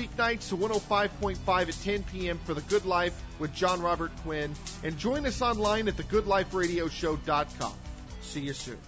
weeknights 0.00 0.48
to 0.48 0.56
105.5 0.56 1.68
at 1.68 1.84
10 1.84 2.02
p.m. 2.04 2.38
for 2.44 2.54
The 2.54 2.62
Good 2.62 2.86
Life 2.86 3.20
with 3.38 3.54
John 3.54 3.82
Robert 3.82 4.10
Quinn. 4.22 4.54
And 4.82 4.96
join 4.98 5.26
us 5.26 5.42
online 5.42 5.88
at 5.88 5.96
thegoodliferadioshow.com. 5.96 7.74
See 8.22 8.40
you 8.40 8.52
soon. 8.52 8.78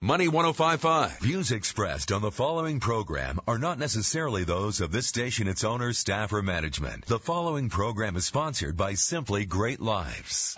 Money 0.00 0.28
1055. 0.28 1.18
Views 1.18 1.50
expressed 1.50 2.12
on 2.12 2.22
the 2.22 2.30
following 2.30 2.78
program 2.78 3.40
are 3.48 3.58
not 3.58 3.78
necessarily 3.78 4.44
those 4.44 4.80
of 4.80 4.92
this 4.92 5.08
station, 5.08 5.48
its 5.48 5.64
owners, 5.64 5.98
staff, 5.98 6.32
or 6.32 6.42
management. 6.42 7.04
The 7.06 7.18
following 7.18 7.68
program 7.68 8.14
is 8.14 8.24
sponsored 8.24 8.76
by 8.76 8.94
Simply 8.94 9.44
Great 9.44 9.80
Lives. 9.80 10.56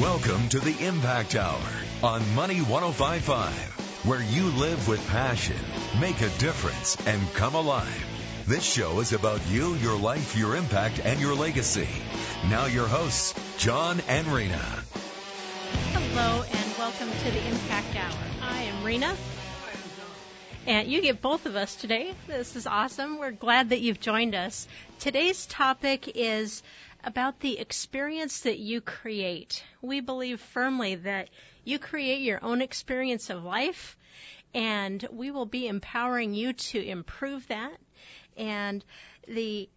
Welcome 0.00 0.48
to 0.50 0.60
the 0.60 0.86
Impact 0.86 1.34
Hour 1.34 1.85
on 2.02 2.34
Money 2.34 2.60
1055, 2.60 4.04
where 4.04 4.22
you 4.22 4.44
live 4.50 4.86
with 4.86 5.06
passion, 5.08 5.56
make 5.98 6.20
a 6.20 6.28
difference, 6.38 6.96
and 7.06 7.20
come 7.32 7.54
alive. 7.54 8.06
This 8.46 8.64
show 8.64 9.00
is 9.00 9.14
about 9.14 9.40
you, 9.48 9.74
your 9.76 9.98
life, 9.98 10.36
your 10.36 10.56
impact, 10.56 11.00
and 11.02 11.18
your 11.18 11.34
legacy. 11.34 11.88
Now, 12.50 12.66
your 12.66 12.86
hosts, 12.86 13.34
John 13.56 14.00
and 14.08 14.26
Rena. 14.26 14.60
Hello, 15.92 16.42
and 16.42 16.78
welcome 16.78 17.08
to 17.10 17.30
the 17.30 17.48
Impact 17.48 17.96
Hour. 17.96 18.18
I 18.42 18.62
am 18.64 18.84
Rena. 18.84 19.16
And 20.66 20.88
you 20.88 21.00
get 21.00 21.22
both 21.22 21.46
of 21.46 21.56
us 21.56 21.76
today. 21.76 22.12
This 22.26 22.56
is 22.56 22.66
awesome. 22.66 23.18
We're 23.18 23.30
glad 23.30 23.70
that 23.70 23.80
you've 23.80 24.00
joined 24.00 24.34
us. 24.34 24.68
Today's 24.98 25.46
topic 25.46 26.12
is 26.14 26.62
about 27.06 27.38
the 27.38 27.58
experience 27.58 28.40
that 28.40 28.58
you 28.58 28.80
create. 28.80 29.62
We 29.80 30.00
believe 30.00 30.40
firmly 30.40 30.96
that 30.96 31.30
you 31.64 31.78
create 31.78 32.20
your 32.20 32.44
own 32.44 32.60
experience 32.60 33.30
of 33.30 33.44
life, 33.44 33.96
and 34.52 35.06
we 35.12 35.30
will 35.30 35.46
be 35.46 35.68
empowering 35.68 36.34
you 36.34 36.52
to 36.52 36.84
improve 36.84 37.46
that. 37.46 37.76
And 38.36 38.84
the 39.28 39.68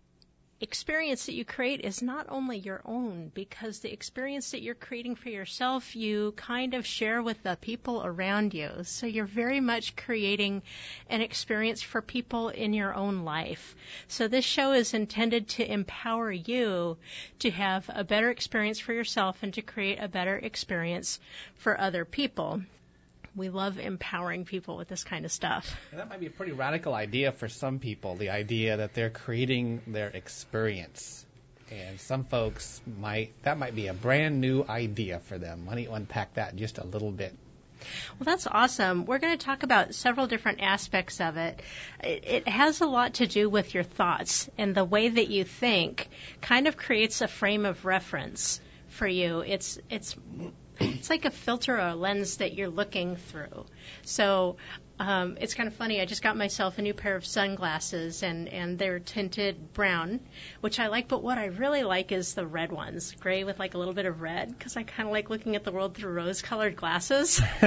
experience 0.61 1.25
that 1.25 1.33
you 1.33 1.45
create 1.45 1.81
is 1.81 2.01
not 2.01 2.25
only 2.29 2.57
your 2.57 2.81
own, 2.83 3.31
because 3.33 3.79
the 3.79 3.93
experience 3.93 4.51
that 4.51 4.61
you're 4.61 4.75
creating 4.75 5.15
for 5.15 5.29
yourself, 5.29 5.95
you 5.95 6.33
kind 6.33 6.73
of 6.73 6.85
share 6.85 7.23
with 7.23 7.41
the 7.43 7.57
people 7.61 8.03
around 8.03 8.53
you. 8.53 8.69
So 8.83 9.07
you're 9.07 9.25
very 9.25 9.61
much 9.61 9.95
creating 9.95 10.61
an 11.09 11.21
experience 11.21 11.81
for 11.81 12.01
people 12.01 12.49
in 12.49 12.73
your 12.73 12.93
own 12.93 13.23
life. 13.23 13.75
So 14.07 14.27
this 14.27 14.45
show 14.45 14.73
is 14.73 14.93
intended 14.93 15.47
to 15.49 15.71
empower 15.71 16.31
you 16.31 16.97
to 17.39 17.51
have 17.51 17.89
a 17.93 18.03
better 18.03 18.29
experience 18.29 18.79
for 18.79 18.93
yourself 18.93 19.41
and 19.43 19.53
to 19.53 19.61
create 19.61 19.99
a 19.99 20.07
better 20.07 20.35
experience 20.35 21.19
for 21.55 21.79
other 21.79 22.03
people 22.03 22.61
we 23.39 23.49
love 23.49 23.79
empowering 23.79 24.45
people 24.45 24.77
with 24.77 24.87
this 24.87 25.03
kind 25.03 25.25
of 25.25 25.31
stuff. 25.31 25.75
And 25.91 25.99
that 25.99 26.09
might 26.09 26.19
be 26.19 26.27
a 26.27 26.31
pretty 26.31 26.51
radical 26.51 26.93
idea 26.93 27.31
for 27.31 27.47
some 27.47 27.79
people, 27.79 28.15
the 28.15 28.29
idea 28.29 28.77
that 28.77 28.93
they're 28.93 29.09
creating 29.09 29.81
their 29.87 30.09
experience. 30.09 31.25
And 31.71 31.99
some 31.99 32.25
folks 32.25 32.81
might, 32.99 33.31
that 33.43 33.57
might 33.57 33.75
be 33.75 33.87
a 33.87 33.93
brand 33.93 34.41
new 34.41 34.63
idea 34.67 35.19
for 35.19 35.37
them. 35.37 35.65
Why 35.65 35.75
don't 35.75 35.83
you 35.83 35.93
unpack 35.93 36.35
that 36.35 36.55
just 36.55 36.77
a 36.77 36.85
little 36.85 37.11
bit? 37.11 37.33
Well, 38.19 38.25
that's 38.25 38.47
awesome. 38.47 39.05
We're 39.05 39.19
going 39.19 39.37
to 39.37 39.45
talk 39.45 39.63
about 39.63 39.95
several 39.95 40.27
different 40.27 40.61
aspects 40.61 41.21
of 41.21 41.37
it. 41.37 41.61
it. 42.03 42.23
It 42.25 42.47
has 42.47 42.81
a 42.81 42.87
lot 42.87 43.15
to 43.15 43.27
do 43.27 43.49
with 43.49 43.73
your 43.73 43.83
thoughts 43.83 44.49
and 44.57 44.75
the 44.75 44.83
way 44.83 45.07
that 45.07 45.29
you 45.29 45.43
think 45.43 46.09
kind 46.41 46.67
of 46.67 46.75
creates 46.75 47.21
a 47.21 47.27
frame 47.27 47.65
of 47.65 47.85
reference 47.85 48.59
for 48.89 49.07
you. 49.07 49.39
It's 49.39 49.79
it's 49.89 50.15
it's 50.79 51.09
like 51.09 51.25
a 51.25 51.31
filter 51.31 51.75
or 51.75 51.89
a 51.89 51.95
lens 51.95 52.37
that 52.37 52.53
you're 52.53 52.69
looking 52.69 53.15
through. 53.15 53.65
So 54.03 54.57
um, 54.99 55.37
it's 55.39 55.53
kind 55.53 55.67
of 55.67 55.75
funny. 55.75 56.01
I 56.01 56.05
just 56.05 56.21
got 56.21 56.35
myself 56.35 56.77
a 56.77 56.81
new 56.81 56.93
pair 56.93 57.15
of 57.15 57.25
sunglasses, 57.25 58.21
and 58.21 58.49
and 58.49 58.77
they're 58.77 58.99
tinted 58.99 59.73
brown, 59.73 60.19
which 60.59 60.77
I 60.77 60.87
like. 60.87 61.07
But 61.07 61.23
what 61.23 61.37
I 61.37 61.45
really 61.45 61.83
like 61.83 62.11
is 62.11 62.33
the 62.33 62.45
red 62.45 62.69
ones, 62.69 63.15
gray 63.17 63.45
with 63.45 63.59
like 63.59 63.75
a 63.75 63.77
little 63.77 63.93
bit 63.93 64.05
of 64.05 64.19
red, 64.19 64.49
because 64.49 64.75
I 64.75 64.83
kind 64.83 65.07
of 65.07 65.13
like 65.13 65.29
looking 65.29 65.55
at 65.55 65.63
the 65.63 65.71
world 65.71 65.95
through 65.95 66.11
rose-colored 66.11 66.75
glasses. 66.75 67.41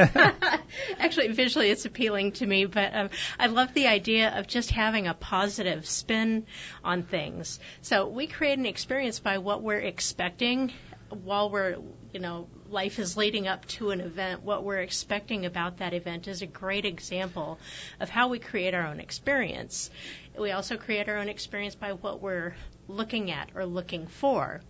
Actually, 0.98 1.28
visually, 1.28 1.70
it's 1.70 1.86
appealing 1.86 2.32
to 2.32 2.46
me, 2.46 2.66
but 2.66 2.94
um, 2.94 3.10
I 3.38 3.46
love 3.46 3.72
the 3.72 3.86
idea 3.86 4.38
of 4.38 4.46
just 4.46 4.70
having 4.70 5.06
a 5.06 5.14
positive 5.14 5.86
spin 5.86 6.46
on 6.84 7.02
things. 7.02 7.60
So 7.80 8.08
we 8.08 8.26
create 8.26 8.58
an 8.58 8.66
experience 8.66 9.20
by 9.20 9.38
what 9.38 9.62
we're 9.62 9.80
expecting 9.80 10.70
while 11.08 11.50
we're, 11.50 11.76
you 12.12 12.20
know, 12.20 12.48
life 12.72 12.98
is 12.98 13.16
leading 13.16 13.46
up 13.46 13.66
to 13.66 13.90
an 13.90 14.00
event, 14.00 14.42
what 14.42 14.64
we're 14.64 14.80
expecting 14.80 15.44
about 15.46 15.78
that 15.78 15.92
event 15.92 16.26
is 16.26 16.42
a 16.42 16.46
great 16.46 16.84
example 16.84 17.58
of 18.00 18.08
how 18.08 18.28
we 18.28 18.38
create 18.38 18.74
our 18.74 18.86
own 18.86 18.98
experience. 18.98 19.90
We 20.38 20.50
also 20.50 20.76
create 20.76 21.08
our 21.08 21.18
own 21.18 21.28
experience 21.28 21.74
by 21.74 21.92
what 21.92 22.22
we're 22.22 22.54
looking 22.88 23.30
at 23.30 23.50
or 23.54 23.66
looking 23.66 24.06
for. 24.06 24.60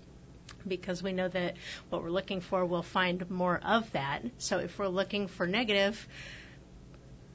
Because 0.67 1.03
we 1.03 1.13
know 1.13 1.29
that 1.29 1.57
what 1.91 2.03
we're 2.03 2.11
looking 2.11 2.41
for, 2.41 2.65
we'll 2.65 2.83
find 2.83 3.29
more 3.31 3.59
of 3.63 3.91
that. 3.93 4.23
So 4.39 4.59
if 4.59 4.79
we're 4.79 4.89
looking 4.89 5.27
for 5.27 5.47
negative, 5.47 6.07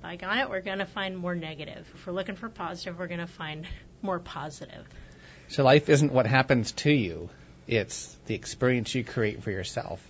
by 0.01 0.17
on 0.23 0.37
it, 0.37 0.49
we're 0.49 0.61
going 0.61 0.79
to 0.79 0.85
find 0.85 1.17
more 1.17 1.35
negative. 1.35 1.85
If 1.93 2.05
we're 2.05 2.13
looking 2.13 2.35
for 2.35 2.47
positive, 2.47 2.97
we're 2.97 3.07
going 3.07 3.19
to 3.19 3.27
find 3.27 3.65
more 4.01 4.19
positive. 4.19 4.85
So 5.49 5.63
life 5.63 5.89
isn't 5.89 6.11
what 6.11 6.25
happens 6.25 6.71
to 6.73 6.91
you, 6.91 7.29
it's 7.67 8.15
the 8.27 8.35
experience 8.35 8.93
you 8.95 9.03
create 9.03 9.43
for 9.43 9.51
yourself. 9.51 10.01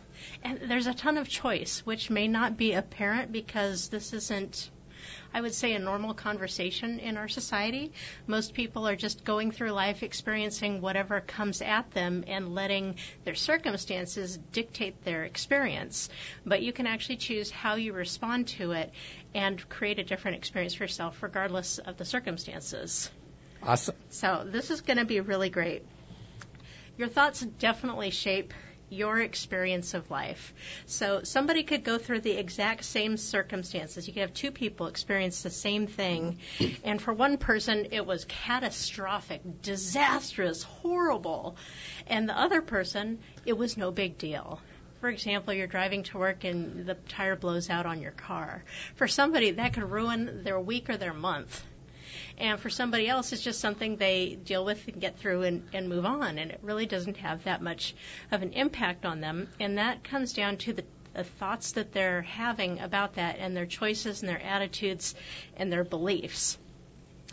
And 0.43 0.59
there's 0.69 0.87
a 0.87 0.93
ton 0.93 1.17
of 1.17 1.27
choice, 1.27 1.79
which 1.85 2.09
may 2.09 2.27
not 2.27 2.57
be 2.57 2.73
apparent 2.73 3.31
because 3.31 3.89
this 3.89 4.13
isn't, 4.13 4.69
I 5.33 5.41
would 5.41 5.53
say, 5.53 5.73
a 5.73 5.79
normal 5.79 6.13
conversation 6.13 6.99
in 6.99 7.17
our 7.17 7.27
society. 7.27 7.91
Most 8.27 8.53
people 8.53 8.87
are 8.87 8.95
just 8.95 9.23
going 9.23 9.51
through 9.51 9.71
life 9.71 10.03
experiencing 10.03 10.81
whatever 10.81 11.21
comes 11.21 11.61
at 11.61 11.91
them 11.91 12.23
and 12.27 12.53
letting 12.53 12.95
their 13.25 13.35
circumstances 13.35 14.37
dictate 14.51 15.03
their 15.03 15.23
experience. 15.23 16.09
But 16.45 16.61
you 16.61 16.71
can 16.71 16.87
actually 16.87 17.17
choose 17.17 17.51
how 17.51 17.75
you 17.75 17.93
respond 17.93 18.47
to 18.49 18.71
it 18.71 18.91
and 19.33 19.67
create 19.69 19.99
a 19.99 20.03
different 20.03 20.37
experience 20.37 20.75
for 20.75 20.83
yourself, 20.83 21.21
regardless 21.21 21.79
of 21.79 21.97
the 21.97 22.05
circumstances. 22.05 23.09
Awesome. 23.63 23.95
So 24.09 24.45
this 24.45 24.71
is 24.71 24.81
going 24.81 24.97
to 24.97 25.05
be 25.05 25.19
really 25.19 25.49
great. 25.49 25.83
Your 26.97 27.07
thoughts 27.07 27.41
definitely 27.41 28.11
shape 28.11 28.53
your 28.89 29.19
experience 29.19 29.93
of 29.93 30.09
life. 30.09 30.53
So 30.85 31.23
somebody 31.23 31.63
could 31.63 31.83
go 31.83 31.97
through 31.97 32.21
the 32.21 32.31
exact 32.31 32.85
same 32.85 33.17
circumstances. 33.17 34.07
You 34.07 34.13
could 34.13 34.21
have 34.21 34.33
two 34.33 34.51
people 34.51 34.87
experience 34.87 35.43
the 35.43 35.49
same 35.49 35.87
thing, 35.87 36.39
and 36.83 37.01
for 37.01 37.13
one 37.13 37.37
person 37.37 37.87
it 37.91 38.05
was 38.05 38.25
catastrophic, 38.25 39.41
disastrous, 39.61 40.63
horrible, 40.63 41.57
and 42.07 42.27
the 42.29 42.37
other 42.37 42.61
person 42.61 43.19
it 43.45 43.57
was 43.57 43.77
no 43.77 43.91
big 43.91 44.17
deal. 44.17 44.61
For 45.01 45.09
example, 45.09 45.53
you're 45.53 45.67
driving 45.67 46.03
to 46.03 46.17
work 46.17 46.43
and 46.43 46.85
the 46.87 46.95
tire 46.95 47.35
blows 47.35 47.69
out 47.69 47.85
on 47.85 48.01
your 48.01 48.11
car. 48.11 48.63
For 48.95 49.07
somebody, 49.07 49.51
that 49.51 49.73
could 49.73 49.83
ruin 49.83 50.43
their 50.43 50.59
week 50.59 50.89
or 50.89 50.97
their 50.97 51.13
month 51.13 51.63
and 52.37 52.59
for 52.59 52.69
somebody 52.69 53.07
else, 53.07 53.33
it's 53.33 53.41
just 53.41 53.59
something 53.59 53.97
they 53.97 54.35
deal 54.35 54.63
with 54.63 54.87
and 54.87 55.01
get 55.01 55.17
through 55.17 55.43
and, 55.43 55.67
and 55.73 55.89
move 55.89 56.05
on. 56.05 56.37
And 56.37 56.51
it 56.51 56.59
really 56.61 56.85
doesn't 56.85 57.17
have 57.17 57.43
that 57.45 57.61
much 57.61 57.95
of 58.31 58.43
an 58.43 58.53
impact 58.53 59.05
on 59.05 59.21
them. 59.21 59.47
And 59.59 59.77
that 59.77 60.03
comes 60.03 60.33
down 60.33 60.57
to 60.57 60.73
the 60.73 60.83
the 61.17 61.23
thoughts 61.23 61.71
that 61.71 61.93
they're 61.93 62.21
having 62.21 62.79
about 62.79 63.15
that 63.15 63.37
and 63.39 63.57
their 63.57 63.65
choices 63.65 64.21
and 64.21 64.29
their 64.29 64.41
attitudes 64.41 65.15
and 65.57 65.73
their 65.73 65.83
beliefs. 65.83 66.59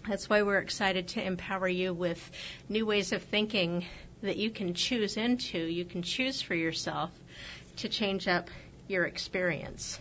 That's 0.09 0.29
why 0.29 0.43
we're 0.43 0.59
excited 0.59 1.09
to 1.09 1.23
empower 1.23 1.69
you 1.69 1.93
with 1.93 2.31
new 2.69 2.87
ways 2.87 3.13
of 3.13 3.23
thinking 3.23 3.85
that 4.23 4.39
you 4.39 4.49
can 4.49 4.73
choose 4.73 5.19
into, 5.19 5.59
you 5.59 5.85
can 5.85 6.03
choose 6.03 6.41
for 6.41 6.55
yourself 6.55 7.11
to 7.77 7.91
change 7.91 8.27
up 8.27 8.49
your 8.89 9.05
experience. 9.05 9.99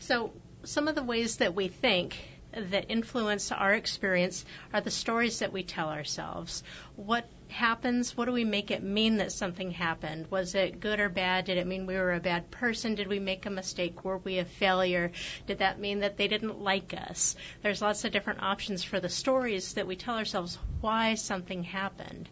So, 0.00 0.32
some 0.64 0.88
of 0.88 0.94
the 0.94 1.02
ways 1.02 1.38
that 1.38 1.54
we 1.54 1.68
think 1.68 2.18
that 2.54 2.90
influence 2.90 3.50
our 3.50 3.72
experience 3.72 4.44
are 4.72 4.80
the 4.80 4.90
stories 4.90 5.38
that 5.38 5.52
we 5.52 5.62
tell 5.62 5.88
ourselves. 5.88 6.62
What 6.96 7.26
happens? 7.48 8.16
What 8.16 8.26
do 8.26 8.32
we 8.32 8.44
make 8.44 8.70
it 8.70 8.82
mean 8.82 9.18
that 9.18 9.32
something 9.32 9.70
happened? 9.70 10.30
Was 10.30 10.54
it 10.54 10.80
good 10.80 11.00
or 11.00 11.08
bad? 11.08 11.44
Did 11.44 11.58
it 11.58 11.66
mean 11.66 11.86
we 11.86 11.94
were 11.94 12.12
a 12.12 12.20
bad 12.20 12.50
person? 12.50 12.94
Did 12.94 13.08
we 13.08 13.18
make 13.18 13.46
a 13.46 13.50
mistake? 13.50 14.04
Were 14.04 14.18
we 14.18 14.38
a 14.38 14.44
failure? 14.44 15.12
Did 15.46 15.58
that 15.58 15.78
mean 15.78 16.00
that 16.00 16.16
they 16.16 16.28
didn't 16.28 16.60
like 16.60 16.94
us? 16.94 17.36
There's 17.62 17.82
lots 17.82 18.04
of 18.04 18.12
different 18.12 18.42
options 18.42 18.82
for 18.82 19.00
the 19.00 19.08
stories 19.08 19.74
that 19.74 19.86
we 19.86 19.96
tell 19.96 20.16
ourselves 20.16 20.58
why 20.80 21.14
something 21.14 21.62
happened. 21.62 22.28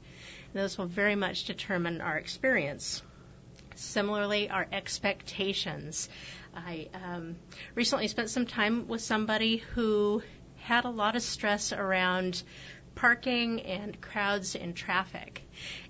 Those 0.52 0.76
will 0.76 0.86
very 0.86 1.14
much 1.14 1.44
determine 1.44 2.00
our 2.00 2.16
experience. 2.16 3.02
Similarly, 3.76 4.50
our 4.50 4.66
expectations. 4.72 6.08
I 6.54 6.88
um, 6.94 7.36
recently 7.74 8.08
spent 8.08 8.30
some 8.30 8.46
time 8.46 8.88
with 8.88 9.00
somebody 9.00 9.58
who 9.74 10.22
had 10.56 10.84
a 10.84 10.90
lot 10.90 11.16
of 11.16 11.22
stress 11.22 11.72
around 11.72 12.42
parking 13.00 13.62
and 13.62 13.98
crowds 13.98 14.54
and 14.54 14.76
traffic. 14.76 15.42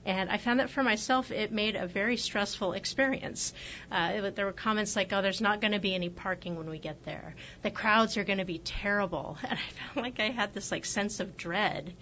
And 0.06 0.30
I 0.30 0.36
found 0.36 0.60
that 0.60 0.70
for 0.70 0.84
myself, 0.84 1.32
it 1.32 1.50
made 1.50 1.74
a 1.74 1.88
very 1.88 2.16
stressful 2.16 2.72
experience. 2.74 3.52
Uh, 3.90 4.12
it, 4.14 4.36
there 4.36 4.46
were 4.46 4.52
comments 4.52 4.94
like, 4.94 5.12
oh, 5.12 5.20
there's 5.20 5.40
not 5.40 5.60
going 5.60 5.72
to 5.72 5.80
be 5.80 5.92
any 5.92 6.08
parking 6.08 6.56
when 6.56 6.70
we 6.70 6.78
get 6.78 7.04
there. 7.04 7.34
The 7.62 7.72
crowds 7.72 8.16
are 8.16 8.22
going 8.22 8.38
to 8.38 8.44
be 8.44 8.58
terrible. 8.58 9.36
And 9.50 9.58
I 9.58 9.92
felt 9.92 10.04
like 10.04 10.20
I 10.20 10.30
had 10.30 10.54
this 10.54 10.70
like 10.70 10.84
sense 10.84 11.18
of 11.18 11.36
dread. 11.36 11.92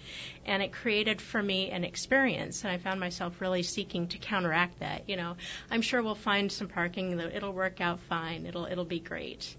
And 0.45 0.63
it 0.63 0.73
created 0.73 1.23
for 1.23 1.43
me 1.43 1.71
an 1.71 1.85
experience. 1.85 2.63
And 2.65 2.71
I 2.71 2.77
found 2.77 3.01
myself 3.01 3.41
really 3.41 3.63
seeking 3.63 4.09
to 4.09 4.19
counteract 4.19 4.81
that. 4.81 5.09
You 5.09 5.17
know, 5.17 5.37
I'm 5.71 5.81
sure 5.81 6.03
we'll 6.03 6.17
find 6.17 6.53
some 6.53 6.69
parking. 6.69 7.19
It'll 7.19 7.55
work 7.55 7.81
out 7.81 8.01
fine. 8.11 8.45
It'll, 8.45 8.67
it'll 8.67 8.85
be 8.85 9.01
great. 9.01 9.57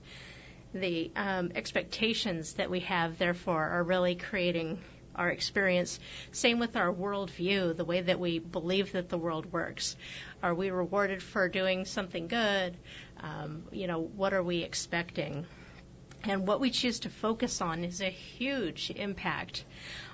The 0.75 1.09
um, 1.15 1.53
expectations 1.55 2.53
that 2.53 2.69
we 2.69 2.81
have, 2.81 3.17
therefore, 3.17 3.63
are 3.63 3.83
really 3.83 4.13
creating 4.13 4.77
our 5.19 5.29
experience. 5.29 5.99
Same 6.31 6.59
with 6.59 6.77
our 6.77 6.91
worldview, 6.91 7.75
the 7.75 7.83
way 7.83 8.01
that 8.01 8.19
we 8.19 8.39
believe 8.39 8.93
that 8.93 9.09
the 9.09 9.17
world 9.17 9.51
works. 9.51 9.97
Are 10.41 10.55
we 10.55 10.71
rewarded 10.71 11.21
for 11.21 11.49
doing 11.49 11.83
something 11.83 12.27
good? 12.27 12.77
Um, 13.19 13.65
you 13.71 13.87
know, 13.87 13.99
what 13.99 14.33
are 14.33 14.41
we 14.41 14.63
expecting? 14.63 15.45
And 16.23 16.47
what 16.47 16.61
we 16.61 16.71
choose 16.71 17.01
to 17.01 17.09
focus 17.09 17.61
on 17.61 17.83
is 17.83 18.01
a 18.01 18.09
huge 18.09 18.91
impact 18.95 19.65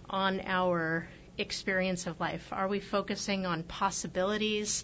on 0.09 0.41
our 0.45 1.07
experience 1.37 2.07
of 2.07 2.19
life. 2.19 2.47
Are 2.51 2.67
we 2.67 2.79
focusing 2.79 3.45
on 3.45 3.61
possibilities 3.63 4.83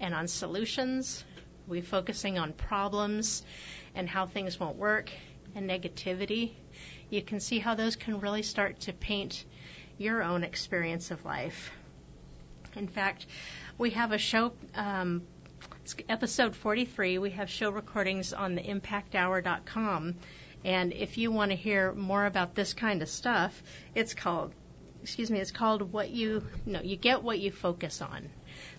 and 0.00 0.14
on 0.14 0.28
solutions? 0.28 1.24
Are 1.66 1.70
we 1.70 1.80
focusing 1.80 2.38
on 2.38 2.52
problems 2.52 3.42
and 3.94 4.08
how 4.08 4.26
things 4.26 4.60
won't 4.60 4.76
work 4.76 5.10
and 5.54 5.68
negativity? 5.68 6.52
You 7.08 7.22
can 7.22 7.40
see 7.40 7.58
how 7.58 7.74
those 7.74 7.96
can 7.96 8.20
really 8.20 8.42
start 8.42 8.80
to 8.80 8.92
paint 8.92 9.44
your 10.02 10.22
own 10.22 10.44
experience 10.44 11.10
of 11.10 11.24
life. 11.24 11.72
In 12.74 12.88
fact, 12.88 13.26
we 13.78 13.90
have 13.90 14.12
a 14.12 14.18
show, 14.18 14.52
um, 14.74 15.22
episode 16.08 16.56
43. 16.56 17.18
We 17.18 17.30
have 17.30 17.48
show 17.48 17.70
recordings 17.70 18.32
on 18.32 18.54
the 18.54 18.62
impacthour.com. 18.62 20.14
And 20.64 20.92
if 20.92 21.18
you 21.18 21.30
want 21.30 21.50
to 21.50 21.56
hear 21.56 21.92
more 21.92 22.26
about 22.26 22.54
this 22.54 22.74
kind 22.74 23.02
of 23.02 23.08
stuff, 23.08 23.62
it's 23.94 24.14
called, 24.14 24.52
excuse 25.02 25.30
me, 25.30 25.40
it's 25.40 25.50
called 25.50 25.92
what 25.92 26.10
you, 26.10 26.44
no, 26.66 26.80
you 26.80 26.96
get 26.96 27.22
what 27.22 27.38
you 27.38 27.50
focus 27.50 28.00
on. 28.00 28.28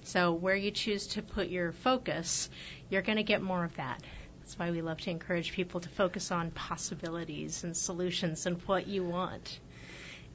So 0.03 0.33
where 0.33 0.55
you 0.55 0.71
choose 0.71 1.07
to 1.07 1.21
put 1.21 1.47
your 1.47 1.71
focus, 1.71 2.49
you're 2.89 3.01
going 3.01 3.17
to 3.17 3.23
get 3.23 3.41
more 3.41 3.63
of 3.63 3.75
that. 3.75 4.01
That's 4.39 4.57
why 4.59 4.71
we 4.71 4.81
love 4.81 4.99
to 5.01 5.09
encourage 5.09 5.53
people 5.53 5.79
to 5.79 5.89
focus 5.89 6.31
on 6.31 6.51
possibilities 6.51 7.63
and 7.63 7.75
solutions 7.75 8.45
and 8.45 8.61
what 8.63 8.87
you 8.87 9.03
want. 9.03 9.59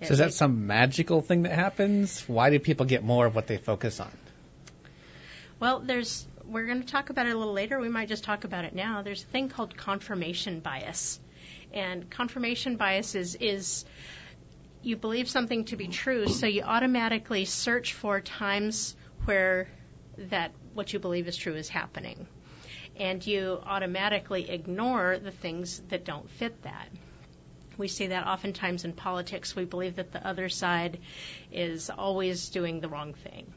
So 0.03 0.13
is 0.13 0.19
that 0.19 0.33
some 0.33 0.67
magical 0.67 1.23
thing 1.23 1.43
that 1.43 1.53
happens? 1.53 2.23
Why 2.29 2.51
do 2.51 2.59
people 2.61 2.87
get 2.87 3.03
more 3.03 3.27
of 3.27 3.35
what 3.35 3.49
they 3.49 3.59
focus 3.59 3.99
on? 3.99 4.11
Well, 5.59 5.81
there's 5.81 6.27
we're 6.49 6.67
going 6.67 6.81
to 6.81 6.87
talk 6.87 7.11
about 7.11 7.27
it 7.27 7.35
a 7.35 7.39
little 7.39 7.53
later. 7.53 7.79
We 7.79 7.89
might 7.89 8.09
just 8.09 8.25
talk 8.25 8.45
about 8.45 8.65
it 8.65 8.75
now. 8.75 9.03
There's 9.03 9.23
a 9.23 9.27
thing 9.27 9.49
called 9.49 9.77
confirmation 9.77 10.61
bias. 10.61 11.21
And 11.73 12.09
confirmation 12.09 12.77
bias 12.77 13.15
is, 13.15 13.35
is 13.35 13.85
you 14.83 14.97
believe 14.97 15.29
something 15.29 15.67
to 15.67 15.77
be 15.77 15.89
true, 15.89 16.29
so 16.29 16.47
you 16.47 16.63
automatically 16.63 17.45
search 17.45 17.93
for 17.93 18.21
times 18.21 18.97
where 19.25 19.69
that 20.17 20.53
what 20.75 20.93
you 20.93 20.99
believe 20.99 21.29
is 21.29 21.37
true 21.37 21.55
is 21.55 21.69
happening. 21.69 22.27
And 22.97 23.25
you 23.27 23.61
automatically 23.65 24.51
ignore 24.51 25.19
the 25.19 25.31
things 25.31 25.81
that 25.91 26.05
don't 26.05 26.29
fit 26.31 26.63
that. 26.63 26.89
We 27.79 27.89
see 27.89 28.09
that 28.09 28.27
oftentimes 28.27 28.85
in 28.85 28.93
politics. 28.93 29.57
We 29.57 29.65
believe 29.65 29.97
that 29.97 30.13
the 30.13 30.27
other 30.27 30.49
side 30.49 30.99
is 31.53 31.91
always 31.91 32.49
doing 32.51 32.81
the 32.81 32.89
wrong 32.89 33.15
thing. 33.15 33.53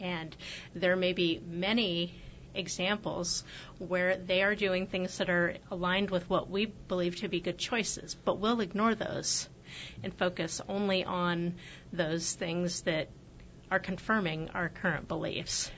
And 0.00 0.36
there 0.74 0.96
may 0.96 1.12
be 1.12 1.40
many 1.44 2.14
examples 2.54 3.44
where 3.78 4.16
they 4.16 4.42
are 4.42 4.54
doing 4.54 4.86
things 4.86 5.18
that 5.18 5.30
are 5.30 5.56
aligned 5.70 6.10
with 6.10 6.28
what 6.28 6.50
we 6.50 6.66
believe 6.66 7.16
to 7.16 7.28
be 7.28 7.40
good 7.40 7.58
choices, 7.58 8.14
but 8.14 8.38
we'll 8.38 8.60
ignore 8.60 8.94
those 8.94 9.48
and 10.02 10.12
focus 10.14 10.60
only 10.68 11.04
on 11.04 11.54
those 11.92 12.34
things 12.34 12.82
that 12.82 13.08
are 13.70 13.78
confirming 13.78 14.50
our 14.50 14.68
current 14.68 15.08
beliefs. 15.08 15.70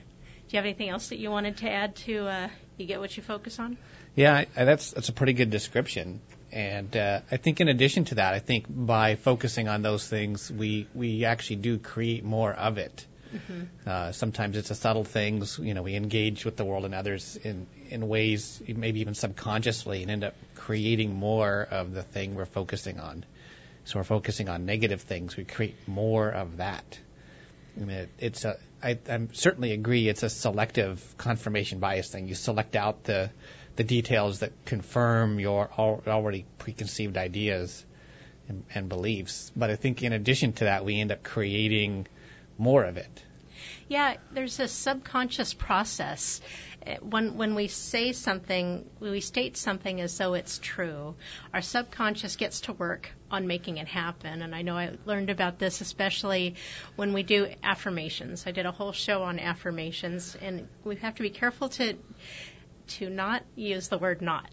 Do 0.49 0.57
you 0.57 0.59
have 0.59 0.67
anything 0.67 0.89
else 0.89 1.09
that 1.11 1.19
you 1.19 1.31
wanted 1.31 1.59
to 1.59 1.71
add 1.71 1.97
to 1.97 2.27
uh, 2.27 2.49
you 2.77 2.87
get 2.87 3.01
what 3.01 3.17
you 3.17 3.23
focus 3.23 3.59
on? 3.59 3.77
Yeah, 4.17 4.45
I, 4.57 4.65
that's 4.65 4.91
that's 4.93 5.09
a 5.09 5.13
pretty 5.13 5.33
good 5.33 5.51
description. 5.51 6.21
And 6.55 6.97
uh, 6.97 7.21
I 7.33 7.37
think 7.37 7.61
in 7.61 7.67
addition 7.67 8.05
to 8.07 8.15
that, 8.15 8.33
I 8.33 8.39
think 8.39 8.67
by 8.69 9.17
focusing 9.17 9.67
on 9.67 9.83
those 9.83 10.07
things, 10.07 10.53
we 10.53 10.87
we 10.95 11.25
actually 11.25 11.57
do 11.57 11.79
create 11.79 12.23
more 12.25 12.53
of 12.53 12.79
it. 12.79 13.05
Mm-hmm. 13.35 13.63
Uh, 13.85 14.13
sometimes 14.13 14.57
it's 14.57 14.69
the 14.69 14.77
subtle 14.77 15.03
things. 15.03 15.59
You 15.61 15.75
know, 15.75 15.83
we 15.83 15.97
engage 15.97 16.45
with 16.45 16.57
the 16.57 16.65
world 16.65 16.85
and 16.85 16.95
others 16.95 17.37
in 17.43 17.67
in 17.91 18.07
ways 18.07 18.63
maybe 18.69 19.01
even 19.01 19.15
subconsciously, 19.15 20.03
and 20.03 20.13
end 20.13 20.23
up 20.23 20.35
creating 20.55 21.13
more 21.13 21.67
of 21.69 21.93
the 21.93 22.05
thing 22.05 22.37
we're 22.37 22.47
focusing 22.47 23.01
on. 23.01 23.25
So 23.85 23.99
we're 23.99 24.05
focusing 24.05 24.49
on 24.49 24.65
negative 24.65 25.03
things. 25.03 25.37
We 25.37 25.43
create 25.45 25.75
more 25.89 26.31
of 26.31 26.59
that. 26.59 27.01
Mean, 27.77 27.91
it, 27.91 28.09
it's 28.21 28.45
a. 28.45 28.59
I, 28.81 28.97
I 29.09 29.27
certainly 29.33 29.73
agree. 29.73 30.09
It's 30.09 30.23
a 30.23 30.31
selective 30.31 31.03
confirmation 31.19 31.81
bias 31.81 32.11
thing. 32.11 32.29
You 32.29 32.37
select 32.37 32.77
out 32.77 33.03
the 33.03 33.31
the 33.77 33.85
details 33.85 34.41
that 34.41 34.53
confirm 34.65 35.41
your 35.41 35.69
already 35.79 36.47
preconceived 36.59 37.17
ideas 37.17 37.85
and, 38.49 38.65
and 38.75 38.89
beliefs. 38.89 39.51
But 39.57 39.71
I 39.71 39.77
think 39.77 40.03
in 40.03 40.13
addition 40.13 40.53
to 40.55 40.65
that, 40.65 40.85
we 40.85 41.01
end 41.01 41.13
up 41.13 41.23
creating 41.23 42.07
more 42.59 42.85
of 42.85 42.97
it. 42.97 43.25
Yeah, 43.89 44.17
there's 44.33 44.61
a 44.61 44.69
subconscious 44.69 45.55
process. 45.55 46.41
When 47.01 47.37
when 47.37 47.55
we 47.55 47.69
say 47.69 48.13
something, 48.13 48.89
we 49.01 49.21
state 49.21 49.57
something 49.57 50.01
as 50.01 50.17
though 50.19 50.35
it's 50.35 50.59
true. 50.59 51.15
Our 51.53 51.63
subconscious 51.63 52.37
gets 52.37 52.63
to 52.63 52.73
work 52.73 53.11
on 53.31 53.47
making 53.47 53.79
it 53.79 53.89
happen. 53.89 54.43
And 54.43 54.55
I 54.55 54.63
know 54.63 54.77
I 54.77 54.97
learned 55.07 55.31
about 55.31 55.59
this 55.59 55.81
especially 55.81 56.57
when 56.97 57.13
we 57.13 57.23
do 57.23 57.49
affirmations. 57.63 58.47
I 58.47 58.53
did 58.53 58.67
a 58.67 58.73
whole 58.73 58.93
show 58.93 59.23
on 59.23 59.39
affirmations, 59.39 60.37
and 60.41 60.69
we 60.83 60.97
have 60.97 61.15
to 61.17 61.23
be 61.23 61.31
careful 61.31 61.69
to 61.71 61.97
to 62.87 63.11
not 63.11 63.43
use 63.55 63.89
the 63.89 63.99
word 63.99 64.23
not. 64.23 64.49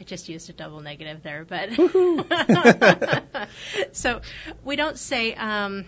I 0.00 0.04
just 0.04 0.28
used 0.28 0.50
a 0.50 0.52
double 0.52 0.80
negative 0.80 1.22
there, 1.22 1.44
but 1.44 1.70
so 3.92 4.20
we 4.64 4.76
don't 4.76 4.98
say 4.98 5.34
um, 5.34 5.84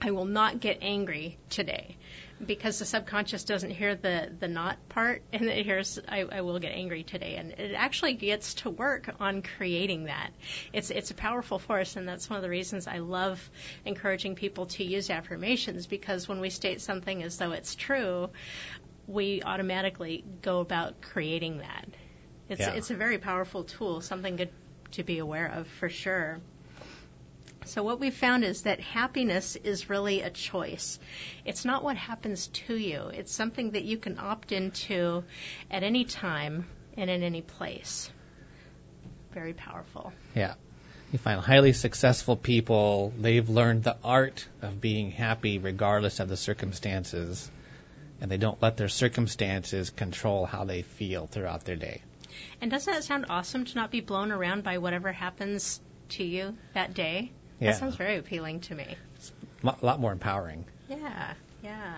I 0.00 0.10
will 0.10 0.24
not 0.24 0.60
get 0.60 0.78
angry 0.80 1.38
today 1.50 1.96
because 2.44 2.78
the 2.78 2.84
subconscious 2.84 3.44
doesn't 3.44 3.70
hear 3.70 3.94
the 3.96 4.30
the 4.38 4.48
not 4.48 4.76
part 4.88 5.22
and 5.32 5.44
it 5.44 5.64
hears 5.64 5.98
I, 6.08 6.20
I 6.20 6.40
will 6.42 6.58
get 6.58 6.72
angry 6.72 7.02
today 7.02 7.36
and 7.36 7.50
it 7.52 7.74
actually 7.74 8.14
gets 8.14 8.54
to 8.54 8.70
work 8.70 9.10
on 9.18 9.42
creating 9.42 10.04
that 10.04 10.30
it's 10.72 10.90
it's 10.90 11.10
a 11.10 11.14
powerful 11.14 11.58
force 11.58 11.96
and 11.96 12.06
that's 12.06 12.30
one 12.30 12.36
of 12.36 12.42
the 12.42 12.48
reasons 12.48 12.86
I 12.86 12.98
love 12.98 13.50
encouraging 13.84 14.36
people 14.36 14.66
to 14.66 14.84
use 14.84 15.10
affirmations 15.10 15.86
because 15.86 16.28
when 16.28 16.40
we 16.40 16.50
state 16.50 16.80
something 16.80 17.22
as 17.22 17.38
though 17.38 17.52
it's 17.52 17.74
true 17.74 18.30
we 19.08 19.42
automatically 19.42 20.22
go 20.42 20.60
about 20.60 21.00
creating 21.00 21.58
that. 21.58 21.88
It's 22.48 22.60
yeah. 22.60 22.74
it's 22.74 22.90
a 22.90 22.94
very 22.94 23.18
powerful 23.18 23.64
tool, 23.64 24.00
something 24.00 24.36
good 24.36 24.50
to 24.92 25.02
be 25.02 25.18
aware 25.18 25.46
of 25.46 25.66
for 25.66 25.88
sure. 25.88 26.38
So 27.64 27.82
what 27.82 28.00
we 28.00 28.10
found 28.10 28.44
is 28.44 28.62
that 28.62 28.80
happiness 28.80 29.56
is 29.56 29.90
really 29.90 30.22
a 30.22 30.30
choice. 30.30 30.98
It's 31.44 31.64
not 31.64 31.84
what 31.84 31.96
happens 31.96 32.46
to 32.66 32.74
you. 32.74 33.10
It's 33.12 33.32
something 33.32 33.72
that 33.72 33.84
you 33.84 33.98
can 33.98 34.18
opt 34.18 34.52
into 34.52 35.24
at 35.70 35.82
any 35.82 36.04
time 36.04 36.66
and 36.96 37.10
in 37.10 37.22
any 37.22 37.42
place. 37.42 38.10
Very 39.34 39.52
powerful. 39.52 40.12
Yeah. 40.34 40.54
You 41.12 41.18
find 41.18 41.40
highly 41.40 41.72
successful 41.72 42.36
people, 42.36 43.12
they've 43.18 43.48
learned 43.48 43.82
the 43.82 43.96
art 44.02 44.46
of 44.62 44.80
being 44.80 45.10
happy 45.10 45.58
regardless 45.58 46.20
of 46.20 46.28
the 46.28 46.36
circumstances 46.36 47.50
and 48.20 48.30
they 48.30 48.36
don't 48.36 48.60
let 48.60 48.76
their 48.76 48.88
circumstances 48.88 49.90
control 49.90 50.46
how 50.46 50.64
they 50.64 50.82
feel 50.82 51.26
throughout 51.26 51.64
their 51.64 51.76
day. 51.76 52.02
And 52.60 52.70
doesn't 52.70 52.92
that 52.92 53.04
sound 53.04 53.26
awesome 53.28 53.64
to 53.64 53.74
not 53.74 53.90
be 53.90 54.00
blown 54.00 54.32
around 54.32 54.64
by 54.64 54.78
whatever 54.78 55.12
happens 55.12 55.80
to 56.10 56.24
you 56.24 56.56
that 56.74 56.94
day? 56.94 57.32
Yeah. 57.60 57.72
That 57.72 57.78
sounds 57.78 57.96
very 57.96 58.16
appealing 58.16 58.60
to 58.60 58.74
me. 58.74 58.96
It's 59.16 59.32
a 59.64 59.74
lot 59.82 60.00
more 60.00 60.12
empowering. 60.12 60.64
Yeah, 60.88 61.34
yeah. 61.62 61.94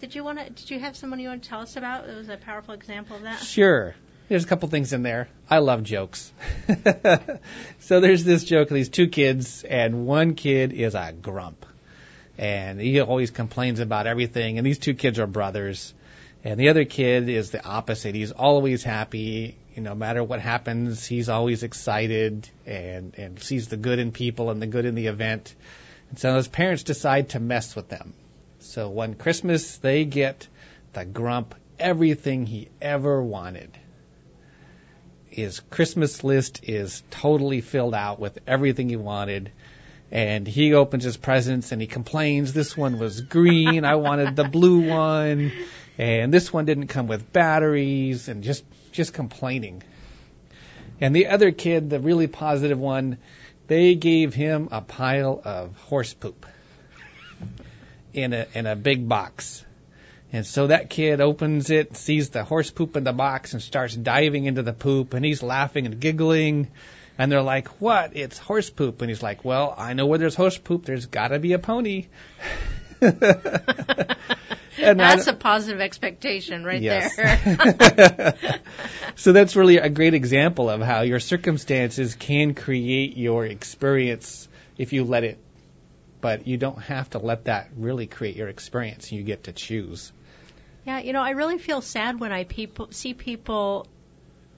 Did 0.00 0.14
you 0.14 0.24
want 0.24 0.38
to? 0.38 0.50
Did 0.50 0.70
you 0.70 0.78
have 0.78 0.96
someone 0.96 1.20
you 1.20 1.28
want 1.28 1.42
to 1.42 1.48
tell 1.48 1.60
us 1.60 1.76
about? 1.76 2.08
It 2.08 2.14
was 2.14 2.28
a 2.28 2.36
powerful 2.36 2.74
example 2.74 3.16
of 3.16 3.22
that. 3.22 3.40
Sure. 3.40 3.94
There's 4.28 4.44
a 4.44 4.46
couple 4.46 4.68
things 4.68 4.92
in 4.92 5.02
there. 5.02 5.28
I 5.48 5.58
love 5.58 5.84
jokes. 5.84 6.32
so 7.78 8.00
there's 8.00 8.24
this 8.24 8.44
joke 8.44 8.70
of 8.70 8.74
these 8.74 8.88
two 8.88 9.08
kids, 9.08 9.62
and 9.62 10.04
one 10.06 10.34
kid 10.34 10.72
is 10.72 10.94
a 10.94 11.12
grump 11.12 11.64
and 12.38 12.80
he 12.80 13.00
always 13.00 13.30
complains 13.30 13.80
about 13.80 14.06
everything. 14.06 14.58
And 14.58 14.66
these 14.66 14.78
two 14.78 14.94
kids 14.94 15.18
are 15.18 15.26
brothers, 15.26 15.94
and 16.44 16.60
the 16.60 16.68
other 16.68 16.84
kid 16.84 17.28
is 17.28 17.50
the 17.50 17.64
opposite. 17.64 18.14
He's 18.14 18.32
always 18.32 18.82
happy. 18.82 19.56
You 19.74 19.82
know, 19.82 19.90
no 19.90 19.96
matter 19.96 20.24
what 20.24 20.40
happens, 20.40 21.04
he's 21.04 21.28
always 21.28 21.62
excited 21.62 22.48
and 22.64 23.14
and 23.18 23.40
sees 23.40 23.68
the 23.68 23.76
good 23.76 23.98
in 23.98 24.12
people 24.12 24.50
and 24.50 24.60
the 24.60 24.66
good 24.66 24.84
in 24.84 24.94
the 24.94 25.06
event. 25.06 25.54
And 26.10 26.18
so 26.18 26.36
his 26.36 26.48
parents 26.48 26.82
decide 26.82 27.30
to 27.30 27.40
mess 27.40 27.74
with 27.74 27.88
them. 27.88 28.14
So 28.60 28.88
one 28.88 29.14
Christmas, 29.14 29.78
they 29.78 30.04
get 30.04 30.48
the 30.92 31.04
grump 31.04 31.54
everything 31.78 32.46
he 32.46 32.68
ever 32.80 33.22
wanted. 33.22 33.70
His 35.26 35.60
Christmas 35.60 36.24
list 36.24 36.60
is 36.62 37.02
totally 37.10 37.60
filled 37.60 37.94
out 37.94 38.18
with 38.18 38.38
everything 38.46 38.88
he 38.88 38.96
wanted. 38.96 39.52
And 40.10 40.46
he 40.46 40.72
opens 40.74 41.04
his 41.04 41.16
presents 41.16 41.72
and 41.72 41.80
he 41.80 41.86
complains, 41.86 42.52
this 42.52 42.76
one 42.76 42.98
was 42.98 43.20
green, 43.20 43.84
I 43.84 43.96
wanted 43.96 44.36
the 44.36 44.44
blue 44.44 44.88
one, 44.88 45.52
and 45.98 46.32
this 46.32 46.52
one 46.52 46.64
didn't 46.64 46.86
come 46.88 47.08
with 47.08 47.32
batteries, 47.32 48.28
and 48.28 48.44
just, 48.44 48.64
just 48.92 49.12
complaining. 49.12 49.82
And 51.00 51.14
the 51.14 51.26
other 51.26 51.50
kid, 51.50 51.90
the 51.90 52.00
really 52.00 52.28
positive 52.28 52.78
one, 52.78 53.18
they 53.66 53.94
gave 53.96 54.32
him 54.32 54.68
a 54.70 54.80
pile 54.80 55.40
of 55.44 55.76
horse 55.76 56.14
poop 56.14 56.46
in 58.14 58.32
a 58.32 58.46
in 58.54 58.66
a 58.66 58.76
big 58.76 59.08
box. 59.08 59.64
And 60.32 60.46
so 60.46 60.68
that 60.68 60.90
kid 60.90 61.20
opens 61.20 61.70
it, 61.70 61.96
sees 61.96 62.30
the 62.30 62.44
horse 62.44 62.70
poop 62.70 62.96
in 62.96 63.04
the 63.04 63.12
box, 63.12 63.52
and 63.52 63.62
starts 63.62 63.94
diving 63.94 64.44
into 64.44 64.62
the 64.62 64.72
poop, 64.72 65.14
and 65.14 65.24
he's 65.24 65.42
laughing 65.42 65.86
and 65.86 66.00
giggling. 66.00 66.68
And 67.18 67.32
they're 67.32 67.42
like, 67.42 67.68
"What? 67.80 68.16
It's 68.16 68.38
horse 68.38 68.68
poop." 68.70 69.00
And 69.00 69.08
he's 69.10 69.22
like, 69.22 69.44
"Well, 69.44 69.74
I 69.76 69.94
know 69.94 70.06
where 70.06 70.18
there's 70.18 70.34
horse 70.34 70.58
poop. 70.58 70.84
There's 70.84 71.06
got 71.06 71.28
to 71.28 71.38
be 71.38 71.52
a 71.54 71.58
pony." 71.58 72.06
And 74.78 75.00
that's 75.00 75.26
a 75.26 75.32
positive 75.32 75.80
expectation 75.80 76.62
right 76.62 76.82
Yes. 76.82 77.16
there. 77.16 78.34
so 79.16 79.32
that's 79.32 79.56
really 79.56 79.78
a 79.78 79.88
great 79.88 80.12
example 80.12 80.68
of 80.68 80.82
how 80.82 81.00
your 81.00 81.18
circumstances 81.18 82.14
can 82.14 82.52
create 82.52 83.16
your 83.16 83.46
experience 83.46 84.46
if 84.76 84.92
you 84.92 85.04
let 85.04 85.24
it. 85.24 85.38
But 86.20 86.46
you 86.46 86.58
don't 86.58 86.78
have 86.82 87.08
to 87.10 87.18
let 87.18 87.46
that 87.46 87.70
really 87.76 88.06
create 88.06 88.36
your 88.36 88.48
experience. 88.48 89.10
You 89.10 89.22
get 89.22 89.44
to 89.44 89.52
choose. 89.52 90.12
yeah, 90.84 90.98
you 91.00 91.14
know, 91.14 91.22
I 91.22 91.30
really 91.30 91.58
feel 91.58 91.80
sad 91.80 92.20
when 92.20 92.32
I 92.32 92.44
people 92.44 92.88
see 92.90 93.14
people 93.14 93.86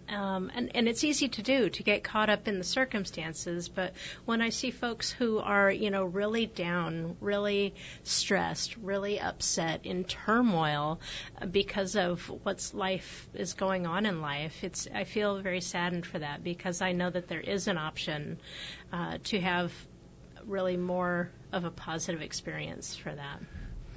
um, 0.08 0.50
and, 0.54 0.74
and 0.74 0.88
it's 0.88 1.04
easy 1.04 1.28
to 1.28 1.42
do 1.42 1.68
to 1.70 1.82
get 1.82 2.02
caught 2.04 2.30
up 2.30 2.48
in 2.48 2.58
the 2.58 2.64
circumstances. 2.64 3.68
But 3.68 3.94
when 4.24 4.40
I 4.40 4.48
see 4.50 4.70
folks 4.70 5.10
who 5.10 5.38
are, 5.38 5.70
you 5.70 5.90
know, 5.90 6.04
really 6.04 6.46
down, 6.46 7.16
really 7.20 7.74
stressed, 8.04 8.76
really 8.76 9.20
upset, 9.20 9.84
in 9.84 10.04
turmoil 10.04 11.00
uh, 11.40 11.46
because 11.46 11.96
of 11.96 12.30
what's 12.44 12.74
life 12.74 13.28
is 13.34 13.54
going 13.54 13.86
on 13.86 14.06
in 14.06 14.20
life, 14.20 14.64
it's 14.64 14.88
I 14.94 15.04
feel 15.04 15.40
very 15.40 15.60
saddened 15.60 16.06
for 16.06 16.18
that 16.18 16.42
because 16.42 16.80
I 16.80 16.92
know 16.92 17.10
that 17.10 17.28
there 17.28 17.40
is 17.40 17.68
an 17.68 17.78
option 17.78 18.38
uh, 18.92 19.18
to 19.24 19.40
have 19.40 19.72
really 20.46 20.76
more 20.76 21.30
of 21.52 21.64
a 21.64 21.70
positive 21.70 22.22
experience 22.22 22.96
for 22.96 23.14
that. 23.14 23.40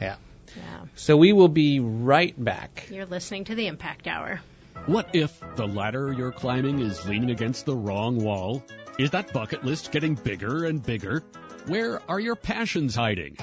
Yeah. 0.01 0.15
Yeah, 0.57 0.85
So 0.95 1.15
we 1.15 1.31
will 1.31 1.47
be 1.47 1.79
right 1.79 2.33
back. 2.43 2.87
you're 2.91 3.05
listening 3.05 3.45
to 3.45 3.55
the 3.55 3.67
Impact 3.67 4.05
Hour. 4.05 4.41
What 4.87 5.09
if 5.13 5.39
the 5.57 5.67
ladder 5.67 6.11
you're 6.11 6.31
climbing 6.31 6.79
is 6.79 7.05
leaning 7.05 7.29
against 7.29 7.67
the 7.67 7.75
wrong 7.75 8.17
wall? 8.17 8.63
Is 8.97 9.11
that 9.11 9.31
bucket 9.31 9.63
list 9.63 9.91
getting 9.91 10.15
bigger 10.15 10.65
and 10.65 10.81
bigger? 10.81 11.23
Where 11.67 12.01
are 12.09 12.19
your 12.19 12.35
passions 12.35 12.95
hiding? 12.95 13.37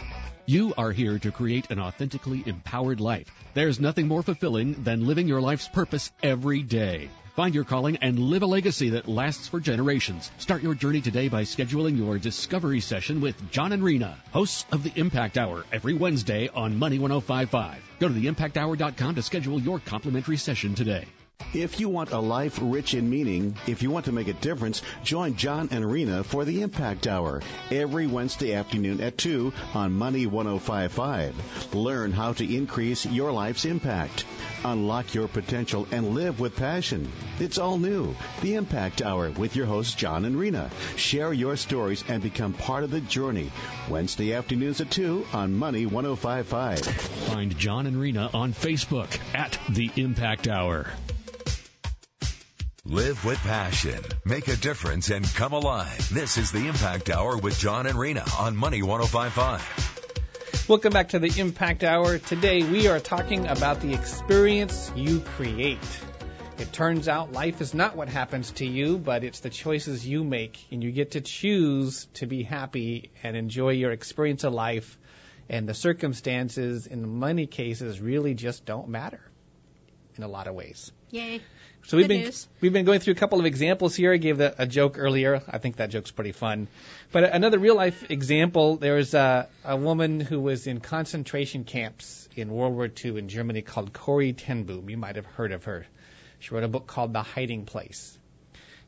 You 0.47 0.75
are 0.76 0.90
here 0.90 1.16
to 1.21 1.30
create 1.30 1.71
an 1.71 1.78
authentically 1.78 2.42
empowered 2.45 3.00
life. 3.00 3.30
There's 3.54 3.78
nothing 3.78 4.09
more 4.09 4.25
fulfilling 4.25 4.83
than 4.83 5.07
living 5.07 5.28
your 5.28 5.40
life's 5.40 5.68
purpose 5.68 6.11
every 6.25 6.64
day. 6.64 7.09
Find 7.37 7.54
your 7.54 7.64
calling 7.64 7.99
and 7.99 8.18
live 8.18 8.42
a 8.42 8.47
legacy 8.47 8.90
that 8.90 9.07
lasts 9.07 9.47
for 9.47 9.61
generations. 9.61 10.33
Start 10.38 10.64
your 10.64 10.75
journey 10.75 11.00
today 11.00 11.28
by 11.28 11.42
scheduling 11.42 11.97
your 11.97 12.18
discovery 12.18 12.80
session 12.80 13.21
with 13.21 13.52
John 13.52 13.71
and 13.71 13.85
Rena, 13.85 14.18
hosts 14.33 14.66
of 14.73 14.83
the 14.83 14.92
Impact 14.97 15.38
Hour, 15.38 15.64
every 15.71 15.95
Wednesday 15.95 16.49
on 16.49 16.80
Money 16.80 16.99
1055. 16.99 17.80
Go 18.00 18.09
to 18.09 18.14
theimpacthour.com 18.14 19.14
to 19.14 19.23
schedule 19.23 19.61
your 19.61 19.78
complimentary 19.78 20.37
session 20.37 20.75
today. 20.75 21.07
If 21.54 21.80
you 21.80 21.88
want 21.88 22.11
a 22.11 22.18
life 22.18 22.59
rich 22.61 22.92
in 22.92 23.09
meaning, 23.09 23.57
if 23.66 23.83
you 23.83 23.90
want 23.90 24.04
to 24.04 24.12
make 24.12 24.28
a 24.28 24.35
difference, 24.35 24.83
join 25.02 25.35
John 25.37 25.71
and 25.71 25.90
Rena 25.90 26.23
for 26.23 26.45
the 26.45 26.61
Impact 26.61 27.07
Hour 27.07 27.40
every 27.71 28.07
Wednesday 28.07 28.52
afternoon 28.52 29.00
at 29.00 29.16
2 29.16 29.54
on 29.73 29.95
Money 29.95 30.26
1055. 30.26 31.75
Learn 31.75 32.12
how 32.12 32.35
to 32.35 32.54
increase 32.54 33.07
your 33.07 33.33
life's 33.33 33.64
impact. 33.64 34.26
Unlock 34.62 35.14
your 35.14 35.26
potential 35.26 35.88
and 35.90 36.14
live 36.14 36.38
with 36.38 36.54
passion. 36.54 37.11
It's 37.40 37.57
all 37.57 37.78
new. 37.78 38.14
The 38.42 38.57
Impact 38.57 39.00
Hour 39.00 39.30
with 39.30 39.57
your 39.57 39.66
hosts 39.66 39.95
John 39.95 40.26
and 40.26 40.38
Rena. 40.38 40.71
Share 40.97 41.33
your 41.33 41.57
stories 41.57 42.04
and 42.09 42.23
become 42.23 42.52
part 42.52 42.85
of 42.85 42.90
the 42.90 43.00
journey. 43.00 43.50
Wednesday 43.88 44.35
afternoons 44.35 44.83
at 44.83 44.90
2 44.90 45.28
on 45.33 45.54
Money 45.54 45.87
1055. 45.87 46.80
Find 46.80 47.57
John 47.57 47.87
and 47.87 47.99
Rena 47.99 48.28
on 48.35 48.52
Facebook 48.52 49.18
at 49.35 49.59
The 49.71 49.90
Impact 49.97 50.47
Hour. 50.47 50.88
Live 52.88 53.23
with 53.26 53.37
passion. 53.40 54.02
Make 54.25 54.49
a 54.49 54.57
difference 54.57 55.11
and 55.11 55.23
come 55.35 55.52
alive. 55.52 56.09
This 56.09 56.38
is 56.38 56.50
the 56.52 56.68
Impact 56.68 57.11
Hour 57.11 57.37
with 57.37 57.59
John 57.59 57.87
and 57.87 57.99
Rena 57.99 58.25
on 58.38 58.57
Money 58.57 58.83
1055. 58.83 60.64
Welcome 60.68 60.95
back 60.95 61.11
to 61.11 61.18
the 61.18 61.38
Impact 61.38 61.85
Hour. 61.85 62.16
Today 62.16 62.62
we 62.62 62.88
are 62.88 62.99
talking 62.99 63.47
about 63.47 63.83
the 63.83 63.92
experience 63.92 64.90
you 64.97 65.21
create. 65.21 65.87
It 66.57 66.73
turns 66.73 67.09
out 67.09 67.30
life 67.30 67.61
is 67.61 67.75
not 67.75 67.95
what 67.95 68.09
happens 68.09 68.52
to 68.52 68.64
you, 68.64 68.97
but 68.97 69.23
it's 69.23 69.40
the 69.40 69.50
choices 69.50 70.09
you 70.09 70.25
make, 70.25 70.59
and 70.71 70.83
you 70.83 70.90
get 70.90 71.11
to 71.11 71.21
choose 71.21 72.07
to 72.14 72.25
be 72.25 72.42
happy 72.42 73.11
and 73.23 73.37
enjoy 73.37 73.73
your 73.73 73.92
experience 73.92 74.45
of 74.45 74.54
life. 74.54 74.97
And 75.50 75.68
the 75.68 75.75
circumstances, 75.75 76.87
in 76.87 77.18
many 77.18 77.47
cases, 77.47 78.00
really 78.00 78.33
just 78.33 78.64
don't 78.64 78.88
matter 78.88 79.21
in 80.16 80.25
a 80.25 80.28
lot 80.28 80.47
of 80.47 80.54
ways. 80.54 80.90
Yay. 81.11 81.42
So 81.88 81.97
we've 81.97 82.07
been 82.07 82.21
news. 82.21 82.47
we've 82.61 82.75
been 82.75 82.85
going 82.85 83.00
through 83.00 83.14
a 83.14 83.16
couple 83.16 83.40
of 83.40 83.47
examples 83.47 83.97
here. 83.97 84.12
I 84.12 84.18
gave 84.18 84.37
the, 84.37 84.54
a 84.59 84.66
joke 84.66 84.99
earlier. 84.99 85.40
I 85.49 85.57
think 85.57 85.76
that 85.76 85.88
joke's 85.88 86.11
pretty 86.11 86.33
fun. 86.33 86.68
But 87.12 87.25
another 87.33 87.59
real 87.59 87.76
life 87.76 88.11
example. 88.11 88.76
There 88.76 88.97
was 88.97 89.14
a, 89.14 89.49
a 89.64 89.75
woman 89.75 90.21
who 90.21 90.38
was 90.38 90.66
in 90.66 90.80
concentration 90.80 91.64
camps 91.64 92.28
in 92.37 92.50
World 92.50 92.75
War 92.75 92.90
II 93.02 93.18
in 93.18 93.30
Germany 93.30 93.62
called 93.62 93.95
Corrie 93.95 94.35
ten 94.35 94.64
Boom. 94.64 94.90
You 94.90 94.99
might 94.99 95.16
have 95.16 95.25
heard 95.25 95.50
of 95.50 95.64
her. 95.64 95.87
She 96.40 96.52
wrote 96.52 96.62
a 96.62 96.68
book 96.68 96.87
called 96.87 97.14
The 97.14 97.23
Hiding 97.23 97.64
Place. 97.64 98.18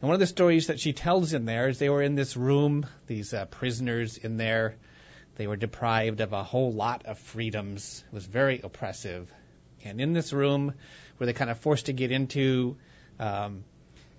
And 0.02 0.09
one 0.09 0.12
of 0.12 0.21
the 0.21 0.26
stories 0.26 0.66
that 0.66 0.78
she 0.78 0.92
tells 0.92 1.33
in 1.33 1.47
there 1.47 1.71
is 1.71 1.78
they 1.78 1.88
were 1.88 2.02
in 2.02 2.16
this 2.16 2.37
room, 2.37 2.85
these 3.07 3.33
uh, 3.33 3.47
prisoners 3.47 4.19
in 4.19 4.37
there. 4.37 4.75
They 5.37 5.47
were 5.47 5.57
deprived 5.57 6.21
of 6.21 6.35
a 6.35 6.45
whole 6.45 6.71
lot 6.71 7.07
of 7.07 7.19
freedoms. 7.19 8.04
It 8.09 8.14
was 8.14 8.26
very 8.26 8.61
oppressive. 8.62 9.33
And 9.84 10.00
in 10.00 10.12
this 10.12 10.32
room, 10.32 10.75
where 11.16 11.26
they 11.26 11.32
kind 11.32 11.50
of 11.50 11.58
forced 11.58 11.87
to 11.87 11.92
get 11.92 12.10
into, 12.10 12.76
um, 13.18 13.64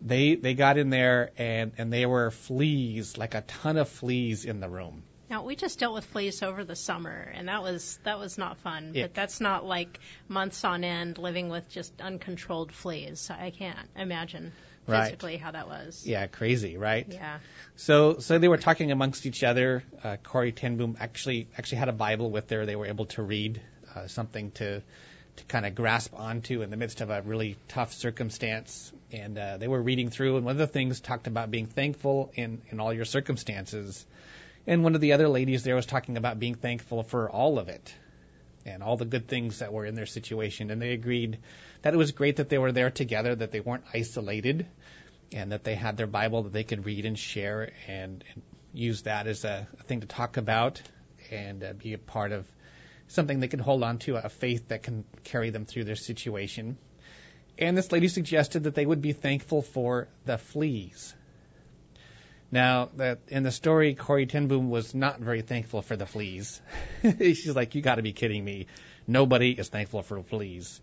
they 0.01 0.35
they 0.35 0.53
got 0.53 0.77
in 0.77 0.89
there 0.89 1.31
and 1.37 1.73
and 1.77 1.91
there 1.93 2.09
were 2.09 2.31
fleas, 2.31 3.17
like 3.17 3.35
a 3.35 3.41
ton 3.41 3.77
of 3.77 3.89
fleas 3.89 4.45
in 4.45 4.59
the 4.59 4.69
room. 4.69 5.03
Now 5.29 5.43
we 5.45 5.55
just 5.55 5.79
dealt 5.79 5.93
with 5.93 6.05
fleas 6.05 6.43
over 6.43 6.65
the 6.65 6.75
summer, 6.75 7.31
and 7.33 7.47
that 7.47 7.61
was 7.63 7.99
that 8.03 8.19
was 8.19 8.37
not 8.37 8.57
fun. 8.57 8.91
Yeah. 8.93 9.03
But 9.03 9.13
that's 9.13 9.39
not 9.39 9.65
like 9.65 9.99
months 10.27 10.65
on 10.65 10.83
end 10.83 11.17
living 11.17 11.49
with 11.49 11.69
just 11.69 11.93
uncontrolled 12.01 12.71
fleas. 12.71 13.29
I 13.31 13.51
can't 13.51 13.77
imagine 13.95 14.51
Right. 14.87 15.05
physically 15.05 15.37
how 15.37 15.51
that 15.51 15.67
was. 15.67 16.05
Yeah, 16.07 16.25
crazy, 16.25 16.75
right? 16.75 17.05
Yeah. 17.07 17.37
So 17.75 18.17
so 18.17 18.39
they 18.39 18.47
were 18.47 18.57
talking 18.57 18.91
amongst 18.91 19.25
each 19.25 19.43
other. 19.43 19.83
Uh, 20.03 20.17
Corrie 20.17 20.51
Ten 20.51 20.75
Boom 20.77 20.97
actually 20.99 21.47
actually 21.57 21.77
had 21.77 21.87
a 21.89 21.93
Bible 21.93 22.31
with 22.31 22.49
her. 22.49 22.65
They 22.65 22.75
were 22.75 22.87
able 22.87 23.05
to 23.07 23.21
read 23.21 23.61
uh, 23.95 24.07
something 24.07 24.51
to 24.51 24.81
to 25.38 25.43
kind 25.45 25.65
of 25.65 25.75
grasp 25.75 26.13
onto 26.13 26.61
in 26.61 26.69
the 26.69 26.77
midst 26.77 27.01
of 27.01 27.09
a 27.09 27.21
really 27.21 27.57
tough 27.67 27.93
circumstance. 27.93 28.91
And 29.11 29.38
uh, 29.38 29.57
they 29.57 29.67
were 29.67 29.81
reading 29.81 30.09
through, 30.09 30.38
and 30.38 30.45
one 30.45 30.53
of 30.53 30.57
the 30.57 30.67
things 30.67 31.00
talked 31.00 31.27
about 31.27 31.51
being 31.51 31.67
thankful 31.67 32.31
in 32.35 32.61
in 32.69 32.79
all 32.79 32.93
your 32.93 33.05
circumstances. 33.05 34.05
And 34.67 34.83
one 34.83 34.95
of 34.95 35.01
the 35.01 35.13
other 35.13 35.27
ladies 35.27 35.63
there 35.63 35.75
was 35.75 35.85
talking 35.85 36.17
about 36.17 36.39
being 36.39 36.55
thankful 36.55 37.03
for 37.03 37.29
all 37.29 37.59
of 37.59 37.67
it 37.67 37.93
and 38.65 38.83
all 38.83 38.95
the 38.95 39.05
good 39.05 39.27
things 39.27 39.59
that 39.59 39.73
were 39.73 39.85
in 39.85 39.95
their 39.95 40.05
situation. 40.05 40.69
And 40.69 40.81
they 40.81 40.93
agreed 40.93 41.39
that 41.81 41.93
it 41.93 41.97
was 41.97 42.11
great 42.11 42.35
that 42.35 42.50
they 42.50 42.59
were 42.59 42.71
there 42.71 42.91
together, 42.91 43.33
that 43.35 43.51
they 43.51 43.59
weren't 43.59 43.85
isolated, 43.93 44.67
and 45.31 45.51
that 45.51 45.63
they 45.63 45.75
had 45.75 45.97
their 45.97 46.07
Bible 46.07 46.43
that 46.43 46.53
they 46.53 46.63
could 46.63 46.85
read 46.85 47.05
and 47.05 47.17
share 47.17 47.71
and, 47.88 48.23
and 48.33 48.43
use 48.73 49.03
that 49.03 49.27
as 49.27 49.43
a, 49.45 49.67
a 49.79 49.83
thing 49.83 50.01
to 50.01 50.07
talk 50.07 50.38
about 50.38 50.81
and 51.31 51.63
uh, 51.63 51.73
be 51.73 51.93
a 51.93 51.97
part 51.97 52.31
of 52.31 52.45
something 53.11 53.39
they 53.39 53.47
could 53.47 53.61
hold 53.61 53.83
on 53.83 53.97
to, 53.99 54.15
a 54.15 54.29
faith 54.29 54.69
that 54.69 54.83
can 54.83 55.03
carry 55.23 55.49
them 55.49 55.65
through 55.65 55.83
their 55.83 55.95
situation. 55.95 56.77
And 57.57 57.77
this 57.77 57.91
lady 57.91 58.07
suggested 58.07 58.63
that 58.63 58.75
they 58.75 58.85
would 58.85 59.01
be 59.01 59.13
thankful 59.13 59.61
for 59.61 60.07
the 60.25 60.37
fleas. 60.37 61.13
Now, 62.51 62.89
that 62.97 63.19
in 63.27 63.43
the 63.43 63.51
story, 63.51 63.93
Corrie 63.95 64.25
Ten 64.25 64.47
Boom 64.47 64.69
was 64.69 64.93
not 64.93 65.19
very 65.19 65.41
thankful 65.41 65.81
for 65.81 65.95
the 65.95 66.05
fleas. 66.05 66.61
She's 67.19 67.55
like, 67.55 67.75
"You 67.75 67.81
got 67.81 67.95
to 67.95 68.01
be 68.01 68.11
kidding 68.11 68.43
me! 68.43 68.67
Nobody 69.07 69.51
is 69.51 69.69
thankful 69.69 70.01
for 70.01 70.21
fleas." 70.23 70.81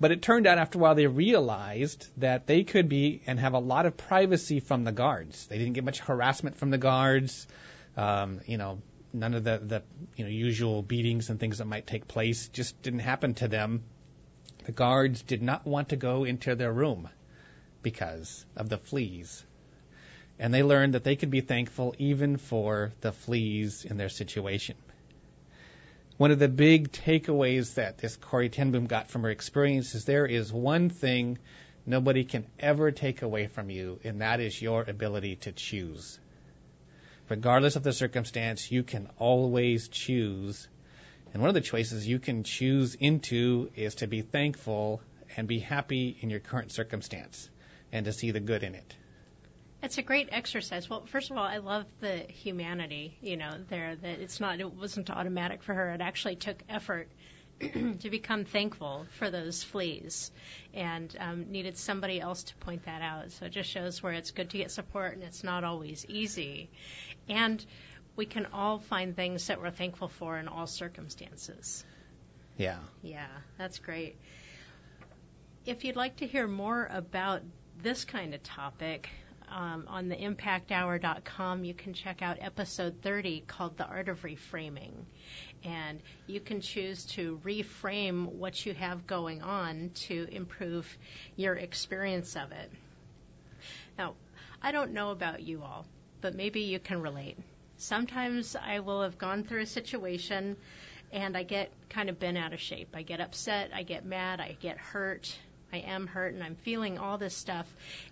But 0.00 0.12
it 0.12 0.22
turned 0.22 0.46
out 0.46 0.58
after 0.58 0.78
a 0.78 0.82
while 0.82 0.94
they 0.94 1.06
realized 1.06 2.08
that 2.16 2.46
they 2.46 2.64
could 2.64 2.88
be 2.88 3.22
and 3.26 3.38
have 3.38 3.52
a 3.52 3.58
lot 3.58 3.86
of 3.86 3.96
privacy 3.96 4.60
from 4.60 4.84
the 4.84 4.92
guards. 4.92 5.46
They 5.46 5.58
didn't 5.58 5.74
get 5.74 5.84
much 5.84 6.00
harassment 6.00 6.56
from 6.56 6.70
the 6.70 6.78
guards. 6.78 7.46
Um, 7.96 8.40
you 8.46 8.56
know, 8.56 8.80
none 9.14 9.34
of 9.34 9.44
the, 9.44 9.58
the 9.58 9.82
you 10.16 10.24
know 10.24 10.30
usual 10.30 10.82
beatings 10.82 11.30
and 11.30 11.38
things 11.38 11.58
that 11.58 11.66
might 11.66 11.86
take 11.86 12.08
place 12.08 12.48
just 12.48 12.82
didn't 12.82 13.00
happen 13.00 13.34
to 13.34 13.48
them. 13.48 13.84
The 14.64 14.72
guards 14.72 15.22
did 15.22 15.42
not 15.42 15.66
want 15.66 15.90
to 15.90 15.96
go 15.96 16.24
into 16.24 16.54
their 16.54 16.72
room 16.72 17.08
because 17.82 18.44
of 18.56 18.68
the 18.68 18.78
fleas. 18.78 19.44
And 20.38 20.52
they 20.52 20.62
learned 20.62 20.94
that 20.94 21.04
they 21.04 21.16
could 21.16 21.30
be 21.30 21.42
thankful 21.42 21.94
even 21.98 22.38
for 22.38 22.92
the 23.00 23.12
fleas 23.12 23.84
in 23.84 23.96
their 23.96 24.08
situation. 24.08 24.76
One 26.16 26.30
of 26.30 26.38
the 26.38 26.48
big 26.48 26.90
takeaways 26.92 27.74
that 27.74 27.98
this 27.98 28.16
Corrie 28.16 28.48
ten 28.48 28.70
Boom 28.70 28.86
got 28.86 29.10
from 29.10 29.22
her 29.22 29.30
experience 29.30 29.94
is 29.94 30.04
there 30.04 30.26
is 30.26 30.52
one 30.52 30.88
thing 30.88 31.38
nobody 31.86 32.24
can 32.24 32.46
ever 32.58 32.90
take 32.90 33.22
away 33.22 33.46
from 33.46 33.70
you, 33.70 34.00
and 34.04 34.20
that 34.20 34.40
is 34.40 34.60
your 34.60 34.82
ability 34.82 35.36
to 35.36 35.52
choose. 35.52 36.18
Regardless 37.28 37.76
of 37.76 37.82
the 37.82 37.92
circumstance, 37.92 38.70
you 38.70 38.82
can 38.82 39.08
always 39.18 39.88
choose. 39.88 40.68
And 41.32 41.42
one 41.42 41.48
of 41.48 41.54
the 41.54 41.60
choices 41.60 42.06
you 42.06 42.18
can 42.18 42.44
choose 42.44 42.94
into 42.94 43.70
is 43.74 43.96
to 43.96 44.06
be 44.06 44.20
thankful 44.22 45.00
and 45.36 45.48
be 45.48 45.58
happy 45.58 46.16
in 46.20 46.30
your 46.30 46.40
current 46.40 46.70
circumstance 46.70 47.48
and 47.92 48.04
to 48.04 48.12
see 48.12 48.30
the 48.30 48.40
good 48.40 48.62
in 48.62 48.74
it. 48.74 48.96
It's 49.82 49.98
a 49.98 50.02
great 50.02 50.28
exercise. 50.32 50.88
Well, 50.88 51.04
first 51.06 51.30
of 51.30 51.36
all, 51.36 51.44
I 51.44 51.58
love 51.58 51.86
the 52.00 52.18
humanity, 52.18 53.18
you 53.20 53.36
know, 53.36 53.52
there 53.68 53.96
that 53.96 54.20
it's 54.20 54.40
not 54.40 54.60
it 54.60 54.72
wasn't 54.72 55.10
automatic 55.10 55.62
for 55.62 55.74
her. 55.74 55.90
It 55.90 56.00
actually 56.00 56.36
took 56.36 56.62
effort 56.68 57.08
to 57.60 58.10
become 58.10 58.44
thankful 58.44 59.06
for 59.18 59.30
those 59.30 59.62
fleas 59.62 60.30
and 60.72 61.14
um, 61.20 61.50
needed 61.50 61.76
somebody 61.78 62.20
else 62.20 62.42
to 62.44 62.54
point 62.56 62.84
that 62.86 63.02
out. 63.02 63.30
So 63.32 63.46
it 63.46 63.52
just 63.52 63.70
shows 63.70 64.02
where 64.02 64.12
it's 64.12 64.30
good 64.32 64.50
to 64.50 64.58
get 64.58 64.70
support 64.70 65.14
and 65.14 65.22
it's 65.22 65.44
not 65.44 65.64
always 65.64 66.04
easy. 66.08 66.70
And 67.28 67.64
we 68.16 68.26
can 68.26 68.46
all 68.52 68.78
find 68.78 69.16
things 69.16 69.46
that 69.46 69.60
we're 69.60 69.70
thankful 69.70 70.08
for 70.08 70.38
in 70.38 70.48
all 70.48 70.66
circumstances. 70.66 71.84
Yeah. 72.56 72.78
Yeah, 73.02 73.26
that's 73.58 73.78
great. 73.78 74.16
If 75.66 75.84
you'd 75.84 75.96
like 75.96 76.16
to 76.16 76.26
hear 76.26 76.46
more 76.46 76.88
about 76.90 77.42
this 77.82 78.04
kind 78.04 78.34
of 78.34 78.42
topic, 78.42 79.08
um, 79.48 79.84
on 79.88 80.08
the 80.08 80.16
impacthour.com, 80.16 81.64
you 81.64 81.74
can 81.74 81.92
check 81.92 82.22
out 82.22 82.38
episode 82.40 83.02
30 83.02 83.44
called 83.46 83.76
The 83.76 83.86
Art 83.86 84.08
of 84.08 84.22
Reframing. 84.22 84.92
And 85.64 86.00
you 86.26 86.40
can 86.40 86.60
choose 86.60 87.06
to 87.06 87.40
reframe 87.44 88.26
what 88.26 88.66
you 88.66 88.74
have 88.74 89.06
going 89.06 89.42
on 89.42 89.90
to 90.06 90.26
improve 90.30 90.86
your 91.36 91.54
experience 91.54 92.36
of 92.36 92.52
it. 92.52 92.70
Now, 93.98 94.14
I 94.60 94.72
don't 94.72 94.92
know 94.92 95.10
about 95.10 95.42
you 95.42 95.62
all, 95.62 95.86
but 96.20 96.34
maybe 96.34 96.60
you 96.60 96.78
can 96.78 97.00
relate. 97.00 97.38
Sometimes 97.76 98.56
I 98.56 98.80
will 98.80 99.02
have 99.02 99.18
gone 99.18 99.44
through 99.44 99.62
a 99.62 99.66
situation 99.66 100.56
and 101.12 101.36
I 101.36 101.44
get 101.44 101.70
kind 101.88 102.08
of 102.08 102.18
bent 102.18 102.36
out 102.36 102.52
of 102.52 102.60
shape. 102.60 102.88
I 102.94 103.02
get 103.02 103.20
upset, 103.20 103.70
I 103.72 103.84
get 103.84 104.04
mad, 104.04 104.40
I 104.40 104.56
get 104.60 104.78
hurt, 104.78 105.36
I 105.74 105.78
am 105.78 106.06
hurt 106.06 106.34
and 106.34 106.42
I'm 106.44 106.54
feeling 106.54 106.98
all 106.98 107.18
this 107.18 107.34
stuff. 107.36 107.66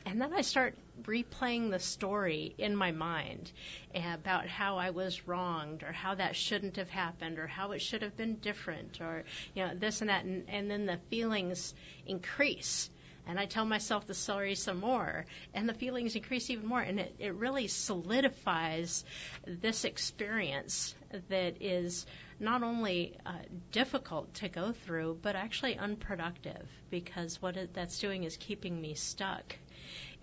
And 0.05 0.21
then 0.21 0.33
I 0.33 0.41
start 0.41 0.75
replaying 1.05 1.71
the 1.71 1.79
story 1.79 2.55
in 2.59 2.75
my 2.75 2.91
mind 2.91 3.53
about 3.95 4.49
how 4.49 4.79
I 4.79 4.91
was 4.91 5.29
wronged 5.29 5.85
or 5.85 5.93
how 5.93 6.17
that 6.17 6.35
shouldn't 6.35 6.75
have 6.75 6.91
happened 6.91 7.39
or 7.39 7.47
how 7.47 7.71
it 7.71 7.81
should 7.81 8.03
have 8.03 8.17
been 8.17 8.35
different 8.35 9.01
or, 9.01 9.23
you 9.55 9.65
know, 9.65 9.75
this 9.77 10.01
and 10.01 10.11
that. 10.11 10.25
And, 10.25 10.49
and 10.49 10.69
then 10.69 10.87
the 10.87 10.99
feelings 11.09 11.73
increase 12.05 12.91
and 13.27 13.39
I 13.39 13.47
tell 13.47 13.65
myself 13.65 14.07
the 14.07 14.15
story 14.15 14.55
some 14.55 14.81
more, 14.81 15.27
and 15.55 15.69
the 15.69 15.75
feelings 15.75 16.17
increase 16.17 16.51
even 16.51 16.67
more, 16.67 16.81
and 16.81 17.01
it, 17.01 17.15
it 17.19 17.35
really 17.35 17.69
solidifies 17.69 19.05
this 19.47 19.85
experience 19.85 20.95
that 21.29 21.63
is 21.63 22.07
not 22.41 22.63
only 22.63 23.17
uh, 23.25 23.33
difficult 23.71 24.33
to 24.35 24.49
go 24.49 24.73
through, 24.73 25.19
but 25.23 25.37
actually 25.37 25.79
unproductive 25.79 26.67
because 26.91 27.41
what 27.41 27.57
it, 27.57 27.73
that's 27.75 27.99
doing 28.01 28.25
is 28.25 28.37
keeping 28.37 28.81
me 28.81 28.95
stuck 28.95 29.57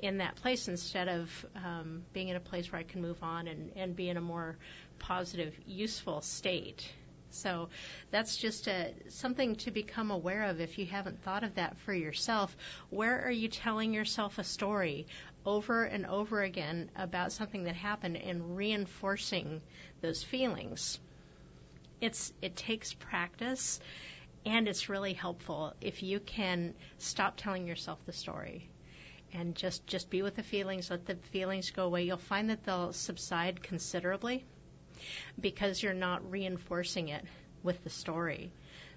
in 0.02 0.18
that 0.18 0.36
place 0.36 0.68
instead 0.68 1.08
of 1.08 1.46
um, 1.56 2.04
being 2.14 2.30
in 2.30 2.36
a 2.36 2.42
place 2.42 2.72
where 2.72 2.80
I 2.80 2.84
can 2.84 3.02
move 3.02 3.22
on 3.22 3.48
and, 3.48 3.72
and 3.76 3.96
be 3.96 4.10
in 4.10 4.18
a 4.18 4.22
more 4.22 4.58
positive, 5.00 5.54
useful 5.66 6.22
state. 6.22 6.90
So 7.32 7.70
that's 8.12 8.38
just 8.38 8.68
a, 8.68 8.94
something 9.10 9.56
to 9.58 9.72
become 9.72 10.12
aware 10.12 10.44
of 10.46 10.60
if 10.62 10.78
you 10.78 10.86
haven't 10.86 11.22
thought 11.24 11.44
of 11.44 11.56
that 11.56 11.78
for 11.80 11.94
yourself. 11.94 12.56
Where 12.90 13.26
are 13.26 13.32
you 13.32 13.48
telling 13.48 13.94
yourself 13.94 14.38
a 14.38 14.44
story 14.44 15.08
over 15.46 15.84
and 15.84 16.06
over 16.06 16.42
again 16.42 16.90
about 16.96 17.32
something 17.32 17.64
that 17.64 17.76
happened 17.76 18.18
and 18.18 18.58
reinforcing 18.58 19.62
those 20.02 20.24
feelings? 20.24 21.00
It's 22.02 22.34
it 22.42 22.56
takes 22.56 22.94
practice 22.94 23.80
and 24.46 24.68
it's 24.68 24.90
really 24.90 25.14
helpful 25.14 25.74
if 25.82 26.02
you 26.02 26.20
can 26.20 26.74
stop 26.98 27.36
telling 27.38 27.68
yourself 27.68 28.00
the 28.06 28.14
story 28.14 28.70
and 29.34 29.56
just 29.56 29.86
just 29.86 30.10
be 30.10 30.22
with 30.22 30.36
the 30.36 30.44
feelings 30.44 30.90
let 30.90 31.06
the 31.06 31.16
feelings 31.32 31.72
go 31.72 31.86
away 31.86 32.04
you'll 32.04 32.18
find 32.18 32.50
that 32.50 32.64
they'll 32.64 32.94
subside 32.94 33.62
considerably 33.62 34.46
because 35.40 35.82
you're 35.82 35.94
not 35.94 36.30
reinforcing 36.32 37.10
it 37.10 37.24
with 37.64 37.84
the 37.84 37.90
story 37.90 38.52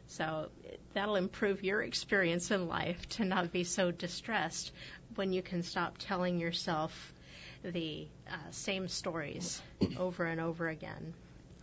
so 0.09 0.49
that'll 0.95 1.17
improve 1.17 1.63
your 1.63 1.83
experience 1.83 2.51
in 2.51 2.69
life 2.69 3.09
to 3.09 3.25
not 3.25 3.53
be 3.53 3.65
so 3.65 3.91
distressed 3.91 4.73
when 5.15 5.33
you 5.33 5.43
can 5.43 5.63
stop 5.63 5.97
telling 5.99 6.39
yourself 6.39 7.13
the 7.65 8.07
uh, 8.31 8.35
same 8.51 8.89
stories 8.89 9.61
over 9.97 10.25
and 10.25 10.41
over 10.41 10.69
again 10.69 11.15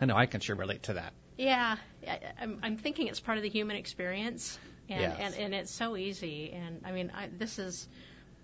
I 0.02 0.06
know 0.06 0.16
I 0.16 0.26
can 0.28 0.40
sure 0.40 0.56
relate 0.56 0.84
to 0.84 0.94
that. 0.94 1.12
Yeah, 1.38 1.78
I, 2.08 2.20
I'm, 2.42 2.60
I'm 2.64 2.78
thinking 2.78 3.08
it's 3.08 3.20
part 3.20 3.38
of 3.38 3.44
the 3.44 3.50
human 3.50 3.76
experience, 3.76 4.58
and, 4.90 5.02
Yes. 5.02 5.18
and, 5.20 5.36
and 5.36 5.54
it's 5.54 5.72
so 5.72 5.98
easy. 5.98 6.52
And 6.54 6.82
I 6.86 6.92
mean, 6.92 7.12
I, 7.16 7.28
this 7.38 7.60
is 7.60 7.88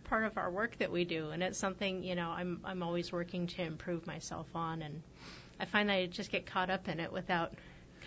part 0.06 0.26
of 0.26 0.38
our 0.38 0.50
work 0.52 0.78
that 0.80 0.92
we 0.92 1.06
do, 1.06 1.30
and 1.32 1.42
it's 1.42 1.58
something 1.58 2.04
you 2.04 2.16
know 2.16 2.30
I'm 2.30 2.60
I'm 2.64 2.84
always 2.84 3.12
working 3.12 3.48
to 3.48 3.64
improve 3.64 4.06
myself 4.06 4.48
on, 4.56 4.82
and 4.82 5.02
I 5.60 5.66
find 5.66 5.90
that 5.90 5.94
I 5.94 6.06
just 6.08 6.32
get 6.32 6.46
caught 6.46 6.70
up 6.70 6.88
in 6.88 7.00
it 7.00 7.12
without 7.12 7.54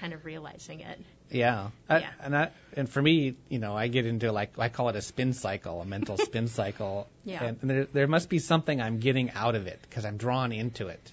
kind 0.01 0.13
of 0.13 0.25
realizing 0.25 0.81
it. 0.81 1.01
Yeah. 1.31 1.71
I, 1.89 1.99
Yeah. 2.01 2.11
And 2.21 2.37
I, 2.37 2.51
and 2.75 2.89
for 2.89 3.03
me, 3.03 3.35
you 3.49 3.59
know, 3.59 3.77
I 3.77 3.89
get 3.89 4.07
into 4.07 4.33
like 4.33 4.59
I 4.59 4.69
call 4.69 4.89
it 4.89 4.97
a 4.97 5.03
spin 5.03 5.33
cycle, 5.33 5.81
a 5.81 5.85
mental 5.85 6.17
spin 6.19 6.49
cycle. 6.49 7.09
Yeah. 7.25 7.45
And 7.45 7.59
there 7.63 7.85
there 7.87 8.07
must 8.07 8.29
be 8.29 8.39
something 8.39 8.81
I'm 8.81 8.99
getting 8.99 9.31
out 9.33 9.55
of 9.55 9.67
it 9.67 9.81
because 9.83 10.05
I'm 10.05 10.17
drawn 10.17 10.53
into 10.53 10.89
it. 10.89 11.13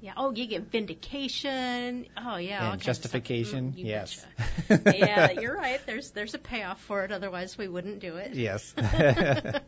Yeah. 0.00 0.12
Oh, 0.16 0.32
you 0.32 0.46
get 0.46 0.70
vindication. 0.70 2.06
Oh, 2.16 2.36
yeah. 2.36 2.70
and 2.70 2.80
kinds 2.80 2.88
of 2.88 2.96
stuff. 2.96 3.12
justification. 3.12 3.72
Mm, 3.72 3.84
yes. 3.84 4.24
yeah, 4.68 5.30
you're 5.40 5.56
right. 5.56 5.80
There's 5.86 6.10
there's 6.10 6.34
a 6.34 6.38
payoff 6.38 6.80
for 6.82 7.04
it. 7.04 7.12
Otherwise, 7.12 7.58
we 7.58 7.68
wouldn't 7.68 8.00
do 8.00 8.16
it. 8.16 8.34
yes. 8.34 8.74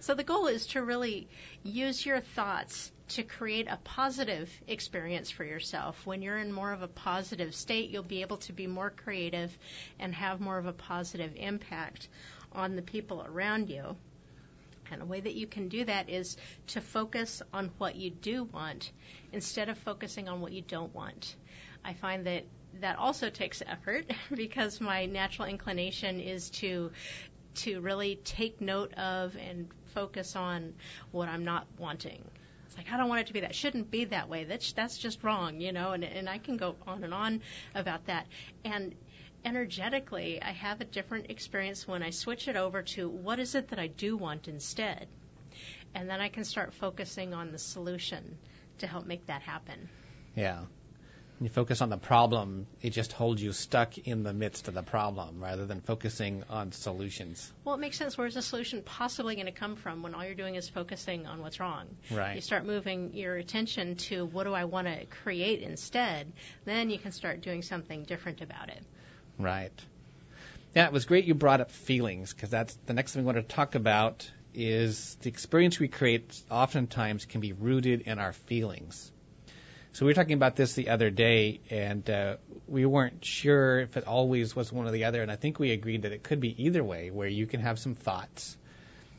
So 0.00 0.14
the 0.14 0.24
goal 0.24 0.46
is 0.46 0.66
to 0.68 0.82
really 0.82 1.28
use 1.62 2.04
your 2.04 2.20
thoughts 2.20 2.90
to 3.08 3.22
create 3.22 3.66
a 3.68 3.76
positive 3.84 4.50
experience 4.66 5.30
for 5.30 5.44
yourself. 5.44 6.06
When 6.06 6.22
you're 6.22 6.38
in 6.38 6.52
more 6.52 6.72
of 6.72 6.82
a 6.82 6.88
positive 6.88 7.54
state, 7.54 7.90
you'll 7.90 8.02
be 8.02 8.22
able 8.22 8.38
to 8.38 8.52
be 8.52 8.66
more 8.66 8.90
creative 8.90 9.56
and 9.98 10.14
have 10.14 10.40
more 10.40 10.58
of 10.58 10.66
a 10.66 10.72
positive 10.72 11.32
impact 11.36 12.08
on 12.52 12.76
the 12.76 12.82
people 12.82 13.22
around 13.22 13.68
you. 13.68 13.96
And 14.90 15.02
a 15.02 15.04
way 15.06 15.20
that 15.20 15.34
you 15.34 15.46
can 15.46 15.68
do 15.68 15.84
that 15.84 16.08
is 16.08 16.36
to 16.68 16.80
focus 16.80 17.42
on 17.52 17.70
what 17.78 17.96
you 17.96 18.10
do 18.10 18.44
want 18.44 18.90
instead 19.32 19.68
of 19.68 19.78
focusing 19.78 20.28
on 20.28 20.40
what 20.40 20.52
you 20.52 20.62
don't 20.62 20.94
want. 20.94 21.34
I 21.84 21.94
find 21.94 22.26
that 22.26 22.44
that 22.80 22.98
also 22.98 23.30
takes 23.30 23.62
effort 23.66 24.10
because 24.34 24.80
my 24.80 25.06
natural 25.06 25.48
inclination 25.48 26.20
is 26.20 26.50
to 26.50 26.90
to 27.54 27.80
really 27.80 28.16
take 28.24 28.60
note 28.60 28.92
of 28.94 29.36
and 29.36 29.68
focus 29.94 30.34
on 30.34 30.74
what 31.12 31.28
I'm 31.28 31.44
not 31.44 31.66
wanting. 31.78 32.24
It's 32.74 32.84
like 32.84 32.92
I 32.92 32.96
don't 32.96 33.08
want 33.08 33.20
it 33.20 33.26
to 33.28 33.32
be 33.32 33.40
that. 33.40 33.54
Shouldn't 33.54 33.88
be 33.88 34.06
that 34.06 34.28
way. 34.28 34.42
That's 34.44 34.72
that's 34.72 34.98
just 34.98 35.22
wrong, 35.22 35.60
you 35.60 35.70
know. 35.70 35.92
And 35.92 36.02
and 36.02 36.28
I 36.28 36.38
can 36.38 36.56
go 36.56 36.74
on 36.88 37.04
and 37.04 37.14
on 37.14 37.40
about 37.72 38.06
that. 38.06 38.26
And 38.64 38.96
energetically, 39.44 40.42
I 40.42 40.50
have 40.50 40.80
a 40.80 40.84
different 40.84 41.30
experience 41.30 41.86
when 41.86 42.02
I 42.02 42.10
switch 42.10 42.48
it 42.48 42.56
over 42.56 42.82
to 42.82 43.08
what 43.08 43.38
is 43.38 43.54
it 43.54 43.68
that 43.68 43.78
I 43.78 43.86
do 43.86 44.16
want 44.16 44.48
instead, 44.48 45.06
and 45.94 46.10
then 46.10 46.20
I 46.20 46.28
can 46.28 46.44
start 46.44 46.74
focusing 46.74 47.32
on 47.32 47.52
the 47.52 47.58
solution 47.58 48.38
to 48.78 48.88
help 48.88 49.06
make 49.06 49.26
that 49.26 49.42
happen. 49.42 49.88
yeah. 50.34 50.62
You 51.40 51.48
focus 51.48 51.80
on 51.82 51.90
the 51.90 51.98
problem, 51.98 52.66
it 52.80 52.90
just 52.90 53.12
holds 53.12 53.42
you 53.42 53.52
stuck 53.52 53.98
in 53.98 54.22
the 54.22 54.32
midst 54.32 54.68
of 54.68 54.74
the 54.74 54.82
problem 54.82 55.42
rather 55.42 55.66
than 55.66 55.80
focusing 55.80 56.44
on 56.48 56.70
solutions. 56.70 57.52
Well, 57.64 57.74
it 57.74 57.78
makes 57.78 57.98
sense. 57.98 58.16
Where's 58.16 58.34
the 58.34 58.42
solution 58.42 58.82
possibly 58.82 59.34
going 59.34 59.46
to 59.46 59.52
come 59.52 59.74
from 59.74 60.02
when 60.02 60.14
all 60.14 60.24
you're 60.24 60.36
doing 60.36 60.54
is 60.54 60.68
focusing 60.68 61.26
on 61.26 61.40
what's 61.42 61.58
wrong? 61.58 61.86
Right. 62.10 62.36
You 62.36 62.40
start 62.40 62.64
moving 62.64 63.14
your 63.14 63.34
attention 63.34 63.96
to 63.96 64.24
what 64.24 64.44
do 64.44 64.54
I 64.54 64.64
want 64.64 64.86
to 64.86 65.06
create 65.06 65.62
instead, 65.62 66.32
then 66.64 66.88
you 66.88 66.98
can 66.98 67.10
start 67.10 67.40
doing 67.40 67.62
something 67.62 68.04
different 68.04 68.40
about 68.40 68.68
it. 68.68 68.82
Right. 69.38 69.72
Yeah, 70.74 70.86
it 70.86 70.92
was 70.92 71.04
great 71.04 71.24
you 71.24 71.34
brought 71.34 71.60
up 71.60 71.70
feelings 71.70 72.32
because 72.32 72.50
that's 72.50 72.76
the 72.86 72.92
next 72.92 73.12
thing 73.12 73.22
we 73.22 73.26
want 73.26 73.38
to 73.38 73.54
talk 73.54 73.74
about 73.74 74.30
is 74.54 75.16
the 75.22 75.28
experience 75.28 75.80
we 75.80 75.88
create 75.88 76.40
oftentimes 76.48 77.24
can 77.24 77.40
be 77.40 77.52
rooted 77.52 78.02
in 78.02 78.20
our 78.20 78.32
feelings. 78.32 79.10
So 79.94 80.04
we 80.04 80.10
were 80.10 80.14
talking 80.14 80.34
about 80.34 80.56
this 80.56 80.72
the 80.72 80.88
other 80.88 81.08
day, 81.08 81.60
and 81.70 82.10
uh, 82.10 82.38
we 82.66 82.84
weren't 82.84 83.24
sure 83.24 83.78
if 83.78 83.96
it 83.96 84.08
always 84.08 84.56
was 84.56 84.72
one 84.72 84.88
or 84.88 84.90
the 84.90 85.04
other, 85.04 85.22
and 85.22 85.30
I 85.30 85.36
think 85.36 85.60
we 85.60 85.70
agreed 85.70 86.02
that 86.02 86.10
it 86.10 86.24
could 86.24 86.40
be 86.40 86.64
either 86.64 86.82
way, 86.82 87.12
where 87.12 87.28
you 87.28 87.46
can 87.46 87.60
have 87.60 87.78
some 87.78 87.94
thoughts, 87.94 88.56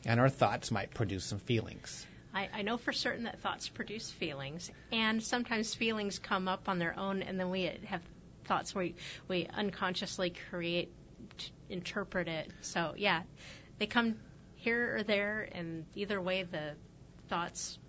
and 0.05 0.19
our 0.19 0.27
thoughts 0.27 0.71
might 0.71 0.93
produce 0.93 1.23
some 1.23 1.39
feelings. 1.39 2.05
I, 2.33 2.49
I 2.53 2.61
know 2.63 2.75
for 2.75 2.91
certain 2.91 3.23
that 3.23 3.39
thoughts 3.39 3.69
produce 3.69 4.11
feelings, 4.11 4.69
and 4.91 5.23
sometimes 5.23 5.73
feelings 5.73 6.19
come 6.19 6.49
up 6.49 6.67
on 6.67 6.77
their 6.77 6.99
own, 6.99 7.21
and 7.21 7.39
then 7.39 7.51
we 7.51 7.71
have 7.85 8.01
thoughts 8.43 8.75
where 8.75 8.83
we, 8.83 8.95
we 9.29 9.47
unconsciously 9.47 10.33
create, 10.49 10.91
interpret 11.69 12.27
it. 12.27 12.51
So 12.63 12.95
yeah, 12.97 13.21
they 13.79 13.85
come 13.87 14.17
here 14.55 14.97
or 14.97 15.03
there, 15.03 15.47
and 15.53 15.85
either 15.95 16.21
way, 16.21 16.43
the 16.43 16.73
thoughts 17.29 17.79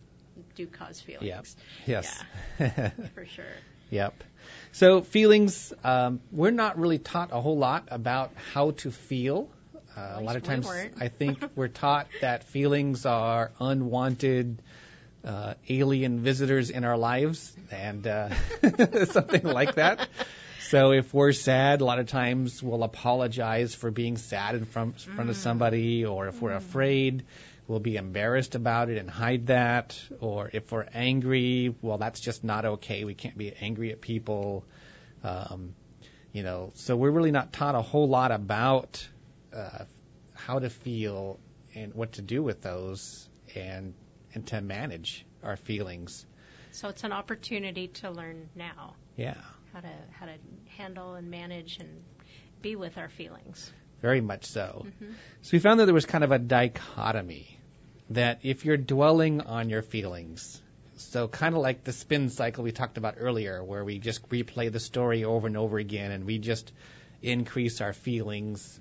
do 0.55 0.66
cause 0.66 1.01
feelings. 1.01 1.57
Yes. 1.87 2.25
Yeah, 2.59 2.90
for 3.14 3.27
sure. 3.27 3.44
Yep. 3.88 4.25
So 4.72 5.03
feelings, 5.03 5.72
um, 5.85 6.20
we're 6.33 6.51
not 6.51 6.77
really 6.77 6.99
taught 6.99 7.31
a 7.33 7.40
whole 7.40 7.57
lot 7.57 7.87
about 7.92 8.33
how 8.53 8.72
to 8.72 8.90
feel. 8.90 9.49
Uh, 9.96 10.14
a 10.16 10.20
lot 10.20 10.35
of 10.35 10.42
we 10.42 10.49
times. 10.49 10.68
I 11.01 11.07
think 11.07 11.38
we're 11.55 11.68
taught 11.68 12.09
that 12.20 12.42
feelings 12.42 13.07
are 13.07 13.53
unwanted 13.61 14.61
uh, 15.25 15.55
alien 15.68 16.20
visitors 16.20 16.70
in 16.70 16.85
our 16.85 16.96
lives, 16.96 17.57
and 17.70 18.07
uh, 18.07 18.31
something 19.07 19.44
like 19.44 19.77
that. 19.77 20.09
So 20.61 20.92
if 20.92 21.14
we're 21.14 21.33
sad, 21.33 21.81
a 21.81 21.85
lot 21.85 21.99
of 21.99 22.07
times 22.07 22.62
we'll 22.62 22.83
apologize 22.83 23.75
for 23.75 23.90
being 23.90 24.16
sad 24.16 24.57
in 24.57 24.64
front, 24.64 25.01
front 25.01 25.31
of 25.31 25.37
somebody, 25.37 26.05
or 26.05 26.29
if 26.29 26.42
we're 26.42 26.55
afraid, 26.57 27.25
we'll 27.69 27.81
be 27.81 27.97
embarrassed 27.97 28.55
about 28.55 28.89
it 28.89 28.99
and 28.99 29.11
hide 29.11 29.49
that. 29.49 29.99
Or 30.21 30.51
if 30.53 30.71
we're 30.73 30.87
angry, 30.93 31.75
well, 31.83 31.99
that's 31.99 32.21
just 32.21 32.45
not 32.45 32.65
okay. 32.65 33.05
We 33.05 33.15
can't 33.15 33.37
be 33.37 33.53
angry 33.61 33.93
at 33.93 34.01
people. 34.01 34.65
Um, 35.25 35.75
you 36.33 36.43
know, 36.43 36.73
so 36.75 36.97
we're 36.97 37.11
really 37.11 37.31
not 37.33 37.53
taught 37.53 37.75
a 37.75 37.83
whole 37.83 38.09
lot 38.09 38.31
about 38.31 39.07
uh, 39.55 39.85
how 40.35 40.59
to 40.59 40.69
feel 40.71 41.41
and 41.75 41.95
what 41.95 42.13
to 42.13 42.23
do 42.23 42.43
with 42.43 42.63
those, 42.63 43.29
and 43.55 43.95
and 44.35 44.47
to 44.49 44.61
manage 44.61 45.25
our 45.43 45.57
feelings. 45.57 46.27
So 46.73 46.89
it's 46.89 47.05
an 47.05 47.13
opportunity 47.13 47.89
to 47.89 48.11
learn 48.11 48.49
now 48.55 48.95
Yeah. 49.17 49.35
how 49.73 49.81
to 49.81 49.93
how 50.11 50.27
to 50.27 50.35
handle 50.77 51.15
and 51.15 51.31
manage 51.31 51.79
and 51.79 52.03
be 52.61 52.77
with 52.77 52.99
our 52.99 53.09
feelings. 53.09 53.73
Very 54.03 54.21
much 54.21 54.45
so. 54.45 54.87
So 55.43 55.51
we 55.53 55.59
found 55.59 55.81
that 55.81 55.87
there 55.87 55.95
was 55.95 56.05
kind 56.07 56.23
of 56.25 56.33
a 56.33 56.39
dichotomy 56.39 57.56
that 58.11 58.40
if 58.42 58.64
you're 58.64 58.77
dwelling 58.77 59.40
on 59.40 59.69
your 59.69 59.83
feelings, 59.83 60.61
so 60.97 61.29
kind 61.29 61.55
of 61.55 61.61
like 61.61 61.85
the 61.85 61.92
spin 61.92 62.31
cycle 62.31 62.64
we 62.64 62.73
talked 62.73 62.99
about 62.99 63.16
earlier, 63.19 63.62
where 63.62 63.85
we 63.85 63.99
just 63.99 64.29
replay 64.29 64.71
the 64.71 64.81
story 64.81 65.25
over 65.25 65.47
and 65.47 65.57
over 65.57 65.79
again 65.79 66.11
and 66.11 66.25
we 66.25 66.38
just 66.38 66.73
increase 67.23 67.81
our 67.81 67.92
feelings, 67.92 68.81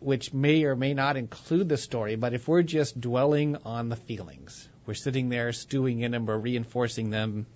which 0.00 0.32
may 0.32 0.64
or 0.64 0.76
may 0.76 0.94
not 0.94 1.16
include 1.16 1.68
the 1.68 1.76
story, 1.76 2.16
but 2.16 2.34
if 2.34 2.48
we're 2.48 2.62
just 2.62 3.00
dwelling 3.00 3.56
on 3.64 3.88
the 3.88 3.96
feelings, 3.96 4.68
we're 4.84 4.94
sitting 4.94 5.28
there 5.28 5.52
stewing 5.52 6.00
in 6.00 6.10
them, 6.12 6.26
we're 6.26 6.36
reinforcing 6.36 7.10
them, 7.10 7.46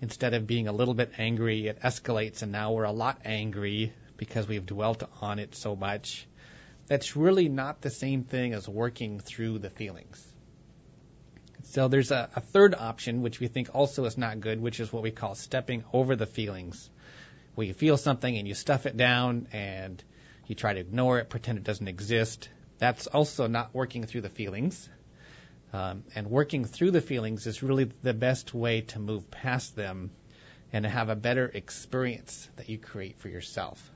instead 0.00 0.34
of 0.34 0.46
being 0.46 0.68
a 0.68 0.72
little 0.72 0.94
bit 0.94 1.12
angry, 1.18 1.68
it 1.68 1.80
escalates 1.82 2.42
and 2.42 2.52
now 2.52 2.72
we're 2.72 2.84
a 2.84 2.92
lot 2.92 3.20
angry 3.24 3.92
because 4.16 4.48
we've 4.48 4.66
dwelt 4.66 5.02
on 5.20 5.38
it 5.38 5.54
so 5.54 5.76
much. 5.76 6.26
That's 6.86 7.16
really 7.16 7.48
not 7.48 7.80
the 7.80 7.90
same 7.90 8.24
thing 8.24 8.52
as 8.52 8.68
working 8.68 9.20
through 9.20 9.58
the 9.58 9.70
feelings. 9.70 10.25
So 11.76 11.88
there's 11.88 12.10
a, 12.10 12.30
a 12.34 12.40
third 12.40 12.74
option, 12.74 13.20
which 13.20 13.38
we 13.38 13.48
think 13.48 13.68
also 13.74 14.06
is 14.06 14.16
not 14.16 14.40
good, 14.40 14.62
which 14.62 14.80
is 14.80 14.90
what 14.90 15.02
we 15.02 15.10
call 15.10 15.34
stepping 15.34 15.84
over 15.92 16.16
the 16.16 16.24
feelings. 16.24 16.88
Where 17.54 17.66
you 17.66 17.74
feel 17.74 17.98
something 17.98 18.34
and 18.34 18.48
you 18.48 18.54
stuff 18.54 18.86
it 18.86 18.96
down 18.96 19.48
and 19.52 20.02
you 20.46 20.54
try 20.54 20.72
to 20.72 20.80
ignore 20.80 21.18
it, 21.18 21.28
pretend 21.28 21.58
it 21.58 21.64
doesn't 21.64 21.86
exist. 21.86 22.48
That's 22.78 23.08
also 23.08 23.46
not 23.46 23.74
working 23.74 24.04
through 24.04 24.22
the 24.22 24.30
feelings. 24.30 24.88
Um, 25.74 26.04
and 26.14 26.30
working 26.30 26.64
through 26.64 26.92
the 26.92 27.02
feelings 27.02 27.46
is 27.46 27.62
really 27.62 27.90
the 28.02 28.14
best 28.14 28.54
way 28.54 28.80
to 28.92 28.98
move 28.98 29.30
past 29.30 29.76
them 29.76 30.12
and 30.72 30.84
to 30.84 30.88
have 30.88 31.10
a 31.10 31.14
better 31.14 31.44
experience 31.46 32.48
that 32.56 32.70
you 32.70 32.78
create 32.78 33.18
for 33.18 33.28
yourself. 33.28 33.90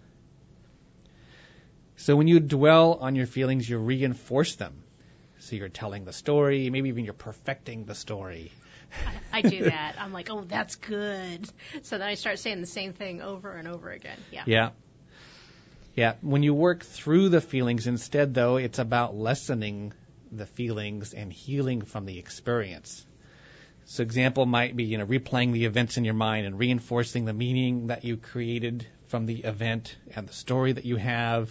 So 1.96 2.14
when 2.14 2.28
you 2.28 2.40
dwell 2.40 2.98
on 3.00 3.16
your 3.16 3.26
feelings, 3.26 3.66
you 3.66 3.78
reinforce 3.78 4.56
them. 4.56 4.82
So 5.40 5.56
you're 5.56 5.68
telling 5.68 6.04
the 6.04 6.12
story, 6.12 6.70
maybe 6.70 6.90
even 6.90 7.04
you're 7.04 7.14
perfecting 7.14 7.84
the 7.84 7.94
story. 7.94 8.52
I 9.32 9.42
do 9.42 9.64
that. 9.64 9.96
I'm 9.98 10.12
like, 10.12 10.30
oh, 10.30 10.44
that's 10.44 10.76
good. 10.76 11.48
So 11.82 11.98
then 11.98 12.06
I 12.06 12.14
start 12.14 12.38
saying 12.38 12.60
the 12.60 12.66
same 12.66 12.92
thing 12.92 13.22
over 13.22 13.50
and 13.52 13.66
over 13.66 13.90
again. 13.90 14.18
Yeah. 14.30 14.44
Yeah. 14.46 14.70
Yeah. 15.94 16.14
When 16.20 16.42
you 16.42 16.54
work 16.54 16.84
through 16.84 17.30
the 17.30 17.40
feelings 17.40 17.86
instead, 17.86 18.34
though, 18.34 18.56
it's 18.56 18.78
about 18.78 19.16
lessening 19.16 19.92
the 20.30 20.46
feelings 20.46 21.14
and 21.14 21.32
healing 21.32 21.82
from 21.82 22.06
the 22.06 22.18
experience. 22.18 23.04
So 23.86 24.02
example 24.02 24.46
might 24.46 24.76
be, 24.76 24.84
you 24.84 24.98
know, 24.98 25.06
replaying 25.06 25.52
the 25.52 25.64
events 25.64 25.96
in 25.96 26.04
your 26.04 26.14
mind 26.14 26.46
and 26.46 26.58
reinforcing 26.58 27.24
the 27.24 27.32
meaning 27.32 27.88
that 27.88 28.04
you 28.04 28.16
created 28.16 28.86
from 29.08 29.26
the 29.26 29.38
event 29.38 29.96
and 30.14 30.28
the 30.28 30.32
story 30.32 30.72
that 30.72 30.84
you 30.84 30.96
have. 30.96 31.50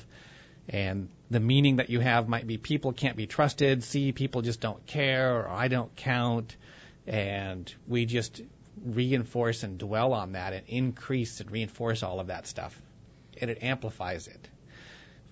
And 0.69 1.09
the 1.31 1.39
meaning 1.39 1.77
that 1.77 1.89
you 1.89 1.99
have 1.99 2.27
might 2.27 2.47
be 2.47 2.57
people 2.57 2.91
can't 2.91 3.15
be 3.15 3.27
trusted, 3.27 3.83
see 3.83 4.11
people 4.11 4.41
just 4.41 4.59
don't 4.59 4.85
care, 4.87 5.37
or 5.37 5.47
I 5.47 5.67
don't 5.67 5.95
count. 5.95 6.55
And 7.05 7.71
we 7.87 8.05
just 8.05 8.41
reinforce 8.83 9.63
and 9.63 9.77
dwell 9.77 10.13
on 10.13 10.33
that 10.33 10.53
and 10.53 10.63
increase 10.67 11.39
and 11.39 11.51
reinforce 11.51 12.03
all 12.03 12.19
of 12.19 12.27
that 12.27 12.47
stuff. 12.47 12.79
And 13.39 13.51
it 13.51 13.63
amplifies 13.63 14.27
it. 14.27 14.49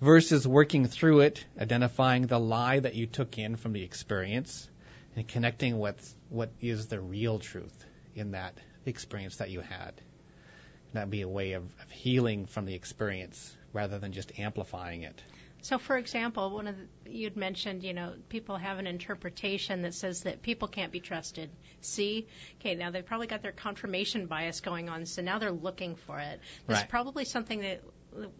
Versus 0.00 0.46
working 0.46 0.86
through 0.86 1.20
it, 1.20 1.44
identifying 1.60 2.26
the 2.26 2.38
lie 2.38 2.78
that 2.78 2.94
you 2.94 3.06
took 3.06 3.36
in 3.36 3.56
from 3.56 3.72
the 3.72 3.82
experience, 3.82 4.68
and 5.16 5.26
connecting 5.26 5.80
with 5.80 6.14
what 6.28 6.50
is 6.60 6.86
the 6.86 7.00
real 7.00 7.40
truth 7.40 7.84
in 8.14 8.32
that 8.32 8.56
experience 8.86 9.36
that 9.36 9.50
you 9.50 9.60
had. 9.60 9.88
And 9.88 10.94
that'd 10.94 11.10
be 11.10 11.22
a 11.22 11.28
way 11.28 11.52
of, 11.52 11.64
of 11.64 11.90
healing 11.90 12.46
from 12.46 12.66
the 12.66 12.74
experience 12.74 13.56
rather 13.72 13.98
than 13.98 14.12
just 14.12 14.38
amplifying 14.38 15.02
it. 15.02 15.20
So, 15.62 15.78
for 15.78 15.96
example, 15.98 16.50
one 16.50 16.68
of 16.68 16.76
the, 16.76 17.10
you'd 17.10 17.36
mentioned, 17.36 17.82
you 17.82 17.92
know, 17.92 18.14
people 18.28 18.56
have 18.56 18.78
an 18.78 18.86
interpretation 18.86 19.82
that 19.82 19.94
says 19.94 20.22
that 20.22 20.42
people 20.42 20.68
can't 20.68 20.92
be 20.92 21.00
trusted. 21.00 21.50
See, 21.80 22.28
okay, 22.60 22.74
now 22.74 22.90
they've 22.90 23.04
probably 23.04 23.26
got 23.26 23.42
their 23.42 23.52
confirmation 23.52 24.26
bias 24.26 24.60
going 24.60 24.88
on, 24.88 25.04
so 25.06 25.20
now 25.22 25.38
they're 25.38 25.50
looking 25.50 25.96
for 25.96 26.18
it. 26.18 26.40
That's 26.66 26.80
Right. 26.82 26.88
probably 26.88 27.24
something 27.24 27.60
that, 27.60 27.82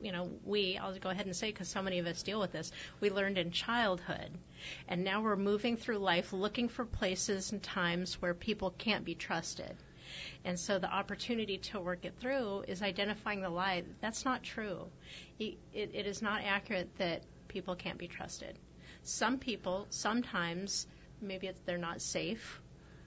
you 0.01 0.13
know, 0.13 0.31
we, 0.45 0.79
I'll 0.79 0.97
go 0.99 1.11
ahead 1.11 1.27
and 1.27 1.35
say 1.35 1.51
because 1.51 1.69
so 1.69 1.83
many 1.83 1.99
of 1.99 2.07
us 2.07 2.23
deal 2.23 2.41
with 2.41 2.53
this, 2.53 2.71
we 3.01 3.11
learned 3.11 3.37
in 3.37 3.51
childhood, 3.51 4.31
and 4.89 5.03
now 5.03 5.21
we're 5.23 5.37
moving 5.37 5.77
through 5.77 5.99
life 5.99 6.33
looking 6.33 6.69
for 6.69 6.85
places 6.85 7.53
and 7.53 7.63
times 7.63 8.15
where 8.23 8.35
people 8.35 8.71
can't 8.71 9.05
be 9.05 9.15
trusted. 9.15 9.77
And 10.45 10.59
so 10.59 10.79
the 10.79 10.93
opportunity 10.93 11.59
to 11.59 11.81
work 11.81 12.05
it 12.05 12.15
through 12.21 12.65
is 12.69 12.83
identifying 12.83 13.41
the 13.41 13.51
lie. 13.51 13.85
That's 14.01 14.25
not 14.25 14.43
true. 14.43 14.87
It, 15.39 15.59
it, 15.73 15.91
it 15.95 16.07
is 16.07 16.23
not 16.23 16.43
accurate 16.45 16.89
that 16.99 17.23
people 17.49 17.75
can't 17.75 17.99
be 17.99 18.09
trusted. 18.09 18.59
Some 19.03 19.39
people, 19.39 19.87
sometimes, 19.91 20.87
maybe 21.21 21.47
it's, 21.47 21.61
they're 21.65 21.79
not 21.79 22.03
safe, 22.03 22.61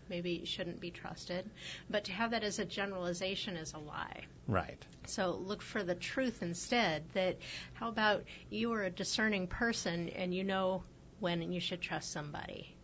maybe 0.09 0.43
shouldn't 0.45 0.79
be 0.79 0.91
trusted, 0.91 1.49
but 1.89 2.05
to 2.05 2.11
have 2.11 2.31
that 2.31 2.43
as 2.43 2.59
a 2.59 2.65
generalization 2.65 3.55
is 3.55 3.73
a 3.73 3.79
lie. 3.79 4.21
Right. 4.47 4.85
So 5.07 5.31
look 5.31 5.61
for 5.61 5.83
the 5.83 5.95
truth 5.95 6.41
instead. 6.41 7.03
That 7.13 7.37
how 7.73 7.89
about 7.89 8.23
you 8.49 8.73
are 8.73 8.83
a 8.83 8.89
discerning 8.89 9.47
person 9.47 10.09
and 10.09 10.33
you 10.33 10.43
know 10.43 10.83
when 11.19 11.51
you 11.53 11.59
should 11.59 11.81
trust 11.81 12.11
somebody. 12.11 12.75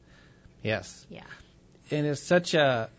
Yes. 0.63 1.05
Yeah. 1.09 1.23
And 1.91 2.05
it's 2.05 2.21
such 2.21 2.53
a 2.53 2.89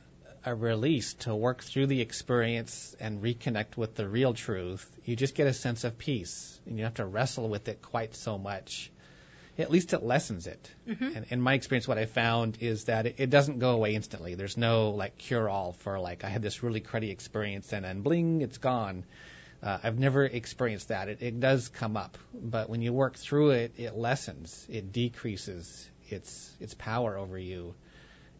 a 0.48 0.54
release 0.54 1.12
to 1.14 1.34
work 1.34 1.62
through 1.62 1.86
the 1.86 2.00
experience 2.00 2.96
and 2.98 3.22
reconnect 3.22 3.76
with 3.76 3.94
the 3.94 4.08
real 4.08 4.32
truth. 4.32 4.90
You 5.04 5.14
just 5.14 5.34
get 5.34 5.46
a 5.46 5.52
sense 5.52 5.84
of 5.84 5.98
peace, 5.98 6.58
and 6.64 6.76
you 6.76 6.82
don't 6.82 6.90
have 6.90 6.94
to 6.94 7.06
wrestle 7.06 7.48
with 7.48 7.68
it 7.68 7.82
quite 7.82 8.14
so 8.14 8.38
much. 8.38 8.90
At 9.58 9.70
least 9.70 9.92
it 9.92 10.02
lessens 10.02 10.46
it. 10.46 10.70
And 11.16 11.26
in 11.30 11.40
my 11.40 11.54
experience, 11.54 11.86
what 11.86 11.98
I 11.98 12.06
found 12.06 12.58
is 12.60 12.84
that 12.84 13.06
it, 13.06 13.16
it 13.18 13.28
doesn't 13.28 13.58
go 13.58 13.72
away 13.72 13.94
instantly. 13.94 14.36
There's 14.36 14.56
no 14.56 14.90
like 14.90 15.18
cure 15.18 15.48
all 15.50 15.72
for 15.72 15.98
like 15.98 16.24
I 16.24 16.28
had 16.28 16.42
this 16.42 16.62
really 16.62 16.80
cruddy 16.80 17.10
experience 17.10 17.72
and 17.72 17.84
then 17.84 18.00
bling, 18.02 18.40
it's 18.40 18.58
gone. 18.58 19.04
Uh, 19.60 19.78
I've 19.82 19.98
never 19.98 20.24
experienced 20.24 20.88
that. 20.88 21.08
It, 21.08 21.18
it 21.20 21.40
does 21.40 21.68
come 21.68 21.96
up, 21.96 22.16
but 22.32 22.70
when 22.70 22.80
you 22.80 22.92
work 22.92 23.16
through 23.16 23.50
it, 23.50 23.72
it 23.76 23.96
lessens, 23.96 24.64
it 24.70 24.92
decreases 24.92 25.90
its 26.08 26.50
its 26.60 26.74
power 26.74 27.18
over 27.18 27.36
you 27.36 27.74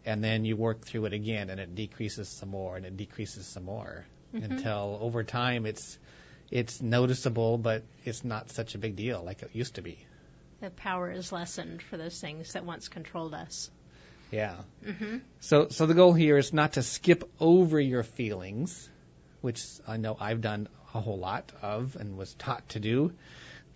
and 0.09 0.25
then 0.25 0.47
you 0.47 0.57
work 0.57 0.87
through 0.87 1.05
it 1.05 1.13
again 1.13 1.51
and 1.51 1.61
it 1.61 1.75
decreases 1.75 2.29
some 2.29 2.49
more 2.49 2.77
and 2.77 2.87
it 2.87 2.97
decreases 2.97 3.47
some 3.47 3.65
more 3.65 4.07
until 4.33 4.99
over 5.03 5.23
time 5.23 5.67
it's 5.67 5.99
it's 6.51 6.81
noticeable 6.81 7.59
but 7.59 7.83
it's 8.05 8.25
not 8.25 8.51
such 8.51 8.75
a 8.75 8.79
big 8.79 8.97
deal 8.97 9.23
like 9.23 9.43
it 9.43 9.51
used 9.53 9.75
to 9.75 9.83
be 9.83 9.99
The 10.61 10.71
power 10.71 11.11
is 11.11 11.31
lessened 11.31 11.83
for 11.83 11.99
those 11.99 12.21
things 12.21 12.55
that 12.55 12.65
once 12.65 12.89
controlled 12.89 13.35
us. 13.35 13.71
Yeah. 14.31 14.57
Mm-hmm. 14.85 15.19
So, 15.41 15.69
so 15.69 15.87
the 15.87 15.95
goal 15.95 16.13
here 16.13 16.37
is 16.37 16.53
not 16.53 16.73
to 16.73 16.83
skip 16.83 17.23
over 17.41 17.81
your 17.81 18.03
feelings, 18.03 18.89
which 19.41 19.63
I 19.87 19.97
know 19.99 20.17
I've 20.19 20.41
done 20.41 20.69
a 20.95 21.01
whole 21.01 21.19
lot 21.19 21.53
of 21.63 21.97
and 21.97 22.19
was 22.19 22.35
taught 22.35 22.69
to 22.71 22.81
do, 22.81 23.13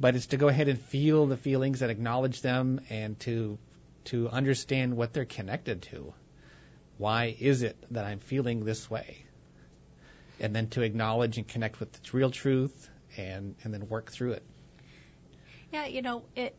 but 0.00 0.16
it's 0.16 0.26
to 0.34 0.36
go 0.36 0.48
ahead 0.48 0.68
and 0.68 0.80
feel 0.80 1.26
the 1.26 1.36
feelings 1.36 1.82
and 1.82 1.90
acknowledge 1.90 2.42
them 2.42 2.80
and 2.90 3.18
to 3.20 3.58
to 4.04 4.28
understand 4.28 4.96
what 4.96 5.12
they're 5.12 5.24
connected 5.24 5.82
to. 5.82 6.12
Why 7.02 7.34
is 7.40 7.62
it 7.62 7.76
that 7.90 8.04
I'm 8.04 8.20
feeling 8.20 8.64
this 8.64 8.88
way? 8.88 9.24
And 10.38 10.54
then 10.54 10.68
to 10.68 10.82
acknowledge 10.82 11.36
and 11.36 11.48
connect 11.48 11.80
with 11.80 11.92
its 11.96 12.14
real 12.14 12.30
truth 12.30 12.88
and, 13.16 13.56
and 13.64 13.74
then 13.74 13.88
work 13.88 14.12
through 14.12 14.34
it. 14.34 14.44
Yeah, 15.72 15.86
you 15.86 16.00
know, 16.00 16.22
it 16.36 16.54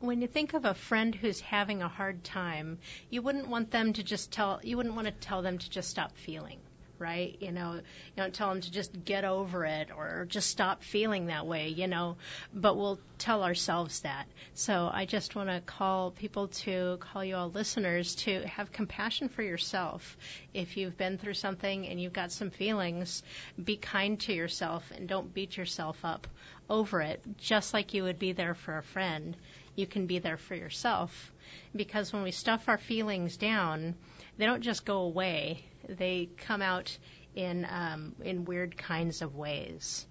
when 0.00 0.20
you 0.20 0.26
think 0.26 0.52
of 0.54 0.64
a 0.64 0.74
friend 0.74 1.14
who's 1.14 1.40
having 1.40 1.80
a 1.80 1.86
hard 1.86 2.24
time, 2.24 2.78
you 3.08 3.22
wouldn't 3.22 3.46
want 3.46 3.70
them 3.70 3.92
to 3.92 4.02
just 4.02 4.32
tell 4.32 4.58
you 4.64 4.76
wouldn't 4.76 4.96
want 4.96 5.06
to 5.06 5.12
tell 5.12 5.42
them 5.42 5.58
to 5.58 5.70
just 5.70 5.90
stop 5.90 6.16
feeling, 6.16 6.58
right? 6.98 7.36
You 7.40 7.52
know, 7.52 7.74
you 7.74 7.82
don't 8.16 8.34
tell 8.34 8.48
them 8.48 8.60
to 8.60 8.70
just 8.70 9.04
get 9.04 9.24
over 9.24 9.64
it 9.64 9.88
or 9.96 10.26
just 10.28 10.50
stop 10.50 10.82
feeling 10.82 11.26
that 11.26 11.46
way, 11.46 11.68
you 11.68 11.86
know, 11.86 12.16
but 12.52 12.76
we'll 12.76 12.98
tell 13.18 13.42
ourselves 13.42 14.00
that. 14.00 14.26
So 14.54 14.90
I 14.92 15.04
just 15.04 15.34
want 15.34 15.48
to 15.48 15.60
call 15.60 16.10
people 16.10 16.48
to 16.48 16.98
call 17.00 17.24
you 17.24 17.36
all 17.36 17.50
listeners 17.50 18.14
to 18.16 18.46
have 18.46 18.72
compassion 18.72 19.28
for 19.28 19.42
yourself. 19.42 20.16
If 20.52 20.76
you've 20.76 20.96
been 20.96 21.18
through 21.18 21.34
something 21.34 21.86
and 21.86 22.00
you've 22.00 22.12
got 22.12 22.32
some 22.32 22.50
feelings, 22.50 23.22
be 23.62 23.76
kind 23.76 24.18
to 24.20 24.32
yourself 24.32 24.90
and 24.94 25.08
don't 25.08 25.32
beat 25.34 25.56
yourself 25.56 25.98
up 26.04 26.26
over 26.68 27.00
it, 27.00 27.22
just 27.38 27.74
like 27.74 27.94
you 27.94 28.04
would 28.04 28.18
be 28.18 28.32
there 28.32 28.54
for 28.54 28.78
a 28.78 28.82
friend 28.82 29.36
you 29.76 29.86
can 29.86 30.06
be 30.06 30.18
there 30.18 30.36
for 30.36 30.54
yourself. 30.54 31.32
Because 31.74 32.12
when 32.12 32.22
we 32.22 32.30
stuff 32.30 32.68
our 32.68 32.78
feelings 32.78 33.36
down, 33.36 33.94
they 34.38 34.46
don't 34.46 34.62
just 34.62 34.84
go 34.84 34.98
away; 34.98 35.64
they 35.88 36.28
come 36.46 36.62
out 36.62 36.96
in 37.34 37.66
um, 37.68 38.14
in 38.22 38.44
weird 38.44 38.76
kinds 38.76 39.22
of 39.22 39.34
ways. 39.34 40.06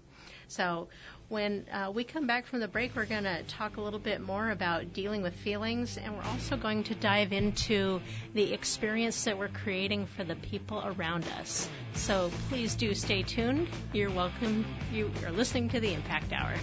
So 0.48 0.88
when 1.28 1.66
uh, 1.72 1.90
we 1.92 2.04
come 2.04 2.26
back 2.26 2.46
from 2.46 2.60
the 2.60 2.68
break, 2.68 2.94
we're 2.94 3.06
going 3.06 3.24
to 3.24 3.42
talk 3.44 3.76
a 3.76 3.80
little 3.80 3.98
bit 3.98 4.20
more 4.20 4.50
about 4.50 4.92
dealing 4.92 5.22
with 5.22 5.34
feelings, 5.34 5.96
and 5.96 6.14
we're 6.14 6.22
also 6.24 6.56
going 6.56 6.84
to 6.84 6.94
dive 6.94 7.32
into 7.32 8.00
the 8.34 8.52
experience 8.52 9.24
that 9.24 9.38
we're 9.38 9.48
creating 9.48 10.06
for 10.06 10.24
the 10.24 10.36
people 10.36 10.82
around 10.84 11.26
us. 11.40 11.68
So 11.94 12.30
please 12.50 12.74
do 12.74 12.94
stay 12.94 13.22
tuned. 13.22 13.68
You're 13.92 14.10
welcome. 14.10 14.66
You 14.92 15.10
are 15.24 15.32
listening 15.32 15.70
to 15.70 15.80
the 15.80 15.94
Impact 15.94 16.32
Hour. 16.32 16.54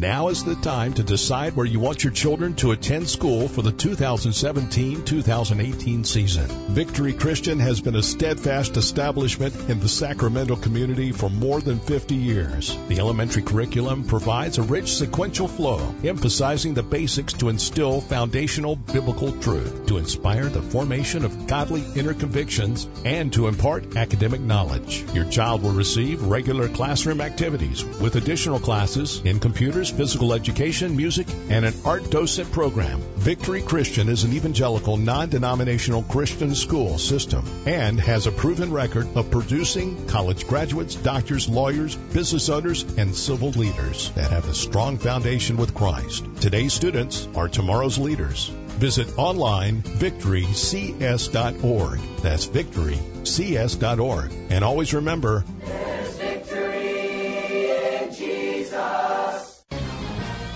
Now 0.00 0.28
is 0.28 0.44
the 0.44 0.54
time 0.54 0.94
to 0.94 1.02
decide 1.02 1.54
where 1.54 1.66
you 1.66 1.78
want 1.78 2.02
your 2.02 2.14
children 2.14 2.54
to 2.54 2.70
attend 2.70 3.06
school 3.06 3.48
for 3.48 3.60
the 3.60 3.70
2017-2018 3.70 6.06
season. 6.06 6.46
Victory 6.68 7.12
Christian 7.12 7.58
has 7.58 7.82
been 7.82 7.96
a 7.96 8.02
steadfast 8.02 8.78
establishment 8.78 9.54
in 9.68 9.78
the 9.78 9.90
Sacramento 9.90 10.56
community 10.56 11.12
for 11.12 11.28
more 11.28 11.60
than 11.60 11.80
50 11.80 12.14
years. 12.14 12.74
The 12.88 12.98
elementary 12.98 13.42
curriculum 13.42 14.04
provides 14.04 14.56
a 14.56 14.62
rich 14.62 14.94
sequential 14.94 15.48
flow, 15.48 15.94
emphasizing 16.02 16.72
the 16.72 16.82
basics 16.82 17.34
to 17.34 17.50
instill 17.50 18.00
foundational 18.00 18.76
biblical 18.76 19.32
truth, 19.32 19.84
to 19.88 19.98
inspire 19.98 20.46
the 20.46 20.62
formation 20.62 21.26
of 21.26 21.46
godly 21.46 21.84
inner 21.94 22.14
convictions, 22.14 22.88
and 23.04 23.34
to 23.34 23.48
impart 23.48 23.98
academic 23.98 24.40
knowledge. 24.40 25.04
Your 25.12 25.26
child 25.26 25.62
will 25.62 25.72
receive 25.72 26.22
regular 26.22 26.68
classroom 26.68 27.20
activities 27.20 27.84
with 27.84 28.16
additional 28.16 28.60
classes 28.60 29.20
in 29.26 29.40
computers 29.40 29.89
physical 29.90 30.32
education, 30.32 30.96
music, 30.96 31.26
and 31.48 31.64
an 31.64 31.74
art 31.84 32.10
docent 32.10 32.50
program. 32.52 33.00
Victory 33.16 33.62
Christian 33.62 34.08
is 34.08 34.24
an 34.24 34.32
evangelical, 34.32 34.96
non-denominational 34.96 36.02
Christian 36.04 36.54
school 36.54 36.98
system 36.98 37.44
and 37.66 38.00
has 38.00 38.26
a 38.26 38.32
proven 38.32 38.72
record 38.72 39.08
of 39.16 39.30
producing 39.30 40.06
college 40.06 40.46
graduates, 40.46 40.94
doctors, 40.94 41.48
lawyers, 41.48 41.96
business 41.96 42.48
owners, 42.48 42.82
and 42.96 43.14
civil 43.14 43.50
leaders 43.50 44.10
that 44.10 44.30
have 44.30 44.48
a 44.48 44.54
strong 44.54 44.98
foundation 44.98 45.56
with 45.56 45.74
Christ. 45.74 46.24
Today's 46.40 46.72
students 46.72 47.28
are 47.34 47.48
tomorrow's 47.48 47.98
leaders. 47.98 48.50
Visit 48.80 49.18
online 49.18 49.82
victorycs.org. 49.82 52.00
That's 52.22 52.46
victorycs.org. 52.46 54.32
And 54.50 54.64
always 54.64 54.94
remember, 54.94 55.44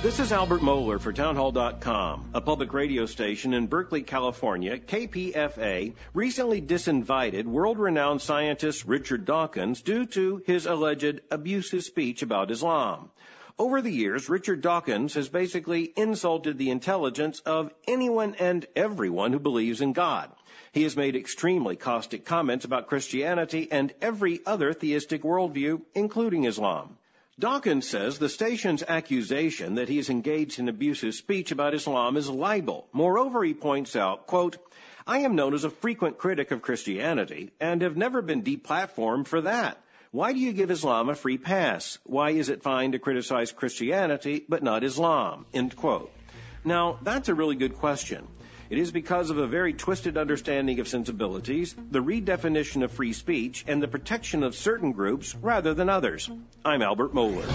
This 0.05 0.21
is 0.21 0.33
Albert 0.33 0.61
Mohler 0.61 1.01
for 1.01 1.14
Townhall.com. 1.14 2.33
A 2.35 2.40
public 2.43 2.75
radio 2.75 3.07
station 3.07 3.55
in 3.55 3.69
Berkeley, 3.69 4.03
California, 4.03 4.77
KPFA, 4.77 5.95
recently 6.12 6.61
disinvited 6.61 7.47
world 7.47 7.79
renowned 7.79 8.21
scientist 8.21 8.85
Richard 8.85 9.25
Dawkins 9.25 9.81
due 9.81 10.05
to 10.05 10.43
his 10.47 10.67
alleged 10.67 11.23
abusive 11.31 11.85
speech 11.85 12.21
about 12.21 12.51
Islam. 12.51 13.12
Over 13.59 13.81
the 13.81 13.90
years, 13.90 14.29
Richard 14.29 14.61
Dawkins 14.61 15.14
has 15.14 15.31
basically 15.31 15.90
insulted 15.97 16.59
the 16.59 16.69
intelligence 16.69 17.40
of 17.40 17.73
anyone 17.88 18.35
and 18.35 18.67
everyone 18.77 19.33
who 19.33 19.38
believes 19.38 19.81
in 19.81 19.95
God. 19.95 20.31
He 20.73 20.83
has 20.83 20.99
made 20.99 21.17
extremely 21.17 21.77
caustic 21.77 22.27
comments 22.27 22.67
about 22.67 22.88
Christianity 22.88 23.69
and 23.73 23.95
every 24.03 24.40
other 24.45 24.75
theistic 24.75 25.23
worldview, 25.23 25.81
including 25.95 26.45
Islam. 26.45 26.99
Dawkins 27.37 27.88
says 27.88 28.18
the 28.18 28.29
station's 28.29 28.85
accusation 28.85 29.75
that 29.75 29.88
he 29.88 29.99
is 29.99 30.09
engaged 30.09 30.61
in 30.61 30.68
abusive 30.68 31.14
speech 31.14 31.51
about 31.51 31.75
Islam 31.75 32.16
is 32.16 32.31
libel. 32.31 32.87
Moreover, 32.92 33.42
he 33.42 33.55
points 33.55 33.97
out, 33.97 34.29
quote, 34.29 34.57
I 35.05 35.18
am 35.20 35.35
known 35.35 35.53
as 35.53 35.64
a 35.64 35.70
frequent 35.70 36.16
critic 36.16 36.53
of 36.53 36.62
Christianity 36.62 37.51
and 37.59 37.83
have 37.83 37.97
never 37.97 38.23
been 38.23 38.44
deplatformed 38.44 39.27
for 39.27 39.40
that. 39.40 39.83
Why 40.12 40.33
do 40.33 40.38
you 40.38 40.53
give 40.53 40.70
Islam 40.70 41.09
a 41.09 41.16
free 41.16 41.38
pass? 41.38 41.99
Why 42.05 42.31
is 42.31 42.51
it 42.51 42.62
fine 42.62 42.92
to 42.92 43.01
criticize 43.01 43.51
Christianity 43.51 44.44
but 44.49 44.62
not 44.62 44.85
Islam? 44.85 45.44
End 45.53 45.75
quote. 45.75 46.12
Now, 46.64 47.01
that's 47.03 47.29
a 47.29 47.35
really 47.35 47.57
good 47.57 47.75
question. 47.75 48.29
It 48.75 48.79
is 48.79 48.91
because 48.91 49.31
of 49.31 49.39
a 49.39 49.47
very 49.47 49.73
twisted 49.73 50.17
understanding 50.17 50.81
of 50.81 50.89
sensibilities, 50.89 51.77
the 51.93 52.03
redefinition 52.03 52.83
of 52.83 52.91
free 52.91 53.13
speech, 53.13 53.65
and 53.69 53.81
the 53.81 53.87
protection 53.87 54.43
of 54.43 54.57
certain 54.57 54.91
groups 54.91 55.33
rather 55.37 55.75
than 55.75 55.89
others. 55.89 56.29
I'm 56.65 56.83
Albert 56.83 57.15
Mohler. 57.15 57.47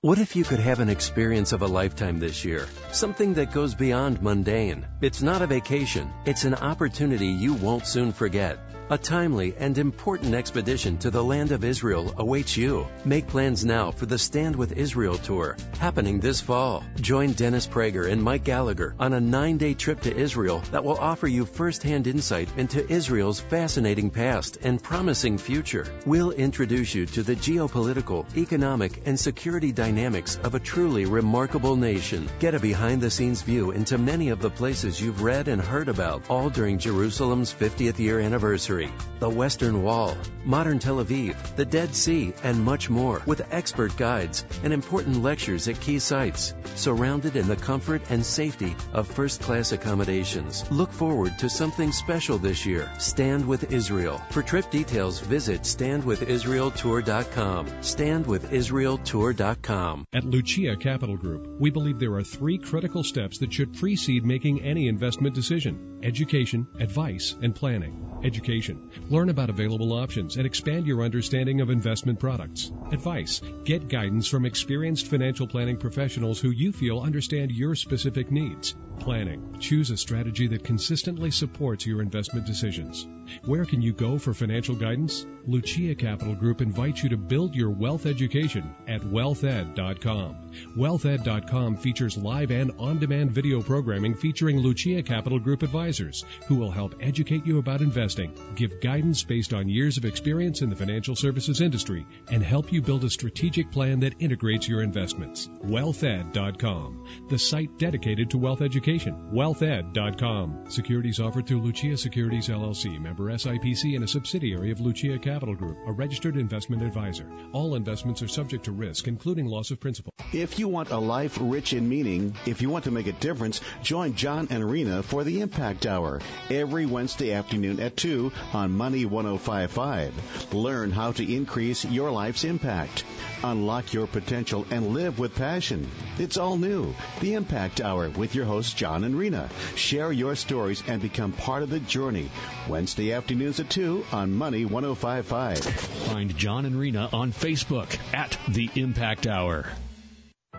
What 0.00 0.20
if 0.20 0.36
you 0.36 0.44
could 0.44 0.60
have 0.60 0.78
an 0.78 0.90
experience 0.90 1.50
of 1.50 1.62
a 1.62 1.66
lifetime 1.66 2.20
this 2.20 2.44
year? 2.44 2.68
Something 2.92 3.34
that 3.34 3.52
goes 3.52 3.74
beyond 3.74 4.22
mundane. 4.22 4.86
It's 5.00 5.22
not 5.22 5.42
a 5.42 5.48
vacation, 5.48 6.08
it's 6.24 6.44
an 6.44 6.54
opportunity 6.54 7.26
you 7.26 7.54
won't 7.54 7.84
soon 7.84 8.12
forget. 8.12 8.60
A 8.90 8.96
timely 8.96 9.54
and 9.58 9.76
important 9.76 10.34
expedition 10.34 10.96
to 10.98 11.10
the 11.10 11.22
land 11.22 11.52
of 11.52 11.62
Israel 11.62 12.14
awaits 12.16 12.56
you. 12.56 12.86
Make 13.04 13.26
plans 13.26 13.62
now 13.62 13.90
for 13.90 14.06
the 14.06 14.18
Stand 14.18 14.56
with 14.56 14.72
Israel 14.72 15.18
tour, 15.18 15.58
happening 15.78 16.20
this 16.20 16.40
fall. 16.40 16.82
Join 16.98 17.34
Dennis 17.34 17.66
Prager 17.66 18.10
and 18.10 18.22
Mike 18.22 18.44
Gallagher 18.44 18.94
on 18.98 19.12
a 19.12 19.20
nine 19.20 19.58
day 19.58 19.74
trip 19.74 20.00
to 20.00 20.16
Israel 20.16 20.62
that 20.70 20.84
will 20.84 20.96
offer 20.96 21.26
you 21.26 21.44
firsthand 21.44 22.06
insight 22.06 22.48
into 22.56 22.90
Israel's 22.90 23.40
fascinating 23.40 24.08
past 24.08 24.56
and 24.62 24.82
promising 24.82 25.36
future. 25.36 25.86
We'll 26.06 26.30
introduce 26.30 26.94
you 26.94 27.04
to 27.04 27.22
the 27.22 27.36
geopolitical, 27.36 28.24
economic, 28.38 29.02
and 29.04 29.20
security 29.20 29.70
dynamics 29.70 30.38
of 30.42 30.54
a 30.54 30.60
truly 30.60 31.04
remarkable 31.04 31.76
nation. 31.76 32.26
Get 32.38 32.54
a 32.54 32.58
behind 32.58 33.02
the 33.02 33.10
scenes 33.10 33.42
view 33.42 33.70
into 33.70 33.98
many 33.98 34.30
of 34.30 34.40
the 34.40 34.48
places 34.48 34.98
you've 34.98 35.22
read 35.22 35.48
and 35.48 35.60
heard 35.60 35.90
about, 35.90 36.30
all 36.30 36.48
during 36.48 36.78
Jerusalem's 36.78 37.52
50th 37.52 37.98
year 37.98 38.20
anniversary 38.20 38.77
the 39.18 39.28
Western 39.28 39.82
Wall, 39.82 40.16
modern 40.44 40.78
Tel 40.78 41.04
Aviv, 41.04 41.34
the 41.56 41.64
Dead 41.64 41.92
Sea, 41.94 42.32
and 42.42 42.64
much 42.64 42.88
more, 42.88 43.20
with 43.26 43.52
expert 43.52 43.94
guides 43.96 44.44
and 44.62 44.72
important 44.72 45.20
lectures 45.22 45.66
at 45.68 45.80
key 45.80 45.98
sites, 45.98 46.54
surrounded 46.74 47.36
in 47.36 47.48
the 47.48 47.56
comfort 47.56 48.02
and 48.10 48.24
safety 48.24 48.76
of 48.92 49.08
first 49.08 49.40
class 49.40 49.72
accommodations. 49.72 50.70
Look 50.70 50.92
forward 50.92 51.36
to 51.38 51.48
something 51.48 51.90
special 51.92 52.36
this 52.38 52.66
year. 52.66 52.90
Stand 52.98 53.46
with 53.46 53.72
Israel. 53.72 54.20
For 54.30 54.42
trip 54.42 54.70
details, 54.70 55.20
visit 55.20 55.62
standwithisraeltour.com. 55.62 57.66
Standwithisraeltour.com. 57.66 60.04
At 60.14 60.24
Lucia 60.24 60.76
Capital 60.76 61.16
Group, 61.16 61.48
we 61.58 61.70
believe 61.70 61.98
there 61.98 62.14
are 62.14 62.22
three 62.22 62.58
critical 62.58 63.02
steps 63.02 63.38
that 63.38 63.52
should 63.52 63.74
precede 63.74 64.24
making 64.24 64.62
any 64.62 64.86
investment 64.88 65.34
decision 65.34 65.98
education, 66.02 66.66
advice, 66.78 67.34
and 67.42 67.54
planning. 67.54 68.04
Education 68.24 68.67
Learn 69.10 69.28
about 69.28 69.50
available 69.50 69.92
options 69.92 70.36
and 70.36 70.46
expand 70.46 70.86
your 70.86 71.02
understanding 71.02 71.60
of 71.60 71.70
investment 71.70 72.18
products. 72.18 72.70
Advice. 72.92 73.40
Get 73.64 73.88
guidance 73.88 74.28
from 74.28 74.46
experienced 74.46 75.08
financial 75.08 75.46
planning 75.46 75.76
professionals 75.76 76.40
who 76.40 76.50
you 76.50 76.72
feel 76.72 77.00
understand 77.00 77.50
your 77.50 77.74
specific 77.74 78.30
needs. 78.30 78.74
Planning. 79.00 79.56
Choose 79.60 79.90
a 79.90 79.96
strategy 79.96 80.48
that 80.48 80.64
consistently 80.64 81.30
supports 81.30 81.86
your 81.86 82.02
investment 82.02 82.46
decisions. 82.46 83.06
Where 83.44 83.64
can 83.64 83.82
you 83.82 83.92
go 83.92 84.18
for 84.18 84.34
financial 84.34 84.74
guidance? 84.74 85.26
Lucia 85.46 85.94
Capital 85.94 86.34
Group 86.34 86.60
invites 86.60 87.02
you 87.02 87.08
to 87.08 87.16
build 87.16 87.54
your 87.54 87.70
wealth 87.70 88.04
education 88.04 88.74
at 88.86 89.00
wealthed.com. 89.00 90.52
Wealthed.com 90.76 91.76
features 91.76 92.18
live 92.18 92.50
and 92.50 92.70
on-demand 92.78 93.30
video 93.30 93.62
programming 93.62 94.14
featuring 94.14 94.58
Lucia 94.58 95.02
Capital 95.02 95.38
Group 95.38 95.62
advisors 95.62 96.24
who 96.46 96.56
will 96.56 96.70
help 96.70 96.96
educate 97.00 97.46
you 97.46 97.58
about 97.58 97.80
investing, 97.80 98.34
give 98.56 98.80
guidance 98.80 99.24
based 99.24 99.54
on 99.54 99.68
years 99.68 99.96
of 99.96 100.04
experience 100.04 100.60
in 100.60 100.68
the 100.68 100.76
financial 100.76 101.16
services 101.16 101.60
industry, 101.60 102.06
and 102.30 102.42
help 102.42 102.72
you 102.72 102.82
build 102.82 103.04
a 103.04 103.10
strategic 103.10 103.70
plan 103.70 104.00
that 104.00 104.20
integrates 104.20 104.68
your 104.68 104.82
investments. 104.82 105.48
Wealthed.com, 105.64 107.26
the 107.30 107.38
site 107.38 107.78
dedicated 107.78 108.30
to 108.30 108.38
wealth 108.38 108.60
education. 108.60 109.30
Wealthed.com. 109.32 110.64
Securities 110.68 111.20
offered 111.20 111.46
through 111.46 111.62
Lucia 111.62 111.96
Securities 111.96 112.48
LLC, 112.48 113.00
member 113.00 113.17
SIPC, 113.26 113.94
and 113.94 114.04
a 114.04 114.08
subsidiary 114.08 114.70
of 114.70 114.80
Lucia 114.80 115.18
Capital 115.18 115.54
Group, 115.54 115.78
a 115.86 115.92
registered 115.92 116.36
investment 116.36 116.82
advisor. 116.82 117.26
All 117.52 117.74
investments 117.74 118.22
are 118.22 118.28
subject 118.28 118.64
to 118.64 118.72
risk, 118.72 119.08
including 119.08 119.46
loss 119.46 119.70
of 119.70 119.80
principal. 119.80 120.12
If 120.32 120.58
you 120.58 120.68
want 120.68 120.90
a 120.90 120.98
life 120.98 121.38
rich 121.40 121.72
in 121.72 121.88
meaning, 121.88 122.34
if 122.46 122.60
you 122.60 122.68
want 122.68 122.84
to 122.84 122.90
make 122.90 123.06
a 123.06 123.12
difference, 123.12 123.60
join 123.82 124.14
John 124.14 124.48
and 124.50 124.68
Rena 124.70 125.02
for 125.02 125.24
the 125.24 125.40
Impact 125.40 125.86
Hour 125.86 126.20
every 126.50 126.86
Wednesday 126.86 127.32
afternoon 127.32 127.80
at 127.80 127.96
2 127.96 128.30
on 128.52 128.72
Money 128.72 129.06
1055. 129.06 130.52
Learn 130.54 130.90
how 130.90 131.12
to 131.12 131.34
increase 131.34 131.84
your 131.84 132.10
life's 132.10 132.44
impact. 132.44 133.04
Unlock 133.42 133.92
your 133.92 134.06
potential 134.06 134.66
and 134.70 134.88
live 134.88 135.18
with 135.18 135.34
passion. 135.34 135.88
It's 136.18 136.36
all 136.36 136.58
new. 136.58 136.94
The 137.20 137.34
Impact 137.34 137.80
Hour 137.80 138.10
with 138.10 138.34
your 138.34 138.44
hosts 138.44 138.74
John 138.74 139.04
and 139.04 139.18
Rena. 139.18 139.48
Share 139.76 140.12
your 140.12 140.34
stories 140.34 140.82
and 140.86 141.00
become 141.00 141.32
part 141.32 141.62
of 141.62 141.70
the 141.70 141.80
journey. 141.80 142.30
Wednesday 142.68 143.07
afternoons 143.12 143.60
at 143.60 143.70
2 143.70 144.04
on 144.12 144.32
Money 144.32 144.64
1055. 144.64 145.58
Find 145.58 146.36
John 146.36 146.64
and 146.64 146.78
Rena 146.78 147.08
on 147.12 147.32
Facebook 147.32 147.98
at 148.14 148.38
The 148.48 148.70
Impact 148.74 149.26
Hour. 149.26 149.66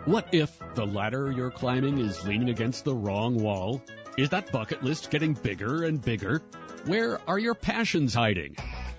What 0.05 0.29
if 0.31 0.57
the 0.75 0.85
ladder 0.85 1.31
you're 1.31 1.51
climbing 1.51 1.97
is 1.99 2.25
leaning 2.25 2.49
against 2.49 2.85
the 2.85 2.95
wrong 2.95 3.35
wall? 3.35 3.81
Is 4.17 4.29
that 4.29 4.51
bucket 4.51 4.83
list 4.83 5.09
getting 5.09 5.33
bigger 5.33 5.83
and 5.83 6.01
bigger? 6.01 6.41
Where 6.85 7.19
are 7.27 7.39
your 7.39 7.55
passions 7.55 8.13
hiding? 8.13 8.55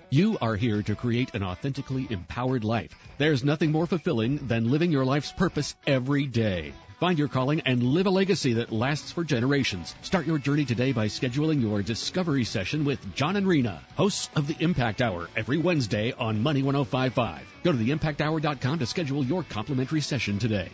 You 0.09 0.37
are 0.41 0.55
here 0.55 0.83
to 0.83 0.95
create 0.95 1.33
an 1.33 1.43
authentically 1.43 2.07
empowered 2.09 2.63
life. 2.63 2.93
There's 3.17 3.43
nothing 3.43 3.71
more 3.71 3.87
fulfilling 3.87 4.45
than 4.47 4.69
living 4.69 4.91
your 4.91 5.05
life's 5.05 5.31
purpose 5.31 5.75
every 5.87 6.27
day. 6.27 6.73
Find 7.01 7.17
your 7.17 7.29
calling 7.29 7.61
and 7.61 7.81
live 7.81 8.05
a 8.05 8.11
legacy 8.11 8.53
that 8.53 8.71
lasts 8.71 9.11
for 9.11 9.23
generations. 9.23 9.95
Start 10.03 10.27
your 10.27 10.37
journey 10.37 10.65
today 10.65 10.91
by 10.91 11.07
scheduling 11.07 11.59
your 11.59 11.81
discovery 11.81 12.43
session 12.43 12.85
with 12.85 13.15
John 13.15 13.35
and 13.35 13.47
Rena, 13.47 13.81
hosts 13.95 14.29
of 14.35 14.45
the 14.45 14.55
Impact 14.59 15.01
Hour, 15.01 15.27
every 15.35 15.57
Wednesday 15.57 16.11
on 16.11 16.43
Money 16.43 16.61
1055. 16.61 17.41
Go 17.63 17.71
to 17.71 17.77
theimpacthour.com 17.79 18.77
to 18.77 18.85
schedule 18.85 19.25
your 19.25 19.41
complimentary 19.41 20.01
session 20.01 20.37
today. 20.37 20.69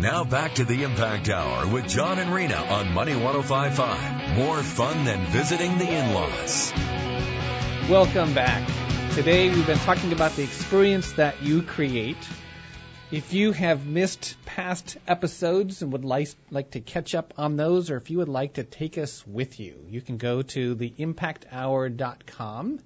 Now 0.00 0.24
back 0.24 0.54
to 0.56 0.64
the 0.64 0.82
Impact 0.82 1.28
Hour 1.28 1.72
with 1.72 1.86
John 1.86 2.18
and 2.18 2.34
Rena 2.34 2.56
on 2.56 2.94
Money 2.94 3.14
1055. 3.14 4.36
More 4.36 4.60
fun 4.60 5.04
than 5.04 5.24
visiting 5.26 5.78
the 5.78 5.88
in-laws. 5.88 6.72
Welcome 7.88 8.34
back. 8.34 8.85
Today 9.16 9.48
we've 9.48 9.66
been 9.66 9.78
talking 9.78 10.12
about 10.12 10.36
the 10.36 10.42
experience 10.42 11.12
that 11.12 11.42
you 11.42 11.62
create. 11.62 12.18
If 13.10 13.32
you 13.32 13.52
have 13.52 13.86
missed 13.86 14.36
past 14.44 14.98
episodes 15.08 15.80
and 15.80 15.90
would 15.92 16.04
like, 16.04 16.28
like 16.50 16.72
to 16.72 16.80
catch 16.80 17.14
up 17.14 17.32
on 17.38 17.56
those, 17.56 17.90
or 17.90 17.96
if 17.96 18.10
you 18.10 18.18
would 18.18 18.28
like 18.28 18.52
to 18.54 18.62
take 18.62 18.98
us 18.98 19.26
with 19.26 19.58
you, 19.58 19.86
you 19.88 20.02
can 20.02 20.18
go 20.18 20.42
to 20.42 20.76
theimpacthour.com. 20.76 22.80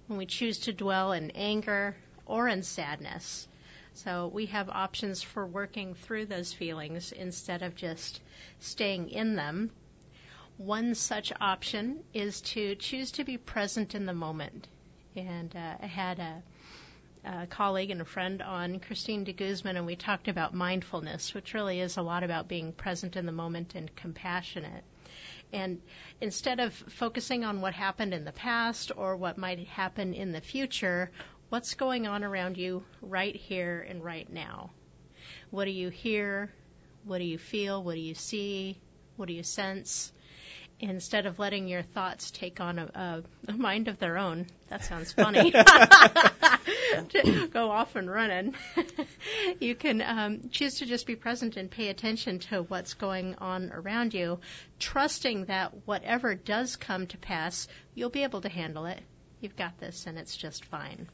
when 0.08 0.18
we 0.18 0.26
choose 0.26 0.58
to 0.58 0.72
dwell 0.72 1.12
in 1.12 1.30
anger 1.30 1.96
or 2.26 2.48
in 2.48 2.64
sadness. 2.64 3.46
So 3.94 4.26
we 4.34 4.46
have 4.46 4.68
options 4.68 5.22
for 5.22 5.46
working 5.46 5.94
through 5.94 6.26
those 6.26 6.52
feelings 6.52 7.12
instead 7.12 7.62
of 7.62 7.76
just 7.76 8.20
staying 8.58 9.10
in 9.10 9.36
them. 9.36 9.70
One 10.62 10.94
such 10.94 11.32
option 11.40 12.04
is 12.14 12.40
to 12.52 12.76
choose 12.76 13.10
to 13.12 13.24
be 13.24 13.36
present 13.36 13.96
in 13.96 14.06
the 14.06 14.14
moment. 14.14 14.68
And 15.16 15.52
uh, 15.56 15.74
I 15.82 15.86
had 15.86 16.20
a, 16.20 16.42
a 17.24 17.46
colleague 17.48 17.90
and 17.90 18.00
a 18.00 18.04
friend 18.04 18.40
on, 18.40 18.78
Christine 18.78 19.24
de 19.24 19.32
Guzman, 19.32 19.76
and 19.76 19.86
we 19.86 19.96
talked 19.96 20.28
about 20.28 20.54
mindfulness, 20.54 21.34
which 21.34 21.52
really 21.52 21.80
is 21.80 21.96
a 21.96 22.02
lot 22.02 22.22
about 22.22 22.46
being 22.46 22.72
present 22.72 23.16
in 23.16 23.26
the 23.26 23.32
moment 23.32 23.74
and 23.74 23.92
compassionate. 23.96 24.84
And 25.52 25.82
instead 26.20 26.60
of 26.60 26.72
focusing 26.72 27.44
on 27.44 27.60
what 27.60 27.74
happened 27.74 28.14
in 28.14 28.24
the 28.24 28.30
past 28.30 28.92
or 28.96 29.16
what 29.16 29.38
might 29.38 29.66
happen 29.66 30.14
in 30.14 30.30
the 30.30 30.40
future, 30.40 31.10
what's 31.48 31.74
going 31.74 32.06
on 32.06 32.22
around 32.22 32.56
you 32.56 32.84
right 33.00 33.34
here 33.34 33.84
and 33.88 34.04
right 34.04 34.32
now? 34.32 34.70
What 35.50 35.64
do 35.64 35.72
you 35.72 35.88
hear? 35.88 36.52
What 37.02 37.18
do 37.18 37.24
you 37.24 37.38
feel? 37.38 37.82
What 37.82 37.94
do 37.94 38.00
you 38.00 38.14
see? 38.14 38.78
What 39.16 39.26
do 39.26 39.34
you 39.34 39.42
sense? 39.42 40.12
Instead 40.82 41.26
of 41.26 41.38
letting 41.38 41.68
your 41.68 41.82
thoughts 41.82 42.32
take 42.32 42.60
on 42.60 42.78
a, 42.78 42.84
a, 42.86 43.22
a 43.48 43.52
mind 43.52 43.86
of 43.86 43.98
their 44.00 44.18
own, 44.18 44.46
that 44.68 44.84
sounds 44.84 45.12
funny. 45.14 45.52
to 45.52 47.48
go 47.52 47.70
off 47.70 47.94
and 47.96 48.10
running. 48.10 48.54
you 49.60 49.74
can 49.74 50.02
um, 50.02 50.50
choose 50.50 50.78
to 50.78 50.86
just 50.86 51.06
be 51.06 51.16
present 51.16 51.56
and 51.56 51.70
pay 51.70 51.88
attention 51.88 52.40
to 52.40 52.62
what's 52.62 52.94
going 52.94 53.36
on 53.36 53.70
around 53.72 54.12
you, 54.12 54.40
trusting 54.78 55.46
that 55.46 55.72
whatever 55.86 56.34
does 56.34 56.76
come 56.76 57.06
to 57.06 57.16
pass, 57.16 57.68
you'll 57.94 58.10
be 58.10 58.24
able 58.24 58.40
to 58.40 58.48
handle 58.48 58.86
it. 58.86 59.00
You've 59.40 59.56
got 59.56 59.78
this, 59.78 60.06
and 60.06 60.18
it's 60.18 60.36
just 60.36 60.64
fine. 60.64 61.08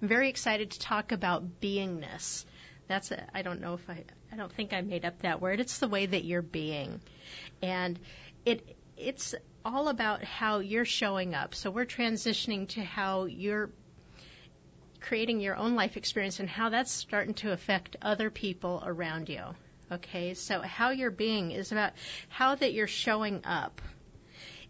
I'm 0.00 0.08
very 0.08 0.28
excited 0.28 0.72
to 0.72 0.80
talk 0.80 1.12
about 1.12 1.60
beingness. 1.60 2.44
That's 2.88 3.10
a, 3.10 3.26
I 3.34 3.42
don't 3.42 3.60
know 3.60 3.74
if 3.74 3.88
I 3.88 4.04
I 4.32 4.36
don't 4.36 4.52
think 4.52 4.72
I 4.72 4.80
made 4.80 5.04
up 5.04 5.20
that 5.20 5.40
word. 5.40 5.60
It's 5.60 5.78
the 5.78 5.88
way 5.88 6.06
that 6.06 6.24
you're 6.24 6.42
being. 6.42 7.00
And 7.62 7.98
it 8.44 8.76
it's 8.96 9.34
all 9.64 9.88
about 9.88 10.24
how 10.24 10.58
you're 10.60 10.84
showing 10.84 11.34
up. 11.34 11.54
So 11.54 11.70
we're 11.70 11.86
transitioning 11.86 12.68
to 12.70 12.82
how 12.82 13.26
you're 13.26 13.70
creating 15.00 15.40
your 15.40 15.56
own 15.56 15.74
life 15.74 15.96
experience 15.96 16.40
and 16.40 16.48
how 16.48 16.70
that's 16.70 16.90
starting 16.90 17.34
to 17.34 17.52
affect 17.52 17.96
other 18.02 18.30
people 18.30 18.82
around 18.84 19.28
you. 19.28 19.42
Okay? 19.92 20.34
So 20.34 20.60
how 20.60 20.90
you're 20.90 21.10
being 21.10 21.52
is 21.52 21.72
about 21.72 21.92
how 22.28 22.54
that 22.54 22.72
you're 22.72 22.88
showing 22.88 23.42
up. 23.44 23.80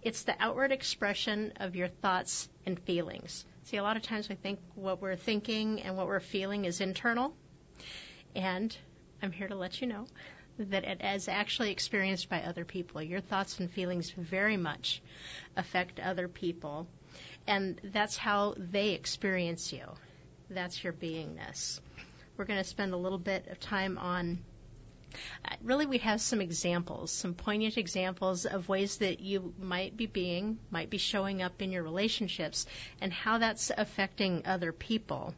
It's 0.03 0.23
the 0.25 0.35
outward 0.39 0.71
expression 0.71 1.53
of 1.57 1.75
your 1.75 1.89
thoughts 1.89 2.49
and 2.67 2.79
feelings. 2.81 3.45
See, 3.65 3.77
a 3.77 3.83
lot 3.83 3.97
of 3.97 4.03
times 4.03 4.29
we 4.29 4.37
think 4.37 4.61
what 4.75 5.03
we're 5.03 5.17
thinking 5.17 5.83
and 5.83 5.97
what 5.97 6.07
we're 6.07 6.21
feeling 6.21 6.65
is 6.65 6.81
internal. 6.81 7.35
And 8.35 8.77
I'm 9.23 9.33
here 9.33 9.49
to 9.49 9.55
let 9.55 9.81
you 9.81 9.87
know 9.87 10.07
that 10.59 10.85
it 10.85 11.01
is 11.03 11.29
actually 11.29 11.71
experienced 11.71 12.29
by 12.29 12.43
other 12.43 12.65
people. 12.65 13.03
Your 13.03 13.21
thoughts 13.21 13.59
and 13.61 13.71
feelings 13.71 14.11
very 14.11 14.57
much 14.57 15.01
affect 15.57 16.01
other 16.01 16.29
people. 16.29 16.87
And 17.47 17.81
that's 17.83 18.17
how 18.17 18.55
they 18.57 18.91
experience 18.91 19.73
you. 19.73 19.87
That's 20.51 20.83
your 20.83 20.93
beingness. 20.93 21.81
we're 22.37 22.45
going 22.45 22.63
to 22.63 22.69
spend 22.69 22.93
a 22.93 22.97
little 22.97 23.19
bit 23.19 23.49
of 23.49 23.61
time 23.61 23.99
on. 23.99 24.39
Uh, 25.45 25.57
really, 25.63 25.87
we 25.87 25.99
have 25.99 26.21
some 26.21 26.41
examples, 26.41 27.11
some 27.11 27.35
poignant 27.35 27.79
examples 27.79 28.45
of 28.45 28.69
ways 28.69 28.99
that 28.99 29.21
you 29.21 29.55
might 29.59 29.97
be 29.97 30.07
being, 30.07 30.59
might 30.71 30.91
be 30.91 30.99
showing 30.99 31.43
up 31.43 31.63
in 31.63 31.73
your 31.73 31.83
relationships, 31.83 32.67
and 33.01 33.13
how 33.13 33.39
that's 33.39 33.71
affecting 33.77 34.47
other 34.47 34.73
people. 34.73 35.35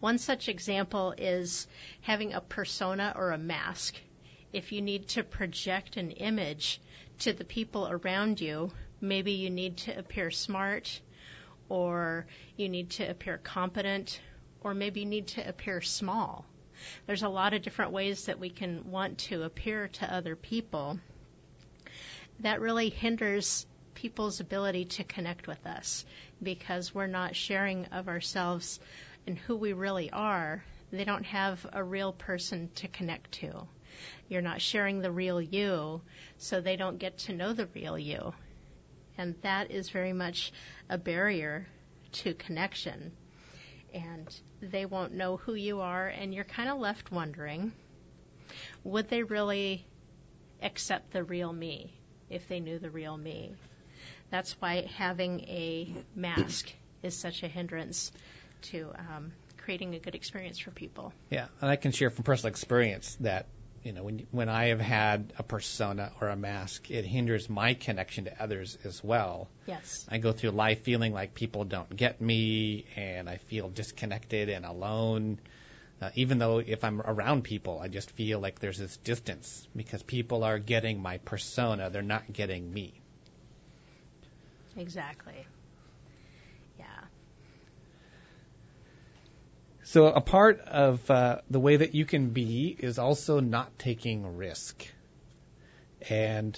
One 0.00 0.16
such 0.16 0.48
example 0.48 1.14
is 1.16 1.66
having 2.00 2.32
a 2.32 2.40
persona 2.40 3.12
or 3.14 3.32
a 3.32 3.38
mask. 3.38 3.94
If 4.50 4.72
you 4.72 4.80
need 4.80 5.08
to 5.08 5.22
project 5.22 5.98
an 5.98 6.10
image 6.12 6.80
to 7.20 7.34
the 7.34 7.44
people 7.44 7.86
around 7.86 8.40
you, 8.40 8.72
maybe 9.00 9.32
you 9.32 9.50
need 9.50 9.76
to 9.78 9.98
appear 9.98 10.30
smart, 10.30 11.00
or 11.68 12.26
you 12.56 12.70
need 12.70 12.90
to 12.92 13.04
appear 13.08 13.36
competent, 13.36 14.20
or 14.62 14.72
maybe 14.72 15.00
you 15.00 15.06
need 15.06 15.28
to 15.28 15.46
appear 15.46 15.82
small. 15.82 16.46
There's 17.06 17.22
a 17.22 17.28
lot 17.28 17.52
of 17.52 17.60
different 17.60 17.92
ways 17.92 18.24
that 18.24 18.40
we 18.40 18.48
can 18.48 18.90
want 18.90 19.18
to 19.18 19.42
appear 19.42 19.88
to 19.88 20.12
other 20.12 20.34
people. 20.34 20.98
That 22.40 22.62
really 22.62 22.88
hinders 22.88 23.66
people's 23.94 24.40
ability 24.40 24.86
to 24.86 25.04
connect 25.04 25.46
with 25.46 25.66
us 25.66 26.06
because 26.42 26.94
we're 26.94 27.06
not 27.06 27.36
sharing 27.36 27.84
of 27.86 28.08
ourselves 28.08 28.80
and 29.26 29.38
who 29.38 29.56
we 29.56 29.72
really 29.72 30.10
are. 30.10 30.64
They 30.90 31.04
don't 31.04 31.24
have 31.26 31.64
a 31.72 31.82
real 31.82 32.12
person 32.12 32.70
to 32.76 32.88
connect 32.88 33.32
to. 33.32 33.66
You're 34.28 34.42
not 34.42 34.60
sharing 34.60 35.00
the 35.00 35.10
real 35.10 35.40
you, 35.40 36.00
so 36.38 36.60
they 36.60 36.76
don't 36.76 36.98
get 36.98 37.18
to 37.18 37.32
know 37.32 37.52
the 37.52 37.66
real 37.66 37.98
you. 37.98 38.32
And 39.18 39.34
that 39.42 39.70
is 39.70 39.90
very 39.90 40.12
much 40.12 40.52
a 40.88 40.98
barrier 40.98 41.66
to 42.12 42.34
connection. 42.34 43.12
And 43.92 44.34
they 44.62 44.86
won't 44.86 45.14
know 45.14 45.36
who 45.36 45.54
you 45.54 45.80
are, 45.80 46.08
and 46.08 46.32
you're 46.34 46.44
kind 46.44 46.68
of 46.68 46.78
left 46.78 47.10
wondering 47.10 47.72
would 48.84 49.08
they 49.08 49.22
really 49.22 49.86
accept 50.62 51.12
the 51.12 51.22
real 51.22 51.52
me 51.52 51.92
if 52.28 52.48
they 52.48 52.60
knew 52.60 52.78
the 52.78 52.90
real 52.90 53.16
me? 53.16 53.54
That's 54.30 54.52
why 54.60 54.88
having 54.96 55.40
a 55.40 55.94
mask 56.14 56.72
is 57.02 57.16
such 57.16 57.42
a 57.42 57.48
hindrance 57.48 58.12
to 58.62 58.92
um, 58.98 59.32
creating 59.58 59.94
a 59.94 59.98
good 59.98 60.14
experience 60.14 60.58
for 60.58 60.70
people. 60.70 61.12
Yeah, 61.30 61.46
and 61.60 61.70
I 61.70 61.76
can 61.76 61.92
share 61.92 62.10
from 62.10 62.24
personal 62.24 62.50
experience 62.50 63.16
that 63.20 63.46
you 63.82 63.92
know 63.92 64.04
when 64.04 64.26
when 64.30 64.48
I 64.48 64.68
have 64.68 64.80
had 64.80 65.32
a 65.38 65.42
persona 65.42 66.12
or 66.20 66.28
a 66.28 66.36
mask, 66.36 66.90
it 66.90 67.04
hinders 67.04 67.48
my 67.48 67.74
connection 67.74 68.24
to 68.24 68.42
others 68.42 68.76
as 68.84 69.02
well. 69.02 69.48
Yes. 69.66 70.06
I 70.08 70.18
go 70.18 70.32
through 70.32 70.50
life 70.50 70.82
feeling 70.82 71.12
like 71.12 71.34
people 71.34 71.64
don't 71.64 71.94
get 71.94 72.20
me, 72.20 72.86
and 72.96 73.28
I 73.28 73.36
feel 73.36 73.68
disconnected 73.68 74.48
and 74.48 74.64
alone. 74.64 75.38
Uh, 76.00 76.08
even 76.14 76.38
though 76.38 76.58
if 76.58 76.82
I'm 76.82 77.00
around 77.02 77.44
people, 77.44 77.78
I 77.78 77.88
just 77.88 78.10
feel 78.12 78.40
like 78.40 78.58
there's 78.58 78.78
this 78.78 78.96
distance 78.98 79.68
because 79.76 80.02
people 80.02 80.44
are 80.44 80.58
getting 80.58 81.02
my 81.02 81.18
persona, 81.18 81.90
they're 81.90 82.00
not 82.00 82.32
getting 82.32 82.72
me. 82.72 82.94
Exactly. 84.76 85.46
Yeah. 86.78 86.86
So 89.90 90.06
a 90.06 90.20
part 90.20 90.60
of 90.60 91.10
uh, 91.10 91.38
the 91.50 91.58
way 91.58 91.74
that 91.78 91.96
you 91.96 92.04
can 92.04 92.28
be 92.30 92.76
is 92.78 93.00
also 93.00 93.40
not 93.40 93.76
taking 93.76 94.36
risk, 94.36 94.86
and 96.08 96.56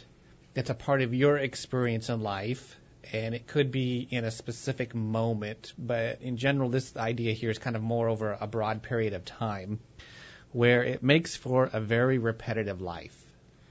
it's 0.54 0.68
a 0.68 0.74
part 0.74 1.00
of 1.00 1.14
your 1.14 1.38
experience 1.38 2.10
in 2.10 2.20
life. 2.20 2.76
And 3.10 3.34
it 3.34 3.46
could 3.46 3.72
be 3.72 4.06
in 4.10 4.26
a 4.26 4.30
specific 4.30 4.94
moment, 4.94 5.72
but 5.78 6.20
in 6.20 6.36
general, 6.36 6.68
this 6.68 6.94
idea 6.94 7.32
here 7.32 7.48
is 7.48 7.58
kind 7.58 7.74
of 7.74 7.80
more 7.80 8.10
over 8.10 8.36
a 8.38 8.46
broad 8.46 8.82
period 8.82 9.14
of 9.14 9.24
time, 9.24 9.80
where 10.50 10.84
it 10.84 11.02
makes 11.02 11.34
for 11.34 11.70
a 11.72 11.80
very 11.80 12.18
repetitive 12.18 12.82
life. 12.82 13.18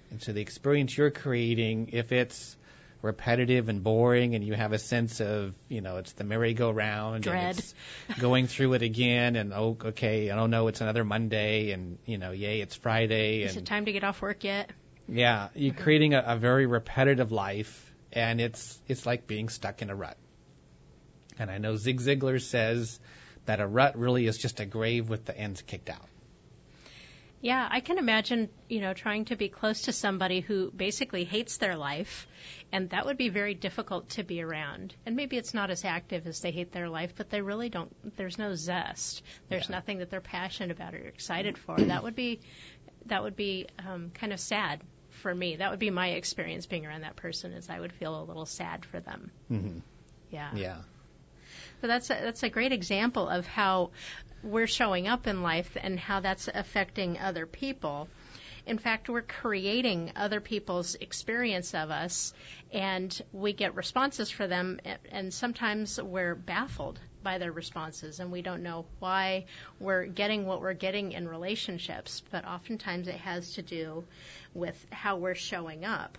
And 0.10 0.24
so 0.24 0.34
the 0.34 0.42
experience 0.42 0.98
you're 0.98 1.12
creating, 1.12 1.90
if 1.94 2.12
it's 2.12 2.58
repetitive 3.02 3.70
and 3.70 3.84
boring 3.84 4.36
and 4.36 4.44
you 4.44 4.54
have 4.54 4.74
a 4.74 4.78
sense 4.80 5.22
of, 5.22 5.54
you 5.70 5.82
know, 5.82 5.98
it's 5.98 6.14
the 6.14 6.24
merry-go-round 6.24 7.24
Dread. 7.24 7.44
and 7.44 7.60
it's 7.60 7.74
going 8.20 8.48
through 8.48 8.74
it 8.74 8.82
again 8.82 9.36
and 9.36 9.54
oh 9.54 9.78
okay, 9.86 10.30
I 10.30 10.36
don't 10.36 10.52
know, 10.52 10.68
it's 10.68 10.82
another 10.82 11.04
Monday 11.04 11.72
and 11.72 11.98
you 12.06 12.18
know, 12.18 12.32
yay, 12.32 12.62
it's 12.62 12.76
Friday 12.76 13.42
Is 13.42 13.56
and 13.56 13.64
it 13.64 13.70
time 13.70 13.86
to 13.86 13.92
get 13.92 14.04
off 14.04 14.22
work 14.22 14.44
yet? 14.44 14.70
yeah, 15.08 15.50
you're 15.56 15.74
creating 15.74 16.14
a, 16.14 16.24
a 16.26 16.38
very 16.38 16.66
repetitive 16.66 17.32
life 17.32 17.92
and 18.14 18.40
it's 18.40 18.80
it's 18.88 19.06
like 19.06 19.28
being 19.28 19.50
stuck 19.50 19.82
in 19.82 19.90
a 19.90 19.96
rut. 19.96 20.18
And 21.40 21.50
I 21.50 21.58
know 21.58 21.76
Zig 21.76 22.00
Ziglar 22.00 22.42
says 22.42 23.00
that 23.46 23.60
a 23.60 23.68
rut 23.68 23.98
really 23.98 24.28
is 24.28 24.38
just 24.38 24.60
a 24.60 24.66
grave 24.66 25.10
with 25.10 25.26
the 25.26 25.36
ends 25.36 25.62
kicked 25.62 25.90
out. 25.90 26.08
Yeah, 27.42 27.68
I 27.72 27.80
can 27.80 27.98
imagine, 27.98 28.50
you 28.70 28.82
know, 28.82 28.94
trying 28.94 29.26
to 29.26 29.36
be 29.36 29.50
close 29.50 29.84
to 29.84 29.92
somebody 29.94 30.42
who 30.42 30.70
basically 30.70 31.24
hates 31.24 31.58
their 31.58 31.76
life, 31.76 32.28
and 32.72 32.90
that 32.92 33.06
would 33.06 33.18
be 33.18 33.30
very 33.30 33.54
difficult 33.54 34.10
to 34.10 34.24
be 34.24 34.42
around. 34.42 34.96
And 35.06 35.16
maybe 35.16 35.38
it's 35.38 35.54
not 35.54 35.70
as 35.72 35.84
active 35.86 36.26
as 36.28 36.40
they 36.40 36.52
hate 36.52 36.72
their 36.72 36.88
life, 36.90 37.14
but 37.16 37.30
they 37.30 37.42
really 37.42 37.70
don't. 37.70 37.94
There's 38.18 38.38
no 38.38 38.56
zest. 38.56 39.24
There's 39.50 39.70
Yeah. 39.70 39.76
nothing 39.76 39.98
that 40.00 40.10
they're 40.10 40.22
passionate 40.22 40.72
about 40.72 40.94
or 40.94 41.00
excited 41.00 41.58
for. 41.58 41.78
that 41.86 42.04
would 42.04 42.16
be, 42.16 42.40
that 43.08 43.24
would 43.24 43.36
be 43.36 43.68
um, 43.86 44.12
kind 44.14 44.32
of 44.34 44.40
sad 44.40 44.82
for 45.22 45.34
me. 45.34 45.58
That 45.58 45.72
would 45.72 45.80
be 45.80 45.90
my 45.90 46.10
experience 46.10 46.66
being 46.66 46.86
around 46.86 47.02
that 47.02 47.16
person. 47.16 47.52
Is 47.54 47.70
I 47.70 47.80
would 47.80 47.92
feel 47.94 48.22
a 48.22 48.24
little 48.24 48.46
sad 48.46 48.86
for 48.86 49.00
them. 49.00 49.32
Mm-hmm. 49.52 49.80
Yeah. 50.32 50.52
Yeah. 50.56 50.78
But 51.82 51.88
that's 51.88 52.10
a, 52.10 52.14
that's 52.14 52.44
a 52.44 52.50
great 52.50 52.72
example 52.72 53.28
of 53.28 53.46
how 53.46 53.92
we're 54.44 54.68
showing 54.68 55.08
up 55.08 55.28
in 55.28 55.42
life 55.44 55.76
and 55.82 56.00
how 56.00 56.20
that's 56.22 56.48
affecting 56.48 57.18
other 57.20 57.46
people. 57.46 58.08
In 58.66 58.78
fact, 58.78 59.10
we're 59.10 59.22
creating 59.22 60.14
other 60.16 60.40
people's 60.40 60.96
experience 60.96 61.74
of 61.74 61.90
us, 61.90 62.34
and 62.72 63.22
we 63.34 63.54
get 63.54 63.76
responses 63.76 64.30
for 64.30 64.48
them, 64.48 64.80
and 65.12 65.34
sometimes 65.34 66.02
we're 66.02 66.36
baffled 66.36 67.00
by 67.24 67.38
their 67.38 67.52
responses, 67.52 68.20
and 68.20 68.32
we 68.32 68.42
don't 68.42 68.64
know 68.64 68.86
why 69.00 69.46
we're 69.80 70.06
getting 70.06 70.46
what 70.46 70.62
we're 70.62 70.74
getting 70.74 71.12
in 71.12 71.28
relationships. 71.28 72.22
But 72.32 72.46
oftentimes 72.46 73.08
it 73.08 73.16
has 73.16 73.54
to 73.54 73.62
do 73.62 74.04
with 74.54 74.86
how 74.92 75.18
we're 75.18 75.36
showing 75.36 75.86
up. 75.86 76.18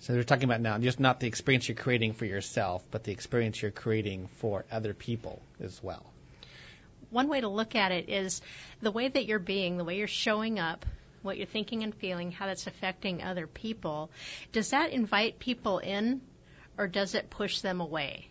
So 0.00 0.12
they're 0.12 0.24
talking 0.24 0.44
about 0.44 0.60
now 0.60 0.76
just 0.78 1.00
not 1.00 1.20
the 1.20 1.26
experience 1.26 1.68
you're 1.68 1.76
creating 1.76 2.12
for 2.12 2.26
yourself, 2.26 2.84
but 2.90 3.04
the 3.04 3.12
experience 3.12 3.62
you're 3.62 3.70
creating 3.70 4.28
for 4.36 4.66
other 4.70 4.92
people 4.92 5.40
as 5.60 5.82
well. 5.82 6.04
one 7.10 7.28
way 7.28 7.40
to 7.40 7.48
look 7.48 7.74
at 7.76 7.92
it 7.92 8.08
is 8.08 8.42
the 8.82 8.90
way 8.90 9.08
that 9.08 9.24
you're 9.26 9.38
being, 9.38 9.76
the 9.76 9.84
way 9.84 9.96
you're 9.96 10.06
showing 10.08 10.58
up, 10.58 10.84
what 11.24 11.36
you're 11.38 11.46
thinking 11.46 11.82
and 11.82 11.94
feeling, 11.94 12.30
how 12.30 12.46
that's 12.46 12.66
affecting 12.66 13.22
other 13.22 13.46
people. 13.46 14.10
Does 14.52 14.70
that 14.70 14.92
invite 14.92 15.38
people 15.38 15.78
in 15.78 16.20
or 16.78 16.86
does 16.86 17.14
it 17.14 17.30
push 17.30 17.60
them 17.60 17.80
away? 17.80 18.28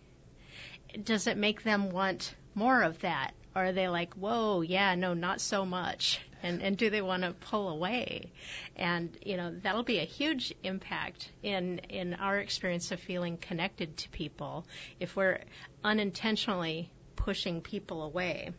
Does 1.03 1.27
it 1.27 1.37
make 1.37 1.63
them 1.63 1.89
want 1.89 2.35
more 2.53 2.83
of 2.83 2.99
that? 2.99 3.31
Or 3.55 3.65
are 3.65 3.71
they 3.71 3.87
like, 3.87 4.13
whoa, 4.15 4.61
yeah, 4.61 4.95
no, 4.95 5.13
not 5.13 5.41
so 5.41 5.65
much? 5.65 6.19
And, 6.41 6.61
and 6.61 6.75
do 6.75 6.89
they 6.89 7.01
want 7.01 7.23
to 7.23 7.31
pull 7.31 7.69
away? 7.69 8.31
And, 8.75 9.15
you 9.23 9.37
know, 9.37 9.53
that'll 9.61 9.83
be 9.83 9.99
a 9.99 10.05
huge 10.05 10.53
impact 10.63 11.29
in, 11.41 11.79
in 11.89 12.15
our 12.15 12.37
experience 12.39 12.91
of 12.91 12.99
feeling 12.99 13.37
connected 13.37 13.95
to 13.97 14.09
people 14.09 14.65
if 14.99 15.15
we're 15.15 15.39
unintentionally 15.83 16.91
pushing 17.15 17.61
people 17.61 18.03
away. 18.03 18.51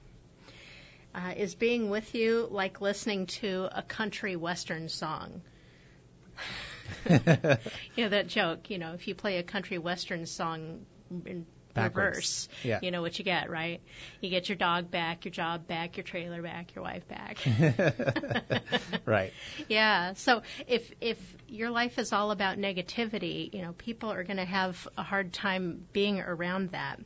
Uh, 1.14 1.32
is 1.36 1.54
being 1.54 1.90
with 1.90 2.14
you 2.14 2.48
like 2.50 2.80
listening 2.80 3.26
to 3.26 3.68
a 3.72 3.82
country 3.82 4.34
western 4.36 4.88
song? 4.88 5.42
you 7.08 7.18
know 7.98 8.08
that 8.08 8.26
joke. 8.26 8.70
You 8.70 8.78
know, 8.78 8.94
if 8.94 9.06
you 9.06 9.14
play 9.14 9.38
a 9.38 9.42
country 9.42 9.78
western 9.78 10.26
song 10.26 10.86
in 11.24 11.46
Backwards. 11.72 12.16
reverse, 12.16 12.48
Yeah. 12.62 12.78
you 12.82 12.90
know 12.92 13.02
what 13.02 13.18
you 13.18 13.24
get, 13.24 13.50
right? 13.50 13.80
You 14.20 14.30
get 14.30 14.48
your 14.48 14.56
dog 14.56 14.90
back, 14.90 15.24
your 15.24 15.32
job 15.32 15.66
back, 15.66 15.96
your 15.96 16.04
trailer 16.04 16.40
back, 16.40 16.74
your 16.74 16.84
wife 16.84 17.06
back. 17.08 17.38
right. 19.06 19.32
Yeah. 19.68 20.14
So 20.14 20.42
if 20.68 20.90
if 21.00 21.18
your 21.48 21.70
life 21.70 21.98
is 21.98 22.12
all 22.12 22.30
about 22.30 22.58
negativity, 22.58 23.52
you 23.52 23.62
know, 23.62 23.72
people 23.72 24.10
are 24.12 24.24
going 24.24 24.36
to 24.38 24.44
have 24.44 24.86
a 24.96 25.02
hard 25.02 25.32
time 25.32 25.86
being 25.92 26.20
around 26.20 26.70
that. 26.72 27.00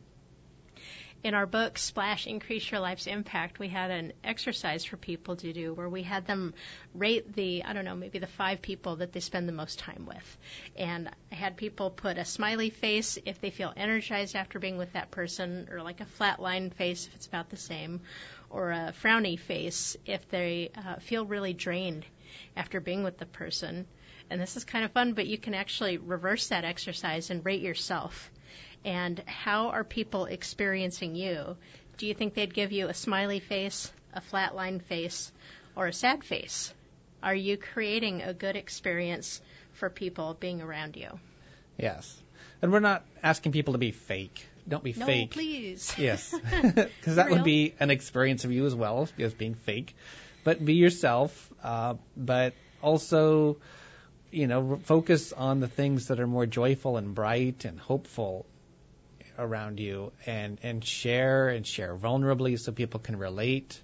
In 1.25 1.35
our 1.35 1.47
book, 1.47 1.79
Splash 1.79 2.29
Increase 2.29 2.71
Your 2.71 2.79
Life's 2.79 3.09
Impact, 3.09 3.59
we 3.59 3.67
had 3.67 3.91
an 3.91 4.13
exercise 4.23 4.85
for 4.85 4.97
people 4.97 5.35
to 5.35 5.53
do 5.53 5.75
where 5.75 5.89
we 5.89 6.05
had 6.05 6.29
them 6.29 6.55
rate 6.95 7.35
the, 7.35 7.65
I 7.65 7.73
don't 7.73 7.85
know, 7.85 7.97
maybe 7.97 8.21
the 8.21 8.29
five 8.29 8.63
people 8.63 8.97
that 8.97 9.13
they 9.13 9.19
spend 9.19 9.49
the 9.49 9.53
most 9.53 9.81
time 9.81 10.07
with. 10.07 10.39
And 10.77 11.11
I 11.33 11.35
had 11.35 11.57
people 11.57 11.91
put 11.91 12.19
a 12.19 12.25
smiley 12.25 12.71
face 12.71 13.19
if 13.27 13.41
they 13.41 13.51
feel 13.51 13.73
energized 13.77 14.37
after 14.37 14.61
being 14.61 14.79
with 14.79 14.93
that 14.93 15.11
person, 15.11 15.69
or 15.73 15.83
like 15.83 16.01
a 16.01 16.05
flat 16.05 16.41
line 16.41 16.71
face 16.71 17.09
if 17.09 17.17
it's 17.17 17.27
about 17.27 17.51
the 17.51 17.57
same, 17.57 18.01
or 18.49 18.71
a 18.71 18.95
frowny 19.03 19.41
face 19.41 19.97
if 20.07 20.29
they 20.29 20.71
uh, 20.77 21.01
feel 21.01 21.27
really 21.27 21.53
drained 21.53 22.07
after 22.57 22.81
being 22.81 23.03
with 23.03 23.19
the 23.19 23.27
person. 23.27 23.87
And 24.31 24.41
this 24.41 24.57
is 24.57 24.65
kind 24.65 24.85
of 24.85 24.93
fun, 24.93 25.15
but 25.15 25.27
you 25.27 25.37
can 25.37 25.55
actually 25.55 25.99
reverse 25.99 26.49
that 26.49 26.65
exercise 26.65 27.31
and 27.31 27.45
rate 27.45 27.61
yourself. 27.63 28.31
And 28.85 29.23
how 29.27 29.69
are 29.69 29.85
people 29.85 30.27
experiencing 30.27 31.15
you? 31.15 31.57
Do 31.97 32.07
you 32.07 32.15
think 32.15 32.35
they'd 32.35 32.55
give 32.55 32.73
you 32.73 32.89
a 32.89 32.95
smiley 32.95 33.41
face 33.41 33.91
a 34.15 34.21
flatline 34.21 34.83
face 34.83 35.33
or 35.77 35.87
a 35.87 35.93
sad 35.93 36.25
face? 36.25 36.73
Are 37.23 37.35
you 37.35 37.57
creating 37.57 38.23
a 38.23 38.33
good 38.33 38.57
experience 38.57 39.41
for 39.73 39.91
people 39.91 40.37
being 40.39 40.63
around 40.63 40.97
you? 40.97 41.19
Yes. 41.77 42.17
And 42.63 42.73
we're 42.73 42.81
not 42.81 43.05
asking 43.23 43.53
people 43.53 43.73
to 43.75 43.79
be 43.79 43.93
fake. 43.93 44.47
Don't 44.69 44.85
be 44.85 44.93
fake. 44.93 45.01
no, 45.01 45.07
fake. 45.07 45.31
please. 45.31 45.95
Yes. 45.99 46.35
Because 46.61 47.17
that 47.17 47.27
Real. 47.27 47.37
would 47.37 47.45
be 47.45 47.75
an 47.81 47.91
experience 47.91 48.45
of 48.45 48.53
you 48.53 48.67
as 48.67 48.75
well, 48.75 49.09
as 49.19 49.35
being 49.35 49.55
fake. 49.55 49.95
But 50.45 50.65
be 50.65 50.75
yourself, 50.75 51.53
uh, 51.63 51.95
but 52.17 52.55
also, 52.83 53.57
you 54.31 54.47
know, 54.47 54.81
focus 54.85 55.33
on 55.33 55.61
the 55.61 55.69
things 55.69 56.09
that 56.09 56.21
are 56.21 56.27
more 56.27 56.47
joyful 56.47 56.97
and 56.97 57.15
bright 57.15 57.65
and 57.65 57.79
hopeful 57.79 58.47
around 59.39 59.81
you 59.81 60.13
and, 60.27 60.59
and 60.63 60.85
share 60.85 61.49
and 61.49 61.67
share 61.67 61.97
vulnerably 61.97 62.59
so 62.59 62.73
people 62.73 63.01
can 63.01 63.17
relate. 63.17 63.81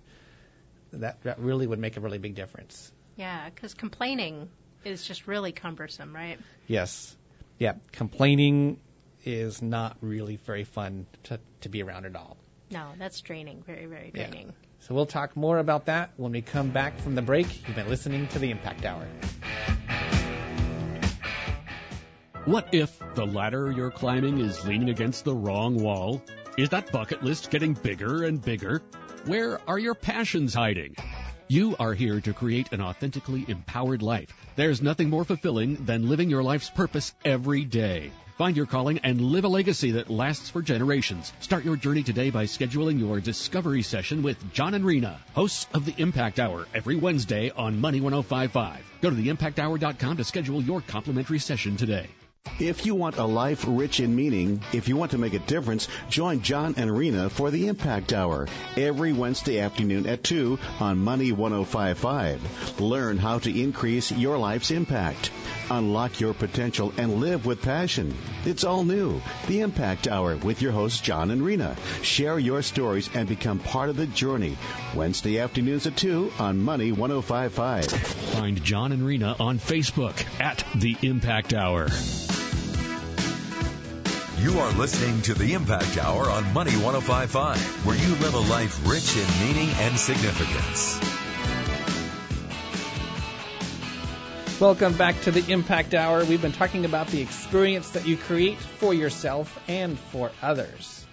That, 0.92 1.22
that 1.22 1.38
really 1.38 1.66
would 1.66 1.78
make 1.78 1.96
a 1.96 2.00
really 2.00 2.18
big 2.18 2.34
difference. 2.34 2.92
Yeah, 3.16 3.48
because 3.50 3.74
complaining 3.74 4.48
is 4.84 5.04
just 5.06 5.26
really 5.26 5.52
cumbersome, 5.52 6.14
right? 6.14 6.38
Yes. 6.66 7.16
Yeah. 7.58 7.74
Complaining 7.92 8.78
is 9.24 9.62
not 9.62 9.96
really 10.00 10.36
very 10.36 10.64
fun 10.64 11.06
to, 11.24 11.40
to 11.62 11.68
be 11.68 11.82
around 11.82 12.04
at 12.06 12.14
all. 12.14 12.36
No, 12.70 12.90
that's 12.98 13.20
draining, 13.20 13.62
very, 13.66 13.86
very 13.86 14.12
Yeah. 14.14 14.28
draining. 14.28 14.52
So 14.80 14.94
we'll 14.94 15.06
talk 15.06 15.34
more 15.36 15.58
about 15.58 15.86
that 15.86 16.10
when 16.16 16.32
we 16.32 16.42
come 16.42 16.70
back 16.70 16.98
from 16.98 17.14
the 17.14 17.22
break. 17.22 17.46
You've 17.66 17.76
been 17.76 17.88
listening 17.88 18.28
to 18.28 18.38
the 18.38 18.50
Impact 18.50 18.84
Hour. 18.84 19.06
What 22.46 22.74
if 22.74 22.98
the 23.14 23.24
ladder 23.24 23.72
you're 23.72 23.90
climbing 23.90 24.38
is 24.38 24.66
leaning 24.66 24.90
against 24.90 25.24
the 25.24 25.34
wrong 25.34 25.82
wall? 25.82 26.22
Is 26.58 26.68
that 26.68 26.92
bucket 26.92 27.22
list 27.22 27.50
getting 27.50 27.72
bigger 27.72 28.24
and 28.24 28.38
bigger? 28.38 28.82
Where 29.24 29.58
are 29.66 29.78
your 29.78 29.94
passions 29.94 30.52
hiding? 30.52 30.94
You 31.48 31.74
are 31.78 31.94
here 31.94 32.20
to 32.20 32.34
create 32.34 32.70
an 32.70 32.82
authentically 32.82 33.46
empowered 33.48 34.02
life. 34.02 34.28
There's 34.56 34.82
nothing 34.82 35.08
more 35.08 35.24
fulfilling 35.24 35.86
than 35.86 36.10
living 36.10 36.28
your 36.28 36.42
life's 36.42 36.68
purpose 36.68 37.14
every 37.24 37.64
day. 37.64 38.12
Find 38.36 38.54
your 38.54 38.66
calling 38.66 38.98
and 38.98 39.22
live 39.22 39.44
a 39.44 39.48
legacy 39.48 39.92
that 39.92 40.10
lasts 40.10 40.50
for 40.50 40.60
generations. 40.60 41.32
Start 41.40 41.64
your 41.64 41.76
journey 41.76 42.02
today 42.02 42.28
by 42.28 42.44
scheduling 42.44 42.98
your 42.98 43.20
discovery 43.20 43.80
session 43.80 44.22
with 44.22 44.52
John 44.52 44.74
and 44.74 44.84
Rena, 44.84 45.18
hosts 45.32 45.66
of 45.72 45.86
the 45.86 45.94
Impact 45.96 46.38
Hour, 46.38 46.66
every 46.74 46.96
Wednesday 46.96 47.52
on 47.56 47.80
Money 47.80 48.02
1055. 48.02 48.80
Go 49.00 49.08
to 49.08 49.16
theimpacthour.com 49.16 50.18
to 50.18 50.24
schedule 50.24 50.62
your 50.62 50.82
complimentary 50.82 51.38
session 51.38 51.78
today. 51.78 52.06
If 52.60 52.86
you 52.86 52.94
want 52.94 53.16
a 53.16 53.24
life 53.24 53.64
rich 53.66 53.98
in 53.98 54.14
meaning, 54.14 54.62
if 54.72 54.86
you 54.88 54.96
want 54.96 55.10
to 55.10 55.18
make 55.18 55.34
a 55.34 55.40
difference, 55.40 55.88
join 56.08 56.40
John 56.40 56.74
and 56.76 56.96
Rena 56.96 57.28
for 57.28 57.50
the 57.50 57.66
Impact 57.66 58.12
Hour 58.12 58.46
every 58.76 59.12
Wednesday 59.12 59.58
afternoon 59.58 60.06
at 60.06 60.22
2 60.22 60.60
on 60.78 60.98
Money 60.98 61.32
1055. 61.32 62.80
Learn 62.80 63.18
how 63.18 63.40
to 63.40 63.60
increase 63.60 64.12
your 64.12 64.38
life's 64.38 64.70
impact. 64.70 65.32
Unlock 65.68 66.20
your 66.20 66.32
potential 66.32 66.92
and 66.96 67.14
live 67.14 67.44
with 67.44 67.60
passion. 67.60 68.16
It's 68.44 68.62
all 68.62 68.84
new. 68.84 69.20
The 69.48 69.60
Impact 69.60 70.06
Hour 70.06 70.36
with 70.36 70.62
your 70.62 70.72
hosts 70.72 71.00
John 71.00 71.32
and 71.32 71.44
Rena. 71.44 71.76
Share 72.02 72.38
your 72.38 72.62
stories 72.62 73.10
and 73.14 73.28
become 73.28 73.58
part 73.58 73.88
of 73.88 73.96
the 73.96 74.06
journey. 74.06 74.56
Wednesday 74.94 75.40
afternoons 75.40 75.88
at 75.88 75.96
2 75.96 76.34
on 76.38 76.60
Money 76.60 76.92
1055. 76.92 77.86
Find 77.86 78.62
John 78.62 78.92
and 78.92 79.04
Rena 79.04 79.34
on 79.40 79.58
Facebook 79.58 80.24
at 80.40 80.64
The 80.76 80.96
Impact 81.02 81.52
Hour. 81.52 81.88
You 84.44 84.58
are 84.58 84.72
listening 84.72 85.22
to 85.22 85.32
the 85.32 85.54
Impact 85.54 85.96
Hour 85.96 86.28
on 86.28 86.52
Money 86.52 86.72
1055, 86.72 87.86
where 87.86 87.96
you 87.96 88.14
live 88.16 88.34
a 88.34 88.40
life 88.40 88.86
rich 88.86 89.16
in 89.16 89.26
meaning 89.40 89.74
and 89.76 89.98
significance. 89.98 91.00
Welcome 94.60 94.98
back 94.98 95.18
to 95.22 95.30
the 95.30 95.50
Impact 95.50 95.94
Hour. 95.94 96.26
We've 96.26 96.42
been 96.42 96.52
talking 96.52 96.84
about 96.84 97.06
the 97.06 97.22
experience 97.22 97.88
that 97.92 98.06
you 98.06 98.18
create 98.18 98.58
for 98.58 98.92
yourself 98.92 99.58
and 99.66 99.98
for 99.98 100.30
others. 100.42 101.06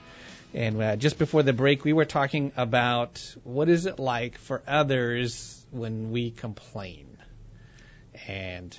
And 0.54 0.82
uh, 0.82 0.98
just 0.98 1.18
before 1.18 1.42
the 1.42 1.54
break, 1.54 1.86
we 1.86 1.94
were 1.94 2.04
talking 2.04 2.52
about 2.58 3.34
what 3.46 3.70
is 3.70 3.86
it 3.86 3.98
like 3.98 4.40
for 4.40 4.62
others 4.68 5.66
when 5.72 6.12
we 6.12 6.32
complain. 6.32 7.18
And 8.28 8.78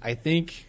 I 0.00 0.14
think 0.14 0.66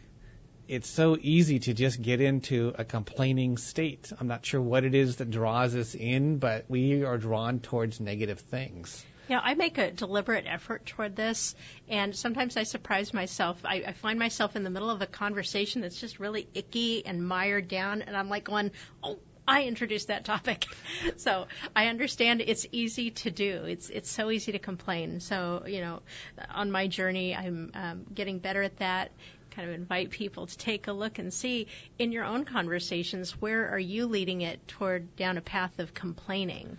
it's 0.68 0.89
so 0.89 1.18
easy 1.20 1.59
to 1.59 1.74
just 1.74 2.01
get 2.01 2.20
into 2.22 2.74
a 2.78 2.84
complaining 2.84 3.57
state. 3.57 4.11
I'm 4.20 4.28
not 4.28 4.45
sure 4.45 4.61
what 4.61 4.84
it 4.84 4.95
is 4.95 5.18
that 5.18 5.32
draws 5.32 5.76
us 5.76 5.95
in, 5.95 6.38
but 6.39 6.65
we 6.68 7.03
are 7.03 7.18
drawn 7.18 7.59
towards 7.59 7.99
negative 7.99 8.39
things. 8.39 9.05
Yeah, 9.30 9.41
I 9.43 9.55
make 9.55 9.78
a 9.78 9.91
deliberate 9.91 10.45
effort 10.47 10.86
toward 10.86 11.15
this, 11.15 11.53
and 11.89 12.15
sometimes 12.15 12.55
I 12.55 12.63
surprise 12.63 13.13
myself. 13.13 13.59
I, 13.65 13.84
I 13.88 13.91
find 13.93 14.18
myself 14.18 14.55
in 14.55 14.63
the 14.63 14.70
middle 14.70 14.89
of 14.89 15.01
a 15.01 15.05
conversation 15.05 15.82
that's 15.82 15.99
just 15.99 16.20
really 16.20 16.47
icky 16.53 17.05
and 17.05 17.28
mired 17.28 17.68
down, 17.68 18.03
and 18.03 18.15
I'm 18.15 18.30
like 18.30 18.45
going, 18.45 18.72
"Oh, 19.03 19.20
I 19.45 19.63
introduced 19.63 20.07
that 20.07 20.24
topic." 20.24 20.65
so 21.18 21.47
I 21.76 21.88
understand 21.88 22.41
it's 22.41 22.65
easy 22.72 23.11
to 23.11 23.32
do. 23.32 23.65
It's 23.65 23.89
it's 23.89 24.09
so 24.09 24.32
easy 24.32 24.53
to 24.53 24.59
complain. 24.59 25.20
So 25.20 25.63
you 25.68 25.82
know, 25.82 26.01
on 26.49 26.72
my 26.72 26.88
journey, 26.88 27.36
I'm 27.36 27.72
um, 27.74 28.05
getting 28.13 28.39
better 28.39 28.63
at 28.63 28.78
that. 28.78 29.11
Kind 29.58 29.70
of 29.70 29.76
invite 29.76 30.12
people 30.12 30.45
to 30.45 30.55
take 30.55 30.86
a 30.88 30.91
look 30.91 31.18
and 31.18 31.34
see 31.34 31.66
in 31.97 32.12
your 32.12 32.24
own 32.24 32.45
conversations 32.45 33.32
where 33.41 33.70
are 33.70 33.80
you 33.80 34.05
leading 34.05 34.41
it 34.41 34.68
toward 34.68 35.16
down 35.16 35.36
a 35.36 35.41
path 35.41 35.80
of 35.80 35.95
complaining 35.95 36.78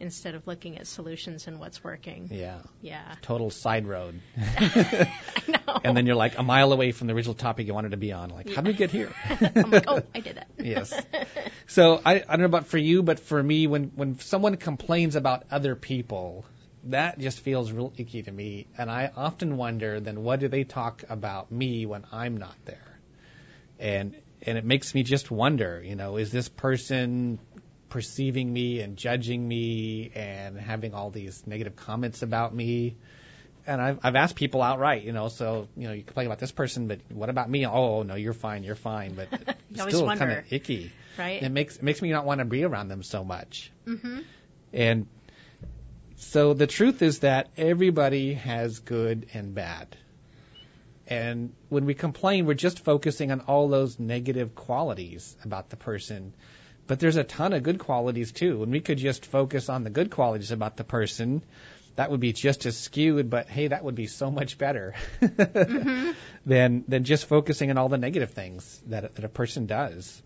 instead 0.00 0.34
of 0.34 0.46
looking 0.46 0.78
at 0.78 0.86
solutions 0.86 1.46
and 1.46 1.60
what's 1.60 1.84
working. 1.84 2.30
Yeah. 2.32 2.60
Yeah. 2.80 3.16
Total 3.20 3.50
side 3.50 3.86
road. 3.86 4.18
I 4.34 5.10
know. 5.48 5.58
And 5.84 5.94
then 5.94 6.06
you're 6.06 6.16
like 6.16 6.38
a 6.38 6.42
mile 6.42 6.72
away 6.72 6.92
from 6.92 7.06
the 7.06 7.12
original 7.12 7.34
topic 7.34 7.66
you 7.66 7.74
wanted 7.74 7.90
to 7.90 7.98
be 7.98 8.12
on. 8.12 8.30
Like, 8.30 8.48
how 8.48 8.62
did 8.62 8.68
we 8.68 8.78
get 8.78 8.90
here? 8.90 9.12
I'm 9.54 9.70
like, 9.70 9.84
oh, 9.86 10.02
I 10.14 10.20
did 10.20 10.38
it. 10.38 10.46
yes. 10.64 10.98
So 11.66 12.00
I, 12.02 12.14
I 12.14 12.18
don't 12.20 12.40
know 12.40 12.46
about 12.46 12.66
for 12.66 12.78
you, 12.78 13.02
but 13.02 13.20
for 13.20 13.42
me, 13.42 13.66
when 13.66 13.92
when 13.94 14.18
someone 14.20 14.56
complains 14.56 15.16
about 15.16 15.44
other 15.50 15.76
people, 15.76 16.46
that 16.90 17.18
just 17.18 17.40
feels 17.40 17.72
real 17.72 17.92
icky 17.96 18.22
to 18.22 18.32
me. 18.32 18.66
And 18.76 18.90
I 18.90 19.10
often 19.16 19.56
wonder, 19.56 20.00
then 20.00 20.22
what 20.22 20.40
do 20.40 20.48
they 20.48 20.64
talk 20.64 21.04
about 21.08 21.50
me 21.50 21.86
when 21.86 22.04
I'm 22.12 22.36
not 22.36 22.56
there? 22.64 22.98
And 23.78 24.16
and 24.42 24.58
it 24.58 24.64
makes 24.64 24.94
me 24.94 25.02
just 25.02 25.30
wonder, 25.30 25.82
you 25.82 25.96
know, 25.96 26.16
is 26.16 26.30
this 26.30 26.48
person 26.48 27.38
perceiving 27.88 28.52
me 28.52 28.80
and 28.80 28.96
judging 28.96 29.46
me 29.46 30.12
and 30.14 30.58
having 30.58 30.94
all 30.94 31.10
these 31.10 31.46
negative 31.46 31.76
comments 31.76 32.22
about 32.22 32.54
me? 32.54 32.96
And 33.66 33.82
I've, 33.82 33.98
I've 34.02 34.14
asked 34.14 34.36
people 34.36 34.62
outright, 34.62 35.02
you 35.02 35.12
know, 35.12 35.28
so, 35.28 35.66
you 35.76 35.88
know, 35.88 35.94
you 35.94 36.04
complain 36.04 36.26
about 36.26 36.38
this 36.38 36.52
person, 36.52 36.86
but 36.86 37.00
what 37.08 37.30
about 37.30 37.50
me? 37.50 37.66
Oh, 37.66 38.02
no, 38.02 38.14
you're 38.14 38.32
fine, 38.32 38.62
you're 38.62 38.76
fine. 38.76 39.14
But 39.14 39.28
You 39.70 39.90
still 39.90 40.06
kind 40.06 40.32
of 40.32 40.52
icky. 40.52 40.92
Right? 41.18 41.42
It 41.42 41.48
makes 41.48 41.76
it 41.76 41.82
makes 41.82 42.00
me 42.00 42.10
not 42.10 42.24
want 42.24 42.38
to 42.38 42.44
be 42.44 42.62
around 42.62 42.88
them 42.88 43.02
so 43.02 43.24
much. 43.24 43.72
Mm-hmm. 43.86 44.20
And 44.72 45.06
so 46.16 46.54
the 46.54 46.66
truth 46.66 47.02
is 47.02 47.20
that 47.20 47.48
everybody 47.56 48.34
has 48.34 48.78
good 48.80 49.26
and 49.34 49.54
bad. 49.54 49.96
And 51.06 51.52
when 51.68 51.84
we 51.84 51.94
complain, 51.94 52.46
we're 52.46 52.54
just 52.54 52.84
focusing 52.84 53.30
on 53.30 53.40
all 53.42 53.68
those 53.68 54.00
negative 54.00 54.54
qualities 54.54 55.36
about 55.44 55.70
the 55.70 55.76
person. 55.76 56.32
But 56.86 57.00
there's 57.00 57.16
a 57.16 57.24
ton 57.24 57.52
of 57.52 57.62
good 57.62 57.78
qualities 57.78 58.32
too. 58.32 58.62
And 58.62 58.72
we 58.72 58.80
could 58.80 58.98
just 58.98 59.26
focus 59.26 59.68
on 59.68 59.84
the 59.84 59.90
good 59.90 60.10
qualities 60.10 60.50
about 60.50 60.76
the 60.76 60.84
person. 60.84 61.42
That 61.96 62.10
would 62.10 62.20
be 62.20 62.32
just 62.32 62.66
as 62.66 62.76
skewed, 62.76 63.30
but 63.30 63.48
hey, 63.48 63.68
that 63.68 63.84
would 63.84 63.94
be 63.94 64.06
so 64.06 64.30
much 64.30 64.58
better 64.58 64.94
mm-hmm. 65.22 66.10
than 66.44 66.84
than 66.88 67.04
just 67.04 67.26
focusing 67.26 67.70
on 67.70 67.78
all 67.78 67.88
the 67.88 67.98
negative 67.98 68.32
things 68.32 68.82
that 68.88 69.14
that 69.14 69.24
a 69.24 69.28
person 69.28 69.66
does. 69.66 70.22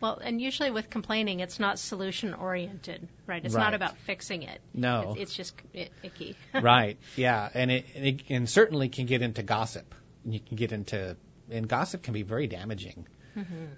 Well, 0.00 0.18
and 0.22 0.40
usually 0.40 0.70
with 0.70 0.88
complaining, 0.88 1.40
it's 1.40 1.60
not 1.60 1.78
solution 1.78 2.32
oriented, 2.34 3.06
right? 3.26 3.44
It's 3.44 3.54
Right. 3.54 3.64
not 3.64 3.74
about 3.74 3.96
fixing 3.98 4.42
it. 4.44 4.60
No. 4.72 5.12
It's, 5.12 5.20
it's 5.22 5.34
just 5.34 5.54
i- 5.74 5.90
icky. 6.02 6.36
right. 6.54 6.98
Yeah, 7.16 7.48
and 7.52 7.70
it, 7.70 7.84
and 7.94 8.06
it 8.06 8.22
and 8.30 8.48
certainly 8.48 8.88
can 8.88 9.06
get 9.06 9.20
into 9.22 9.42
gossip. 9.42 9.94
You 10.24 10.40
can 10.40 10.56
get 10.56 10.72
into 10.72 11.16
and 11.50 11.68
gossip 11.68 12.02
can 12.02 12.14
be 12.14 12.22
very 12.22 12.46
damaging. 12.46 13.06
Mhm. 13.36 13.68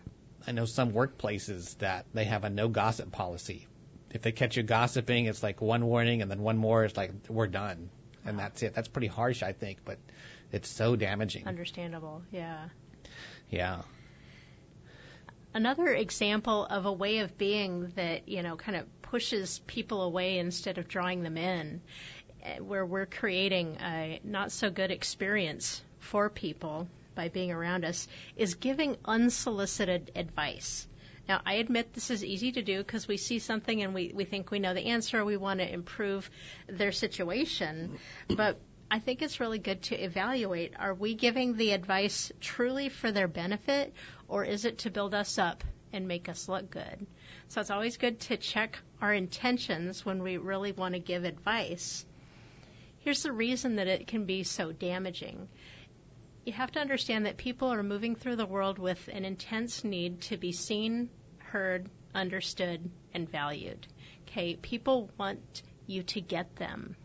I 0.47 0.53
know 0.53 0.65
some 0.65 0.93
workplaces 0.93 1.79
that 1.79 2.07
they 2.15 2.25
have 2.25 2.45
a 2.45 2.51
no 2.51 2.69
gossip 2.69 3.11
policy. 3.13 3.67
If 4.11 4.23
they 4.23 4.33
catch 4.33 4.57
you 4.57 4.63
gossiping, 4.63 5.27
it's 5.27 5.43
like 5.43 5.61
one 5.61 5.87
warning 5.87 6.21
and 6.23 6.31
then 6.31 6.41
one 6.43 6.59
more. 6.59 6.85
It's 6.85 6.97
like 6.97 7.13
we're 7.29 7.47
done, 7.47 7.89
and 8.25 8.39
that's 8.39 8.63
it. 8.63 8.75
That's 8.75 8.89
pretty 8.89 9.07
harsh, 9.09 9.43
I 9.43 9.53
think, 9.53 9.79
but 9.85 9.99
it's 10.53 10.69
so 10.69 10.97
damaging. 10.97 11.47
Understandable, 11.47 12.23
yeah. 12.31 12.69
Yeah. 13.51 13.83
Another 15.55 15.89
example 15.89 16.65
of 16.65 16.87
a 16.87 16.93
way 16.93 17.19
of 17.19 17.37
being 17.37 17.93
that, 17.97 18.29
you 18.29 18.43
know, 18.43 18.57
kind 18.57 18.77
of 18.77 19.03
pushes 19.03 19.59
people 19.67 20.03
away 20.03 20.39
instead 20.39 20.79
of 20.79 20.89
drawing 20.89 21.23
them 21.23 21.37
in, 21.37 21.83
eh, 22.43 22.59
where 22.59 22.87
we're 22.87 23.07
creating 23.07 23.77
a 23.81 24.21
not 24.25 24.51
so 24.51 24.71
good 24.71 24.91
experience 24.91 25.83
for 25.99 26.31
people 26.31 26.89
by 27.15 27.29
being 27.29 27.53
around 27.53 27.85
us, 27.85 28.09
is 28.37 28.55
giving 28.55 28.97
unsolicited 29.05 30.11
advice. 30.17 30.89
Now, 31.29 31.43
I 31.45 31.55
admit 31.55 31.93
this 31.93 32.11
is 32.11 32.25
easy 32.25 32.53
to 32.53 32.63
do 32.63 32.79
because 32.79 33.07
we 33.07 33.19
see 33.19 33.39
something 33.39 33.83
and 33.83 33.95
we, 33.95 34.13
we 34.15 34.25
think 34.25 34.51
we 34.51 34.59
know 34.59 34.73
the 34.73 34.87
answer. 34.87 35.25
We 35.25 35.37
want 35.37 35.61
to 35.61 35.71
improve 35.71 36.29
their 36.67 36.93
situation. 36.93 37.99
But 38.29 38.59
I 38.91 38.99
think 38.99 39.23
it's 39.23 39.41
really 39.41 39.59
good 39.59 39.83
to 39.85 39.95
evaluate 39.95 40.75
are 40.79 40.93
we 40.93 41.15
giving 41.15 41.57
the 41.57 41.73
advice 41.73 42.31
truly 42.41 42.91
for 42.91 43.11
their 43.11 43.27
benefit 43.27 43.95
or 44.33 44.47
is 44.47 44.65
it 44.65 44.79
to 44.79 44.91
build 44.91 45.15
us 45.15 45.37
up 45.37 45.63
and 45.93 46.09
make 46.09 46.27
us 46.27 46.49
look 46.49 46.71
good? 46.71 47.07
So 47.49 47.61
it's 47.61 47.71
always 47.71 47.99
good 47.99 48.19
to 48.21 48.39
check 48.39 48.79
our 48.99 49.13
intentions 49.13 50.07
when 50.07 50.23
we 50.23 50.39
really 50.39 50.73
want 50.73 50.95
to 50.95 51.01
give 51.01 51.25
advice. 51.25 52.07
Here's 53.01 53.23
the 53.23 53.31
reason 53.31 53.77
that 53.77 53.89
it 53.89 54.07
can 54.07 54.25
be 54.25 54.43
so 54.43 54.73
damaging. 54.73 55.49
You 56.47 56.55
have 56.55 56.73
to 56.73 56.81
understand 56.81 57.27
that 57.27 57.37
people 57.37 57.69
are 57.75 57.83
moving 57.83 58.17
through 58.17 58.37
the 58.37 58.47
world 58.47 58.79
with 58.79 59.07
an 59.13 59.27
intense 59.27 59.85
need 59.85 60.23
to 60.23 60.39
be 60.39 60.53
seen, 60.53 61.11
heard, 61.37 61.91
understood, 62.15 62.91
and 63.13 63.29
valued. 63.29 63.87
Okay, 64.23 64.57
people 64.57 65.11
want 65.19 65.63
you 65.87 66.05
to 66.05 66.23
get 66.23 66.57
them. 66.57 66.97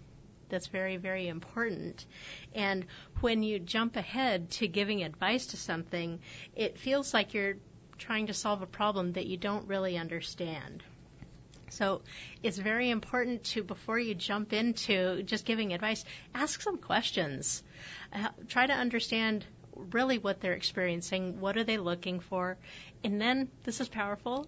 That's 0.49 0.67
very, 0.67 0.97
very 0.97 1.27
important. 1.27 2.05
And 2.53 2.85
when 3.21 3.43
you 3.43 3.59
jump 3.59 3.95
ahead 3.95 4.51
to 4.51 4.67
giving 4.67 5.03
advice 5.03 5.47
to 5.47 5.57
something, 5.57 6.19
it 6.55 6.77
feels 6.77 7.13
like 7.13 7.33
you're 7.33 7.55
trying 7.97 8.27
to 8.27 8.33
solve 8.33 8.61
a 8.61 8.67
problem 8.67 9.13
that 9.13 9.25
you 9.25 9.37
don't 9.37 9.67
really 9.67 9.97
understand. 9.97 10.83
So 11.69 12.01
it's 12.43 12.57
very 12.57 12.89
important 12.89 13.43
to, 13.45 13.63
before 13.63 13.99
you 13.99 14.15
jump 14.15 14.53
into 14.53 15.23
just 15.23 15.45
giving 15.45 15.73
advice, 15.73 16.05
ask 16.33 16.61
some 16.61 16.77
questions. 16.77 17.61
Uh, 18.13 18.29
try 18.47 18.65
to 18.65 18.73
understand 18.73 19.45
really 19.75 20.17
what 20.17 20.39
they're 20.39 20.53
experiencing, 20.53 21.39
what 21.41 21.57
are 21.57 21.63
they 21.63 21.77
looking 21.77 22.19
for, 22.19 22.57
and 23.03 23.21
then, 23.21 23.49
this 23.63 23.79
is 23.81 23.89
powerful, 23.89 24.47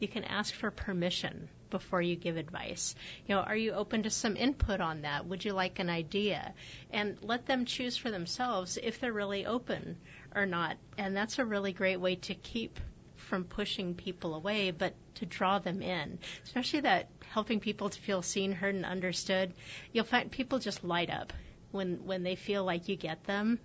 you 0.00 0.08
can 0.08 0.24
ask 0.24 0.52
for 0.52 0.70
permission 0.70 1.48
before 1.70 2.02
you 2.02 2.16
give 2.16 2.36
advice. 2.36 2.94
You 3.26 3.34
know, 3.34 3.42
are 3.42 3.56
you 3.56 3.72
open 3.72 4.04
to 4.04 4.10
some 4.10 4.36
input 4.36 4.80
on 4.80 5.02
that? 5.02 5.26
Would 5.26 5.44
you 5.44 5.52
like 5.52 5.78
an 5.78 5.90
idea? 5.90 6.54
And 6.90 7.16
let 7.22 7.46
them 7.46 7.64
choose 7.64 7.96
for 7.96 8.10
themselves 8.10 8.78
if 8.82 9.00
they're 9.00 9.12
really 9.12 9.46
open 9.46 9.96
or 10.34 10.46
not. 10.46 10.76
And 10.98 11.16
that's 11.16 11.38
a 11.38 11.44
really 11.44 11.72
great 11.72 12.00
way 12.00 12.16
to 12.16 12.34
keep 12.34 12.78
from 13.16 13.44
pushing 13.44 13.94
people 13.94 14.34
away, 14.34 14.70
but 14.70 14.94
to 15.16 15.26
draw 15.26 15.58
them 15.58 15.82
in, 15.82 16.18
especially 16.44 16.80
that 16.80 17.08
helping 17.30 17.60
people 17.60 17.88
to 17.90 18.00
feel 18.00 18.22
seen, 18.22 18.52
heard, 18.52 18.74
and 18.74 18.84
understood. 18.84 19.52
You'll 19.92 20.04
find 20.04 20.30
people 20.30 20.58
just 20.58 20.84
light 20.84 21.10
up 21.10 21.32
when 21.72 22.06
when 22.06 22.22
they 22.22 22.36
feel 22.36 22.64
like 22.64 22.88
you 22.88 22.96
get 22.96 23.24
them, 23.24 23.58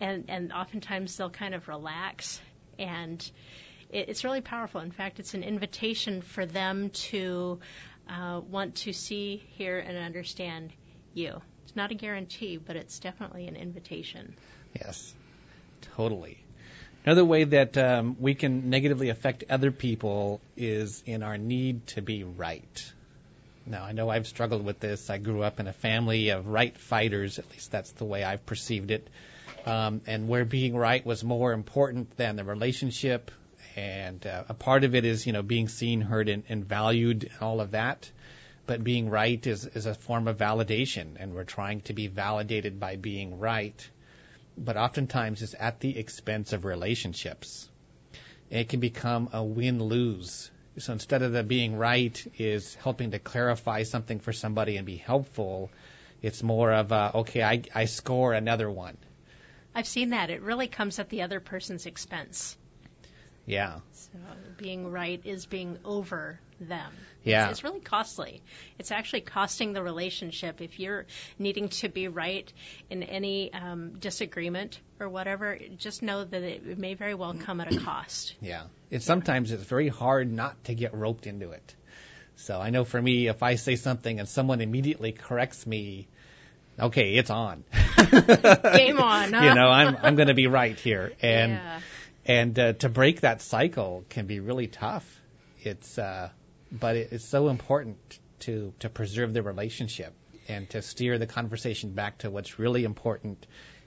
and 0.00 0.24
and 0.28 0.52
oftentimes 0.52 1.16
they'll 1.16 1.30
kind 1.30 1.54
of 1.54 1.68
relax 1.68 2.40
and 2.78 3.30
it, 3.90 4.08
it's 4.08 4.24
really 4.24 4.40
powerful. 4.40 4.80
In 4.80 4.90
fact, 4.90 5.20
it's 5.20 5.34
an 5.34 5.42
invitation 5.42 6.22
for 6.22 6.46
them 6.46 6.90
to 6.90 7.60
uh, 8.08 8.40
want 8.48 8.76
to 8.76 8.92
see, 8.92 9.42
hear, 9.56 9.78
and 9.78 9.96
understand 9.96 10.72
you. 11.14 11.40
It's 11.64 11.76
not 11.76 11.90
a 11.90 11.94
guarantee, 11.94 12.56
but 12.56 12.76
it's 12.76 12.98
definitely 12.98 13.46
an 13.46 13.56
invitation. 13.56 14.34
Yes, 14.74 15.14
totally. 15.96 16.38
Another 17.04 17.24
way 17.24 17.44
that 17.44 17.78
um, 17.78 18.16
we 18.20 18.34
can 18.34 18.70
negatively 18.70 19.08
affect 19.08 19.44
other 19.48 19.70
people 19.70 20.40
is 20.56 21.02
in 21.06 21.22
our 21.22 21.38
need 21.38 21.86
to 21.88 22.02
be 22.02 22.24
right. 22.24 22.92
Now, 23.66 23.84
I 23.84 23.92
know 23.92 24.08
I've 24.08 24.26
struggled 24.26 24.64
with 24.64 24.80
this. 24.80 25.10
I 25.10 25.18
grew 25.18 25.42
up 25.42 25.60
in 25.60 25.68
a 25.68 25.72
family 25.72 26.30
of 26.30 26.46
right 26.46 26.76
fighters, 26.76 27.38
at 27.38 27.50
least 27.50 27.70
that's 27.70 27.92
the 27.92 28.04
way 28.04 28.24
I've 28.24 28.44
perceived 28.46 28.90
it. 28.90 29.06
Um, 29.66 30.00
and 30.06 30.28
where 30.28 30.44
being 30.44 30.74
right 30.74 31.04
was 31.04 31.22
more 31.22 31.52
important 31.52 32.16
than 32.16 32.36
the 32.36 32.44
relationship, 32.44 33.30
and 33.78 34.26
uh, 34.26 34.42
a 34.48 34.54
part 34.54 34.82
of 34.82 34.96
it 34.96 35.04
is 35.04 35.24
you 35.26 35.32
know 35.32 35.42
being 35.42 35.68
seen, 35.68 36.00
heard, 36.00 36.28
and, 36.28 36.42
and 36.48 36.64
valued, 36.64 37.24
and 37.24 37.40
all 37.40 37.60
of 37.60 37.70
that. 37.72 38.10
But 38.66 38.82
being 38.82 39.08
right 39.08 39.46
is 39.46 39.64
is 39.66 39.86
a 39.86 39.94
form 39.94 40.26
of 40.26 40.36
validation, 40.38 41.16
and 41.18 41.32
we're 41.34 41.44
trying 41.44 41.82
to 41.82 41.92
be 41.92 42.08
validated 42.08 42.80
by 42.80 42.96
being 42.96 43.38
right. 43.38 43.90
But 44.56 44.76
oftentimes 44.76 45.42
it's 45.42 45.54
at 45.58 45.78
the 45.78 45.96
expense 45.96 46.52
of 46.52 46.64
relationships. 46.64 47.68
It 48.50 48.68
can 48.68 48.80
become 48.80 49.28
a 49.32 49.44
win-lose. 49.44 50.50
So 50.78 50.92
instead 50.92 51.22
of 51.22 51.32
the 51.32 51.44
being 51.44 51.76
right 51.76 52.16
is 52.38 52.74
helping 52.74 53.12
to 53.12 53.18
clarify 53.18 53.82
something 53.84 54.18
for 54.18 54.32
somebody 54.32 54.76
and 54.76 54.86
be 54.86 54.96
helpful, 54.96 55.70
it's 56.22 56.42
more 56.42 56.72
of 56.72 56.92
a, 56.92 57.12
okay, 57.22 57.42
I, 57.42 57.62
I 57.74 57.84
score 57.84 58.32
another 58.32 58.70
one. 58.70 58.96
I've 59.74 59.86
seen 59.86 60.10
that. 60.10 60.30
It 60.30 60.42
really 60.42 60.68
comes 60.68 60.98
at 60.98 61.08
the 61.08 61.22
other 61.22 61.40
person's 61.40 61.86
expense. 61.86 62.56
Yeah. 63.48 63.80
So 63.92 64.10
being 64.58 64.90
right 64.90 65.20
is 65.24 65.46
being 65.46 65.78
over 65.84 66.38
them. 66.60 66.92
Yeah. 67.24 67.44
It's, 67.44 67.58
it's, 67.58 67.64
really 67.64 67.80
costly. 67.80 68.42
It's 68.78 68.90
actually 68.90 69.22
costing 69.22 69.72
the 69.72 69.82
relationship. 69.82 70.60
If 70.60 70.78
you're 70.78 71.06
needing 71.38 71.68
to 71.68 71.88
be 71.88 72.08
right 72.08 72.50
in 72.90 73.02
any 73.02 73.52
um, 73.52 73.98
disagreement 73.98 74.80
or 75.00 75.08
whatever, 75.08 75.58
just 75.76 76.02
know 76.02 76.24
that 76.24 76.42
it 76.42 76.78
may 76.78 76.94
very 76.94 77.14
well 77.14 77.34
come 77.34 77.60
at 77.60 77.72
a 77.72 77.80
cost. 77.80 78.34
Yeah. 78.42 78.64
It's 78.90 79.04
sometimes 79.04 79.52
it's 79.52 79.64
very 79.64 79.88
hard 79.88 80.32
not 80.32 80.64
to 80.64 80.74
get 80.74 80.94
roped 80.94 81.26
into 81.26 81.50
it. 81.50 81.74
So 82.36 82.58
I 82.58 82.70
know 82.70 82.84
for 82.84 83.00
me, 83.00 83.26
if 83.26 83.42
I 83.42 83.56
say 83.56 83.76
something 83.76 84.20
and 84.20 84.28
someone 84.28 84.60
immediately 84.60 85.12
corrects 85.12 85.66
me, 85.66 86.08
okay, 86.78 87.14
it's 87.14 87.30
on. 87.30 87.64
Game 87.96 88.98
on. 89.00 89.32
Huh? 89.32 89.44
you 89.44 89.54
know, 89.54 89.68
I'm 89.68 89.96
I'm 90.00 90.14
going 90.14 90.28
to 90.28 90.34
be 90.34 90.46
right 90.46 90.78
here, 90.78 91.12
and 91.20 91.52
yeah. 91.52 91.80
And 92.28 92.56
uh, 92.58 92.74
to 92.74 92.88
break 92.90 93.22
that 93.22 93.40
cycle 93.40 94.04
can 94.10 94.26
be 94.26 94.38
really 94.38 94.66
tough. 94.66 95.20
It's 95.62 95.98
uh, 95.98 96.28
but 96.70 96.96
it's 96.96 97.24
so 97.24 97.48
important 97.48 97.98
to 98.40 98.72
to 98.80 98.90
preserve 98.90 99.32
the 99.32 99.42
relationship 99.42 100.14
and 100.46 100.68
to 100.70 100.82
steer 100.82 101.18
the 101.18 101.26
conversation 101.26 101.92
back 101.92 102.18
to 102.18 102.30
what's 102.30 102.58
really 102.58 102.84
important. 102.84 103.46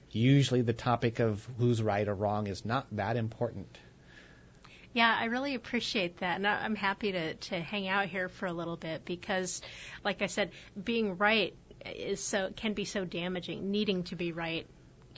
Usually, 0.10 0.62
the 0.62 0.74
topic 0.74 1.20
of 1.20 1.48
who's 1.58 1.82
right 1.82 2.06
or 2.08 2.14
wrong 2.14 2.48
is 2.48 2.66
not 2.66 2.88
that 2.92 3.16
important. 3.16 3.78
Yeah, 4.94 5.16
I 5.18 5.26
really 5.26 5.56
appreciate 5.56 6.18
that. 6.18 6.36
And 6.36 6.46
I'm 6.46 6.76
happy 6.76 7.14
to, 7.14 7.36
to 7.36 7.60
hang 7.62 7.88
out 7.88 8.08
here 8.08 8.28
for 8.28 8.46
a 8.46 8.52
little 8.52 8.76
bit 8.76 9.06
because, 9.06 9.62
like 10.04 10.22
I 10.22 10.26
said, 10.26 10.52
being 10.84 11.18
right 11.18 11.56
is 11.86 12.22
so 12.22 12.52
can 12.54 12.74
be 12.74 12.84
so 12.84 13.06
damaging. 13.06 13.72
Needing 13.72 14.04
to 14.06 14.18
be 14.18 14.34
right 14.34 14.68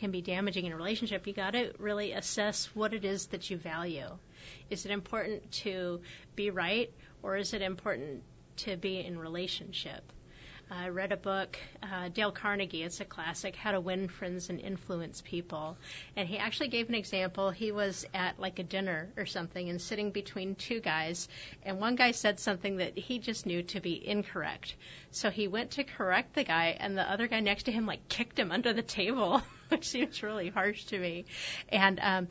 can 0.04 0.12
be 0.12 0.22
damaging 0.22 0.66
in 0.66 0.74
a 0.74 0.76
relationship. 0.76 1.26
You 1.26 1.32
got 1.32 1.52
to 1.52 1.72
really 1.80 2.12
assess 2.12 2.66
what 2.76 2.94
it 2.94 3.06
is 3.06 3.28
that 3.28 3.50
you 3.50 3.56
value. 3.56 4.10
Is 4.70 4.86
it 4.86 4.92
important 4.92 5.50
to 5.64 6.02
be 6.36 6.50
right, 6.50 6.92
or 7.22 7.38
is 7.38 7.54
it 7.54 7.62
important 7.62 8.22
to 8.58 8.76
be 8.76 9.00
in 9.00 9.18
relationship? 9.18 10.04
I 10.70 10.90
read 10.90 11.12
a 11.12 11.18
book, 11.18 11.58
uh, 11.84 12.10
Dale 12.10 12.32
Carnegie, 12.32 12.84
it's 12.84 13.00
a 13.00 13.06
classic, 13.06 13.56
How 13.56 13.72
to 13.72 13.80
Win 13.80 14.08
Friends 14.08 14.50
and 14.50 14.60
Influence 14.60 15.22
People. 15.22 15.78
And 16.16 16.28
he 16.28 16.38
actually 16.38 16.70
gave 16.70 16.90
an 16.90 16.96
example. 16.96 17.52
He 17.52 17.72
was 17.72 18.06
at 18.14 18.40
like 18.40 18.60
a 18.60 18.64
dinner 18.64 19.10
or 19.16 19.26
something 19.26 19.70
and 19.70 19.80
sitting 19.80 20.12
between 20.12 20.56
two 20.56 20.80
guys, 20.80 21.30
and 21.64 21.80
one 21.80 21.96
guy 21.96 22.12
said 22.12 22.40
something 22.40 22.78
that 22.78 22.98
he 22.98 23.20
just 23.20 23.46
knew 23.46 23.64
to 23.64 23.80
be 23.80 24.06
incorrect. 24.06 24.76
So 25.12 25.30
he 25.30 25.48
went 25.48 25.72
to 25.72 25.84
correct 25.84 26.34
the 26.34 26.44
guy, 26.44 26.76
and 26.80 26.98
the 26.98 27.10
other 27.10 27.28
guy 27.28 27.40
next 27.40 27.64
to 27.64 27.72
him 27.72 27.86
like 27.86 28.10
kicked 28.10 28.40
him 28.40 28.52
under 28.52 28.74
the 28.74 28.82
table, 28.82 29.42
which 29.78 29.88
seems 29.90 30.22
really 30.22 30.50
harsh 30.50 30.86
to 30.86 31.00
me. 31.00 31.26
And 31.70 32.00
um, 32.00 32.28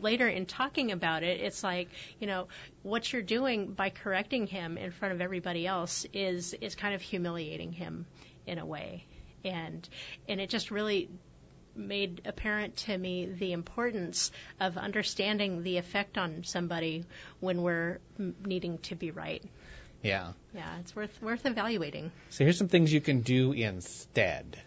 later 0.00 0.26
in 0.26 0.46
talking 0.46 0.90
about 0.90 1.22
it, 1.22 1.40
it's 1.40 1.62
like 1.62 1.88
you 2.18 2.26
know 2.26 2.48
what 2.82 3.12
you're 3.12 3.22
doing 3.22 3.72
by 3.72 3.90
correcting 3.90 4.46
him 4.46 4.78
in 4.78 4.90
front 4.90 5.14
of 5.14 5.20
everybody 5.20 5.66
else 5.66 6.06
is 6.12 6.54
is 6.54 6.74
kind 6.74 6.94
of 6.94 7.02
humiliating 7.02 7.72
him 7.72 8.06
in 8.46 8.58
a 8.58 8.64
way, 8.64 9.04
and 9.44 9.86
and 10.28 10.40
it 10.40 10.48
just 10.48 10.70
really 10.70 11.10
made 11.76 12.22
apparent 12.24 12.76
to 12.76 12.96
me 12.96 13.26
the 13.26 13.52
importance 13.52 14.32
of 14.58 14.76
understanding 14.76 15.62
the 15.62 15.76
effect 15.76 16.18
on 16.18 16.42
somebody 16.42 17.04
when 17.38 17.62
we're 17.62 18.00
needing 18.44 18.78
to 18.78 18.96
be 18.96 19.12
right. 19.12 19.44
Yeah. 20.02 20.32
Yeah, 20.54 20.78
it's 20.80 20.96
worth 20.96 21.20
worth 21.20 21.44
evaluating. 21.44 22.10
So 22.30 22.44
here's 22.44 22.58
some 22.58 22.68
things 22.68 22.92
you 22.92 23.00
can 23.00 23.20
do 23.20 23.52
instead. 23.52 24.58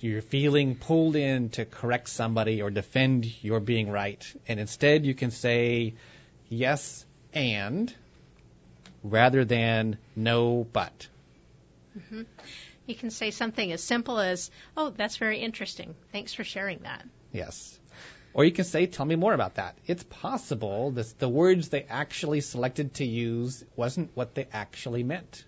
You're 0.00 0.22
feeling 0.22 0.76
pulled 0.76 1.16
in 1.16 1.48
to 1.50 1.64
correct 1.64 2.08
somebody 2.08 2.60
or 2.60 2.70
defend 2.70 3.24
your 3.42 3.60
being 3.60 3.90
right, 3.90 4.22
and 4.46 4.60
instead 4.60 5.06
you 5.06 5.14
can 5.14 5.30
say 5.30 5.94
yes 6.48 7.06
and 7.32 7.92
rather 9.02 9.44
than 9.44 9.96
no 10.14 10.66
but. 10.72 11.08
Mm-hmm. 11.98 12.22
You 12.86 12.94
can 12.94 13.10
say 13.10 13.30
something 13.30 13.72
as 13.72 13.82
simple 13.82 14.18
as, 14.18 14.50
"Oh, 14.76 14.90
that's 14.90 15.16
very 15.16 15.38
interesting. 15.38 15.94
Thanks 16.12 16.34
for 16.34 16.44
sharing 16.44 16.80
that." 16.80 17.06
Yes. 17.32 17.78
Or 18.34 18.44
you 18.44 18.52
can 18.52 18.64
say, 18.64 18.86
tell 18.86 19.04
me 19.04 19.16
more 19.16 19.34
about 19.34 19.56
that. 19.56 19.76
It's 19.86 20.04
possible 20.04 20.90
that 20.92 21.18
the 21.18 21.28
words 21.28 21.68
they 21.68 21.82
actually 21.82 22.40
selected 22.40 22.94
to 22.94 23.04
use 23.04 23.62
wasn't 23.76 24.10
what 24.14 24.34
they 24.34 24.48
actually 24.52 25.02
meant. 25.02 25.44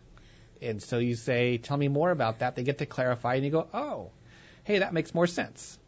And 0.65 0.83
so 0.83 0.99
you 0.99 1.15
say, 1.15 1.59
tell 1.59 1.77
me 1.77 1.89
more 1.89 2.11
about 2.11 2.41
that. 2.41 2.57
They 2.57 2.63
get 2.63 2.79
to 2.79 2.87
clarify 2.87 3.35
and 3.37 3.45
you 3.45 3.51
go, 3.51 3.67
oh, 3.73 4.11
hey, 4.65 4.79
that 4.79 4.93
makes 4.93 5.15
more 5.15 5.27
sense. 5.27 5.79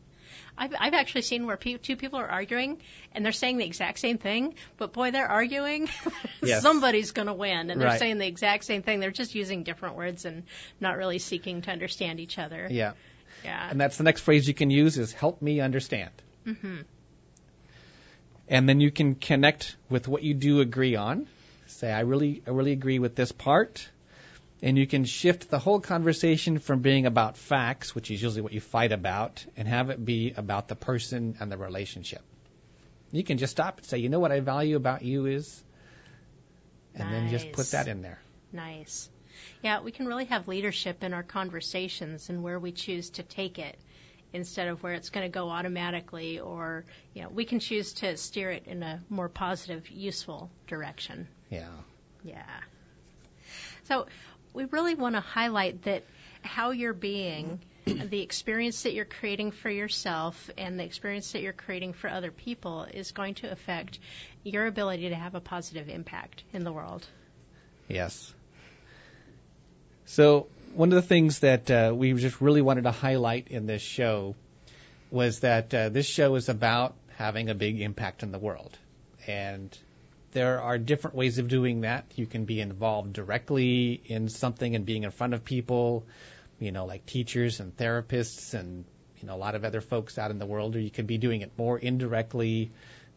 I've, 0.59 0.73
I've 0.79 0.95
actually 0.95 1.23
seen 1.23 1.45
where 1.47 1.57
pe- 1.59 1.77
two 1.77 1.97
people 1.97 2.19
are 2.19 2.27
arguing 2.29 2.81
and 3.13 3.25
they're 3.25 3.33
saying 3.33 3.59
the 3.59 3.67
exact 3.67 3.99
same 3.99 4.17
thing, 4.19 4.55
but 4.79 4.93
boy, 4.93 5.11
they're 5.11 5.29
arguing. 5.29 5.89
Yes. 6.43 6.63
Somebody's 6.63 7.11
going 7.11 7.27
to 7.27 7.35
win, 7.35 7.71
and 7.71 7.81
they're 7.81 7.89
Right. 7.89 7.99
saying 7.99 8.19
the 8.19 8.27
exact 8.27 8.65
same 8.65 8.83
thing. 8.83 9.01
They're 9.01 9.11
just 9.11 9.35
using 9.35 9.65
different 9.65 9.97
words 9.97 10.25
and 10.27 10.45
not 10.81 10.97
really 10.97 11.19
seeking 11.19 11.63
to 11.63 11.73
understand 11.73 12.21
each 12.21 12.39
other. 12.39 12.69
Yeah. 12.71 12.93
Yeah. 13.43 13.69
And 13.69 13.81
that's 13.81 13.97
the 13.97 14.05
next 14.05 14.21
phrase 14.21 14.47
you 14.47 14.55
can 14.55 14.71
use 14.71 14.97
is 14.97 15.13
help 15.13 15.43
me 15.43 15.61
understand. 15.61 16.11
hmm 16.45 16.83
And 18.49 18.69
then 18.69 18.81
you 18.81 18.91
can 18.93 19.15
connect 19.17 19.77
with 19.91 20.07
what 20.09 20.23
you 20.23 20.35
do 20.35 20.61
agree 20.61 20.95
on. 20.95 21.27
Say, 21.67 21.91
I 21.93 22.01
really, 22.01 22.43
I 22.47 22.51
really 22.51 22.73
agree 22.73 22.99
with 23.01 23.17
this 23.17 23.33
part. 23.33 23.89
And 24.67 24.77
you 24.77 24.89
can 24.89 25.05
shift 25.05 25.49
the 25.49 25.61
whole 25.61 25.79
conversation 25.79 26.59
from 26.59 26.81
being 26.81 27.07
about 27.07 27.37
facts, 27.37 27.95
which 27.95 28.11
is 28.11 28.21
usually 28.21 28.43
what 28.43 28.53
you 28.53 28.61
fight 28.61 28.91
about, 28.91 29.47
and 29.57 29.69
have 29.69 29.91
it 29.91 30.05
be 30.05 30.35
about 30.37 30.67
the 30.67 30.75
person 30.75 31.37
and 31.39 31.53
the 31.53 31.57
relationship. 31.57 32.21
You 33.13 33.23
can 33.23 33.39
just 33.39 33.53
stop 33.53 33.79
and 33.79 33.87
say, 33.87 33.99
you 33.99 34.09
know 34.09 34.19
what 34.19 34.33
I 34.33 34.41
value 34.41 34.75
about 34.75 35.03
you 35.03 35.27
is, 35.27 35.63
and 36.97 37.13
then 37.13 37.29
just 37.29 37.53
put 37.53 37.71
that 37.71 37.87
in 37.87 38.03
there. 38.03 38.19
Nice. 38.53 39.09
Yeah, 39.63 39.83
we 39.83 39.93
can 39.93 40.05
really 40.05 40.25
have 40.25 40.49
leadership 40.49 41.05
in 41.05 41.15
our 41.15 41.23
conversations 41.23 42.29
and 42.29 42.43
where 42.43 42.59
we 42.59 42.73
choose 42.73 43.11
to 43.11 43.23
take 43.23 43.61
it 43.61 43.79
instead 44.33 44.67
of 44.67 44.83
where 44.83 44.95
it's 44.95 45.11
going 45.11 45.31
to 45.31 45.33
go 45.33 45.49
automatically 45.49 46.41
or, 46.41 46.85
you 47.15 47.23
know, 47.23 47.29
we 47.29 47.45
can 47.45 47.61
choose 47.61 47.93
to 47.93 48.17
steer 48.17 48.51
it 48.51 48.67
in 48.67 48.83
a 48.83 49.01
more 49.11 49.29
positive, 49.29 49.89
useful 49.91 50.51
direction. 50.67 51.29
Yeah. 51.51 51.69
Yeah. 52.25 52.43
So 53.85 54.07
we 54.57 54.65
really 54.65 54.95
want 54.95 55.15
to 55.15 55.21
highlight 55.21 55.83
that 55.83 56.03
how 56.41 56.71
you're 56.71 56.95
being, 56.95 57.61
the 57.85 58.23
experience 58.23 58.85
that 58.85 58.95
you're 58.95 59.05
creating 59.05 59.51
for 59.51 59.69
yourself, 59.69 60.51
and 60.57 60.81
the 60.81 60.85
experience 60.85 61.33
that 61.33 61.43
you're 61.43 61.53
creating 61.53 61.93
for 61.93 62.09
other 62.09 62.31
people 62.31 62.85
is 62.85 63.13
going 63.13 63.35
to 63.35 63.53
affect 63.53 63.99
your 64.45 64.67
ability 64.67 65.11
to 65.11 65.15
have 65.15 65.35
a 65.35 65.41
positive 65.41 65.91
impact 65.91 66.43
in 66.55 66.65
the 66.65 66.73
world. 66.73 67.07
Yes. 67.87 68.33
So 70.07 70.47
one 70.75 70.91
of 70.91 70.97
the 70.97 71.07
things 71.07 71.41
that 71.41 71.71
uh, 71.71 71.93
we 71.95 72.15
just 72.15 72.41
really 72.41 72.63
wanted 72.63 72.85
to 72.85 72.93
highlight 72.93 73.49
in 73.49 73.67
this 73.67 73.83
show 73.83 74.37
was 75.11 75.41
that 75.41 75.75
uh, 75.75 75.91
this 75.91 76.07
show 76.07 76.35
is 76.35 76.49
about 76.49 76.95
having 77.17 77.51
a 77.51 77.55
big 77.55 77.81
impact 77.83 78.23
in 78.23 78.33
the 78.33 78.39
world, 78.39 78.77
and 79.27 79.77
there 80.37 80.61
are 80.61 80.77
different 80.77 81.17
ways 81.17 81.39
of 81.39 81.49
doing 81.49 81.81
that. 81.81 82.05
You 82.15 82.27
can 82.27 82.45
be 82.45 82.61
involved 82.61 83.15
directly 83.15 84.03
in 84.05 84.29
something 84.29 84.77
and 84.77 84.85
being 84.85 85.05
in 85.05 85.11
front 85.11 85.33
of 85.33 85.47
people, 85.47 86.05
you 86.61 86.73
know, 86.73 86.85
like 86.85 87.07
teachers 87.07 87.59
and 87.61 87.75
therapists 87.75 88.53
and 88.53 88.85
you 89.19 89.27
know 89.27 89.35
a 89.35 89.39
lot 89.39 89.55
of 89.55 89.65
other 89.65 89.81
folks 89.81 90.19
out 90.19 90.31
in 90.31 90.39
the 90.39 90.45
world, 90.45 90.77
or 90.77 90.81
you 90.81 90.91
could 90.91 91.07
be 91.07 91.17
doing 91.17 91.41
it 91.41 91.53
more 91.57 91.79
indirectly 91.79 92.71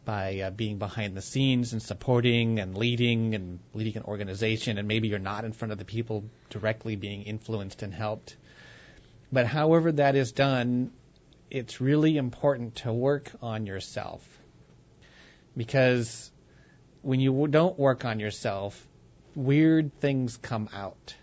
by 0.05 0.39
uh, 0.39 0.49
being 0.49 0.78
behind 0.78 1.17
the 1.17 1.22
scenes 1.22 1.74
and 1.74 1.84
supporting 1.84 2.57
and 2.57 2.78
leading 2.78 3.36
and 3.36 3.59
leading 3.74 3.97
an 3.97 4.03
organization, 4.03 4.78
and 4.78 4.88
maybe 4.88 5.09
you're 5.09 5.20
not 5.20 5.43
in 5.43 5.51
front 5.51 5.74
of 5.74 5.78
the 5.78 5.84
people 5.84 6.24
directly 6.49 6.95
being 6.95 7.24
influenced 7.24 7.84
and 7.84 7.93
helped. 7.93 8.38
But 9.30 9.45
however 9.45 9.91
that 9.91 10.15
is 10.15 10.32
done, 10.32 10.91
it's 11.51 11.82
really 11.82 12.15
important 12.15 12.76
to 12.76 12.93
work 12.93 13.30
on 13.41 13.65
yourself 13.65 14.26
because 15.57 16.32
when 17.01 17.19
you 17.19 17.47
don't 17.47 17.77
work 17.77 18.05
on 18.05 18.19
yourself, 18.19 18.87
weird 19.35 19.99
things 19.99 20.37
come 20.37 20.69
out 20.73 21.15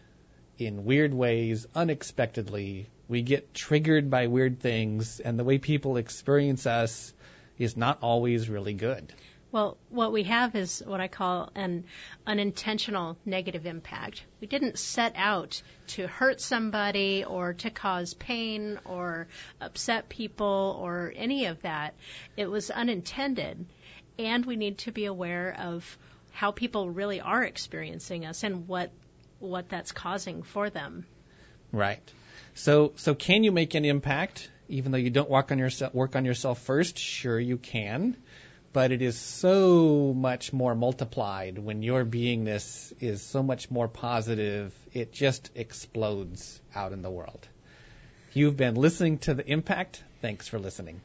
in 0.59 0.85
weird 0.85 1.13
ways, 1.13 1.67
unexpectedly. 1.75 2.89
We 3.09 3.23
get 3.23 3.55
triggered 3.55 4.11
by 4.11 4.27
weird 4.27 4.61
things, 4.61 5.21
and 5.21 5.39
the 5.39 5.45
way 5.45 5.59
people 5.59 5.97
experience 5.97 6.67
us 6.67 7.13
is 7.59 7.77
not 7.77 7.99
always 8.03 8.49
really 8.49 8.75
good. 8.75 9.13
Well, 9.53 9.79
what 9.91 10.13
we 10.13 10.25
have 10.25 10.55
is 10.57 10.83
what 10.85 11.01
I 11.01 11.09
call 11.09 11.51
an 11.55 11.85
unintentional 12.27 13.17
negative 13.25 13.65
impact. 13.65 14.25
We 14.41 14.49
didn't 14.49 14.79
set 14.79 15.15
out 15.17 15.63
to 15.89 16.07
hurt 16.07 16.41
somebody 16.41 17.25
or 17.25 17.55
to 17.55 17.71
cause 17.71 18.13
pain 18.13 18.79
or 18.85 19.29
upset 19.61 20.09
people 20.09 20.77
or 20.81 21.13
any 21.15 21.47
of 21.47 21.63
that. 21.63 21.95
It 22.37 22.51
was 22.51 22.71
unintended. 22.71 23.65
And 24.19 24.45
we 24.47 24.57
need 24.57 24.79
to 24.79 24.93
be 24.93 25.05
aware 25.05 25.55
of 25.59 25.99
how 26.33 26.51
people 26.51 26.91
really 26.91 27.21
are 27.21 27.43
experiencing 27.43 28.27
us 28.27 28.43
and 28.43 28.69
what 28.69 28.91
what 29.39 29.69
that's 29.69 29.93
causing 29.93 30.43
for 30.43 30.71
them. 30.71 31.07
Right. 31.73 32.03
So, 32.55 32.93
so 32.97 33.15
can 33.15 33.45
you 33.45 33.53
make 33.53 33.75
an 33.75 33.85
impact 33.85 34.51
even 34.69 34.93
though 34.93 34.99
you 34.99 35.11
don't 35.11 35.31
work 35.31 35.53
on 35.53 35.59
yourself? 35.59 35.95
Work 35.95 36.17
on 36.17 36.25
yourself 36.25 36.63
first. 36.63 36.99
Sure, 36.99 37.39
you 37.39 37.57
can, 37.57 38.17
but 38.73 38.93
it 38.93 39.03
is 39.03 39.17
so 39.17 40.13
much 40.17 40.53
more 40.53 40.75
multiplied 40.75 41.59
when 41.59 41.83
your 41.83 42.05
beingness 42.05 42.93
is 43.01 43.23
so 43.23 43.43
much 43.43 43.71
more 43.71 43.89
positive. 43.89 44.75
It 44.93 45.13
just 45.13 45.51
explodes 45.55 46.61
out 46.75 46.93
in 46.93 47.03
the 47.03 47.11
world. 47.11 47.47
You've 48.33 48.57
been 48.57 48.75
listening 48.75 49.19
to 49.19 49.35
the 49.35 49.47
Impact. 49.47 50.03
Thanks 50.21 50.49
for 50.49 50.59
listening. 50.59 51.01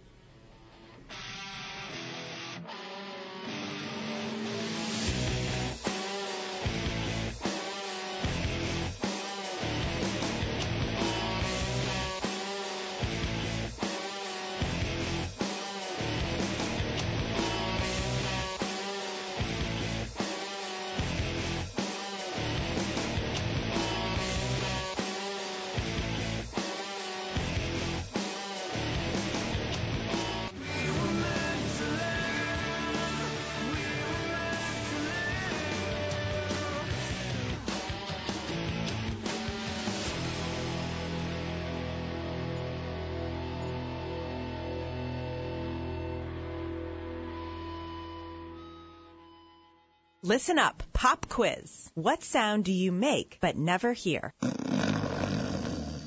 Listen 50.32 50.60
up, 50.60 50.82
pop 50.94 51.28
quiz. 51.28 51.92
What 51.94 52.24
sound 52.24 52.64
do 52.64 52.72
you 52.72 52.94
make 52.94 53.38
but 53.42 53.58
never 53.58 53.92
hear? 53.92 54.34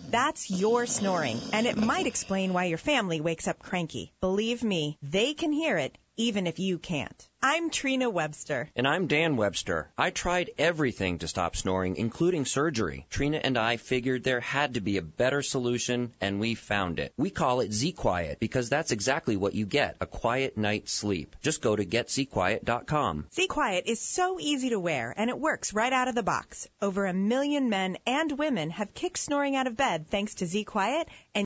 That's 0.09 0.51
your 0.51 0.87
snoring, 0.87 1.39
and 1.53 1.66
it 1.66 1.77
might 1.77 2.07
explain 2.07 2.55
why 2.55 2.64
your 2.64 2.79
family 2.79 3.20
wakes 3.20 3.47
up 3.47 3.59
cranky. 3.59 4.14
Believe 4.22 4.64
me, 4.64 4.97
they 5.03 5.35
can 5.35 5.53
hear 5.53 5.77
it 5.77 5.99
even 6.16 6.46
if 6.46 6.58
you 6.58 6.78
can't. 6.78 7.28
I'm 7.46 7.68
Trina 7.68 8.08
Webster. 8.08 8.70
And 8.74 8.88
I'm 8.88 9.06
Dan 9.06 9.36
Webster. 9.36 9.90
I 9.98 10.08
tried 10.08 10.52
everything 10.56 11.18
to 11.18 11.28
stop 11.28 11.56
snoring, 11.56 11.96
including 11.96 12.46
surgery. 12.46 13.06
Trina 13.10 13.36
and 13.36 13.58
I 13.58 13.76
figured 13.76 14.24
there 14.24 14.40
had 14.40 14.74
to 14.74 14.80
be 14.80 14.96
a 14.96 15.02
better 15.02 15.42
solution, 15.42 16.14
and 16.22 16.40
we 16.40 16.54
found 16.54 16.98
it. 16.98 17.12
We 17.18 17.28
call 17.28 17.60
it 17.60 17.70
Z 17.70 17.92
Quiet 17.92 18.40
because 18.40 18.70
that's 18.70 18.92
exactly 18.92 19.36
what 19.36 19.54
you 19.54 19.66
get 19.66 19.98
a 20.00 20.06
quiet 20.06 20.56
night's 20.56 20.90
sleep. 20.90 21.36
Just 21.42 21.60
go 21.60 21.76
to 21.76 21.84
getzquiet.com. 21.84 23.26
Z 23.34 23.46
Quiet 23.48 23.84
is 23.88 24.00
so 24.00 24.40
easy 24.40 24.70
to 24.70 24.80
wear, 24.80 25.12
and 25.14 25.28
it 25.28 25.38
works 25.38 25.74
right 25.74 25.92
out 25.92 26.08
of 26.08 26.14
the 26.14 26.22
box. 26.22 26.66
Over 26.80 27.04
a 27.04 27.12
million 27.12 27.68
men 27.68 27.98
and 28.06 28.38
women 28.38 28.70
have 28.70 28.94
kicked 28.94 29.18
snoring 29.18 29.54
out 29.54 29.66
of 29.66 29.76
bed 29.76 30.08
thanks 30.08 30.36
to 30.36 30.46
Z 30.46 30.64
Quiet, 30.64 31.08
and 31.34 31.42